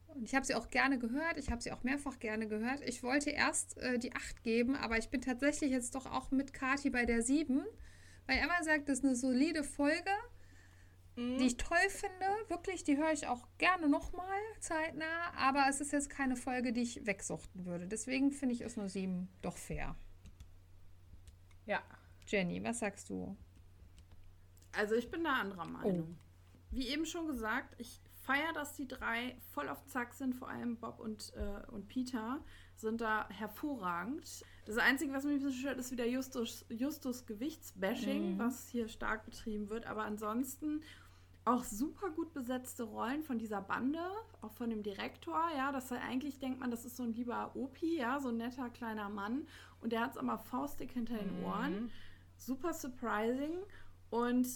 Und 0.08 0.24
ich 0.24 0.34
habe 0.34 0.46
sie 0.46 0.54
auch 0.54 0.70
gerne 0.70 0.98
gehört. 0.98 1.36
Ich 1.38 1.50
habe 1.50 1.60
sie 1.60 1.72
auch 1.72 1.82
mehrfach 1.82 2.18
gerne 2.20 2.46
gehört. 2.46 2.80
Ich 2.86 3.02
wollte 3.02 3.30
erst 3.30 3.76
äh, 3.78 3.98
die 3.98 4.14
8 4.14 4.42
geben, 4.44 4.76
aber 4.76 4.96
ich 4.96 5.08
bin 5.08 5.20
tatsächlich 5.20 5.70
jetzt 5.72 5.94
doch 5.94 6.06
auch 6.06 6.30
mit 6.30 6.52
Kati 6.52 6.90
bei 6.90 7.04
der 7.04 7.22
7. 7.22 7.64
Weil 8.26 8.38
Emma 8.38 8.62
sagt, 8.62 8.88
das 8.88 8.98
ist 8.98 9.04
eine 9.04 9.16
solide 9.16 9.64
Folge, 9.64 10.10
die 11.16 11.46
ich 11.46 11.56
toll 11.56 11.88
finde. 11.88 12.26
Wirklich, 12.48 12.84
die 12.84 12.96
höre 12.96 13.12
ich 13.12 13.26
auch 13.26 13.46
gerne 13.58 13.88
nochmal 13.88 14.38
zeitnah. 14.60 15.32
Aber 15.36 15.66
es 15.68 15.80
ist 15.80 15.92
jetzt 15.92 16.10
keine 16.10 16.36
Folge, 16.36 16.72
die 16.72 16.82
ich 16.82 17.06
wegsuchten 17.06 17.64
würde. 17.64 17.86
Deswegen 17.86 18.32
finde 18.32 18.54
ich, 18.54 18.62
ist 18.62 18.76
nur 18.76 18.88
7 18.88 19.28
doch 19.42 19.56
fair. 19.56 19.96
Ja. 21.66 21.82
Jenny, 22.26 22.62
was 22.64 22.78
sagst 22.78 23.10
du? 23.10 23.36
Also 24.72 24.94
ich 24.94 25.10
bin 25.10 25.24
da 25.24 25.34
anderer 25.34 25.66
Meinung. 25.66 26.18
Wie 26.70 26.88
eben 26.88 27.06
schon 27.06 27.26
gesagt, 27.26 27.74
ich 27.78 28.00
feiere, 28.24 28.52
dass 28.54 28.74
die 28.74 28.88
drei 28.88 29.36
voll 29.52 29.68
auf 29.68 29.84
Zack 29.86 30.14
sind, 30.14 30.34
vor 30.34 30.48
allem 30.48 30.76
Bob 30.76 30.98
und, 30.98 31.32
äh, 31.36 31.70
und 31.70 31.88
Peter 31.88 32.42
sind 32.74 33.00
da 33.00 33.28
hervorragend. 33.28 34.42
Das 34.64 34.78
Einzige, 34.78 35.12
was 35.12 35.24
mich 35.24 35.34
ein 35.34 35.42
bisschen 35.42 35.60
stört, 35.60 35.78
ist 35.78 35.92
wieder 35.92 36.06
Justus, 36.06 36.64
Justus 36.70 37.26
Gewichtsbashing, 37.26 38.38
was 38.38 38.68
hier 38.68 38.88
stark 38.88 39.24
betrieben 39.26 39.68
wird. 39.68 39.86
Aber 39.86 40.04
ansonsten 40.04 40.82
auch 41.44 41.64
super 41.64 42.10
gut 42.10 42.32
besetzte 42.32 42.84
Rollen 42.84 43.22
von 43.22 43.38
dieser 43.38 43.60
Bande, 43.60 44.00
auch 44.40 44.52
von 44.52 44.70
dem 44.70 44.82
Direktor. 44.82 45.40
Ja, 45.56 45.72
dass 45.72 45.90
er 45.90 46.00
eigentlich 46.02 46.38
denkt 46.38 46.60
man, 46.60 46.70
das 46.70 46.84
ist 46.84 46.96
so 46.96 47.02
ein 47.02 47.12
lieber 47.12 47.54
Opi, 47.54 47.98
ja, 47.98 48.18
so 48.20 48.28
ein 48.28 48.38
netter 48.38 48.70
kleiner 48.70 49.08
Mann. 49.08 49.46
Und 49.80 49.92
der 49.92 50.00
hat 50.00 50.12
es 50.12 50.16
aber 50.16 50.38
faustdick 50.38 50.92
hinter 50.92 51.18
den 51.18 51.44
Ohren. 51.44 51.90
Super 52.36 52.72
surprising. 52.72 53.58
Und 54.10 54.46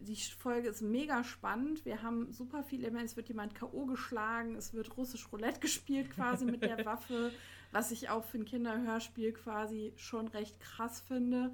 die 0.00 0.16
Folge 0.16 0.68
ist 0.68 0.80
mega 0.80 1.24
spannend. 1.24 1.84
Wir 1.84 2.02
haben 2.02 2.32
super 2.32 2.62
viele 2.62 2.84
Elemente. 2.84 3.06
Es 3.06 3.16
wird 3.16 3.28
jemand 3.28 3.54
K.O. 3.54 3.86
geschlagen, 3.86 4.54
es 4.54 4.72
wird 4.72 4.96
russisch 4.96 5.30
Roulette 5.32 5.60
gespielt 5.60 6.10
quasi 6.10 6.44
mit 6.44 6.62
der 6.62 6.84
Waffe, 6.84 7.32
was 7.72 7.90
ich 7.90 8.08
auch 8.08 8.24
für 8.24 8.38
ein 8.38 8.44
Kinderhörspiel 8.44 9.32
quasi 9.32 9.92
schon 9.96 10.28
recht 10.28 10.60
krass 10.60 11.00
finde. 11.00 11.52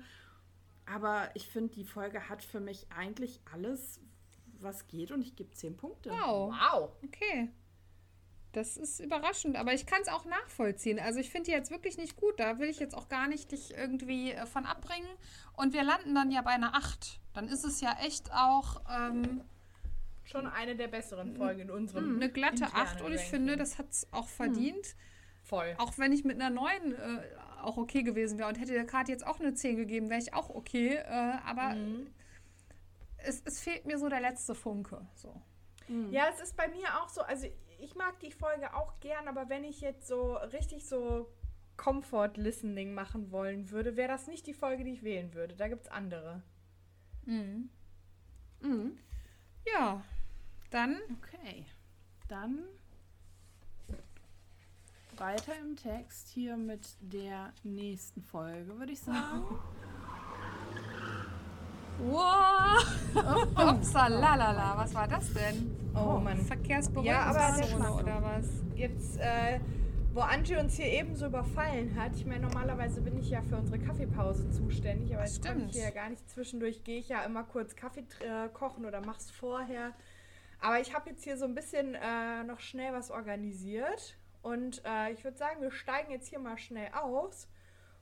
Aber 0.86 1.30
ich 1.34 1.48
finde, 1.48 1.74
die 1.74 1.84
Folge 1.84 2.28
hat 2.28 2.44
für 2.44 2.60
mich 2.60 2.86
eigentlich 2.94 3.40
alles, 3.52 4.00
was 4.60 4.86
geht 4.86 5.10
und 5.10 5.22
ich 5.22 5.36
gebe 5.36 5.50
10 5.52 5.76
Punkte. 5.76 6.10
Wow. 6.10 6.54
Wow. 6.54 6.90
Okay. 7.04 7.50
Das 8.52 8.76
ist 8.76 9.00
überraschend, 9.00 9.56
aber 9.56 9.74
ich 9.74 9.84
kann 9.84 10.00
es 10.02 10.08
auch 10.08 10.24
nachvollziehen. 10.26 11.00
Also 11.00 11.18
ich 11.18 11.28
finde 11.30 11.46
die 11.46 11.50
jetzt 11.50 11.72
wirklich 11.72 11.96
nicht 11.98 12.16
gut. 12.16 12.38
Da 12.38 12.60
will 12.60 12.68
ich 12.68 12.78
jetzt 12.78 12.96
auch 12.96 13.08
gar 13.08 13.26
nicht 13.26 13.50
dich 13.50 13.74
irgendwie 13.76 14.30
äh, 14.30 14.46
von 14.46 14.64
abbringen. 14.64 15.08
Und 15.54 15.72
wir 15.74 15.82
landen 15.82 16.14
dann 16.14 16.30
ja 16.30 16.40
bei 16.42 16.52
einer 16.52 16.74
8. 16.76 17.20
Dann 17.32 17.48
ist 17.48 17.64
es 17.64 17.80
ja 17.80 17.96
echt 18.00 18.32
auch 18.32 18.80
ähm, 18.88 19.42
Schon 20.22 20.46
eine 20.46 20.76
der 20.76 20.88
besseren 20.88 21.34
Folgen 21.34 21.62
in 21.62 21.70
unserem. 21.70 22.14
eine 22.14 22.30
glatte 22.30 22.64
internen 22.64 22.86
8 22.86 23.00
und 23.02 23.12
ich 23.12 23.18
Ranking. 23.22 23.30
finde, 23.30 23.56
das 23.56 23.78
hat 23.78 23.90
es 23.90 24.06
auch 24.12 24.28
verdient. 24.28 24.94
Voll. 25.42 25.74
Auch 25.78 25.98
wenn 25.98 26.12
ich 26.12 26.24
mit 26.24 26.40
einer 26.40 26.50
9 26.50 26.92
äh, 26.92 26.96
auch 27.60 27.76
okay 27.76 28.02
gewesen 28.04 28.38
wäre 28.38 28.48
und 28.48 28.58
hätte 28.60 28.72
der 28.72 28.86
Karte 28.86 29.10
jetzt 29.10 29.26
auch 29.26 29.40
eine 29.40 29.54
10 29.54 29.76
gegeben, 29.76 30.08
wäre 30.10 30.20
ich 30.20 30.32
auch 30.32 30.48
okay. 30.48 30.94
Äh, 30.94 31.32
aber 31.44 31.76
es, 33.26 33.42
es 33.44 33.60
fehlt 33.60 33.86
mir 33.86 33.98
so 33.98 34.08
der 34.08 34.20
letzte 34.20 34.54
Funke. 34.54 35.06
So. 35.14 35.40
Ja, 36.10 36.28
es 36.32 36.40
ist 36.40 36.56
bei 36.56 36.68
mir 36.68 37.00
auch 37.00 37.08
so, 37.08 37.20
also 37.20 37.46
ich 37.78 37.94
mag 37.94 38.18
die 38.20 38.32
Folge 38.32 38.74
auch 38.74 38.98
gern, 39.00 39.28
aber 39.28 39.48
wenn 39.48 39.64
ich 39.64 39.80
jetzt 39.80 40.06
so 40.06 40.34
richtig 40.36 40.86
so 40.86 41.30
Comfort 41.76 42.32
Listening 42.36 42.94
machen 42.94 43.30
wollen 43.30 43.70
würde, 43.70 43.96
wäre 43.96 44.08
das 44.08 44.26
nicht 44.26 44.46
die 44.46 44.54
Folge, 44.54 44.84
die 44.84 44.92
ich 44.92 45.02
wählen 45.02 45.34
würde. 45.34 45.54
Da 45.56 45.68
gibt 45.68 45.84
es 45.84 45.90
andere. 45.90 46.42
Mhm. 47.24 48.98
Ja, 49.66 50.02
dann 50.70 51.00
Okay. 51.22 51.66
Dann 52.28 52.64
weiter 55.16 55.52
im 55.60 55.76
Text 55.76 56.28
hier 56.28 56.56
mit 56.56 56.96
der 57.00 57.52
nächsten 57.62 58.22
Folge, 58.22 58.78
würde 58.78 58.92
ich 58.92 59.00
sagen. 59.00 59.44
Wow! 61.98 62.84
Upsalalala, 63.56 64.76
was 64.76 64.94
war 64.94 65.06
das 65.06 65.32
denn? 65.32 65.76
Oh, 65.94 66.18
Mann. 66.18 66.38
Verkehrsberuhigungszone 66.38 67.84
Ja, 67.84 67.94
oder 67.94 68.22
was? 68.22 68.46
Jetzt, 68.74 69.18
äh, 69.18 69.60
wo 70.12 70.20
Angie 70.20 70.56
uns 70.56 70.74
hier 70.74 70.86
eben 70.86 71.14
so 71.14 71.26
überfallen 71.26 71.94
hat, 71.96 72.16
ich 72.16 72.26
meine, 72.26 72.42
normalerweise 72.42 73.00
bin 73.00 73.18
ich 73.18 73.30
ja 73.30 73.42
für 73.42 73.56
unsere 73.56 73.78
Kaffeepause 73.78 74.50
zuständig, 74.50 75.12
aber 75.14 75.22
Das 75.22 75.36
jetzt 75.36 75.46
kann 75.46 75.66
ich 75.66 75.72
hier 75.72 75.84
ja 75.84 75.90
gar 75.90 76.08
nicht 76.08 76.28
zwischendurch, 76.28 76.82
gehe 76.84 76.98
ich 76.98 77.08
ja 77.08 77.22
immer 77.22 77.44
kurz 77.44 77.76
Kaffee 77.76 78.04
äh, 78.20 78.48
kochen 78.52 78.84
oder 78.84 79.00
mach's 79.00 79.30
vorher. 79.30 79.92
Aber 80.60 80.80
ich 80.80 80.94
habe 80.94 81.10
jetzt 81.10 81.24
hier 81.24 81.36
so 81.36 81.44
ein 81.44 81.54
bisschen 81.54 81.94
äh, 81.94 82.42
noch 82.44 82.60
schnell 82.60 82.92
was 82.92 83.10
organisiert 83.10 84.16
und 84.42 84.82
äh, 84.84 85.12
ich 85.12 85.22
würde 85.24 85.36
sagen, 85.36 85.60
wir 85.60 85.70
steigen 85.70 86.10
jetzt 86.10 86.28
hier 86.28 86.38
mal 86.38 86.58
schnell 86.58 86.88
aus 86.92 87.48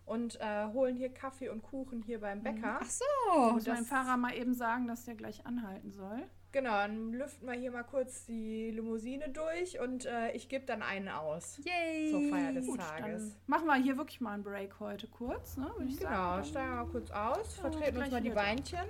und 0.05 0.41
äh, 0.41 0.67
holen 0.73 0.97
hier 0.97 1.09
Kaffee 1.13 1.49
und 1.49 1.63
Kuchen 1.63 2.03
hier 2.03 2.21
beim 2.21 2.43
Bäcker. 2.43 2.79
Ach 2.81 2.87
so. 2.91 3.53
Muss 3.53 3.65
das- 3.65 3.75
mein 3.75 3.85
Fahrer 3.85 4.17
mal 4.17 4.35
eben 4.35 4.55
sagen, 4.55 4.87
dass 4.89 5.05
der 5.05 5.15
gleich 5.15 5.47
anhalten 5.47 5.91
soll. 5.93 6.23
Genau, 6.53 6.73
dann 6.73 7.15
lüften 7.15 7.47
wir 7.49 7.55
hier 7.55 7.71
mal 7.71 7.83
kurz 7.83 8.27
die 8.27 8.71
Limousine 8.73 9.31
durch 9.31 9.81
und 9.81 10.05
äh, 10.05 10.33
ich 10.33 10.51
gebe 10.51 10.67
dann 10.67 10.83
einen 10.83 11.09
aus 11.09 11.59
Yay! 11.65 12.11
zur 12.11 12.21
Feier 12.29 12.53
des 12.53 12.67
Gut, 12.67 12.79
Tages. 12.81 13.31
dann 13.31 13.33
machen 13.47 13.67
wir 13.67 13.77
hier 13.77 13.97
wirklich 13.97 14.21
mal 14.21 14.33
einen 14.35 14.43
Break 14.43 14.79
heute 14.79 15.07
kurz, 15.09 15.57
ne? 15.57 15.71
Würde 15.79 15.91
ich 15.91 15.97
Genau, 15.97 16.11
sagen. 16.11 16.45
steigen 16.45 16.69
wir 16.73 16.85
mal 16.85 16.91
kurz 16.91 17.11
aus, 17.11 17.57
Ja, 17.57 17.63
vertreten 17.71 17.97
uns 18.03 18.11
mal 18.11 18.21
die. 18.21 18.29
Beinchen. 18.31 18.81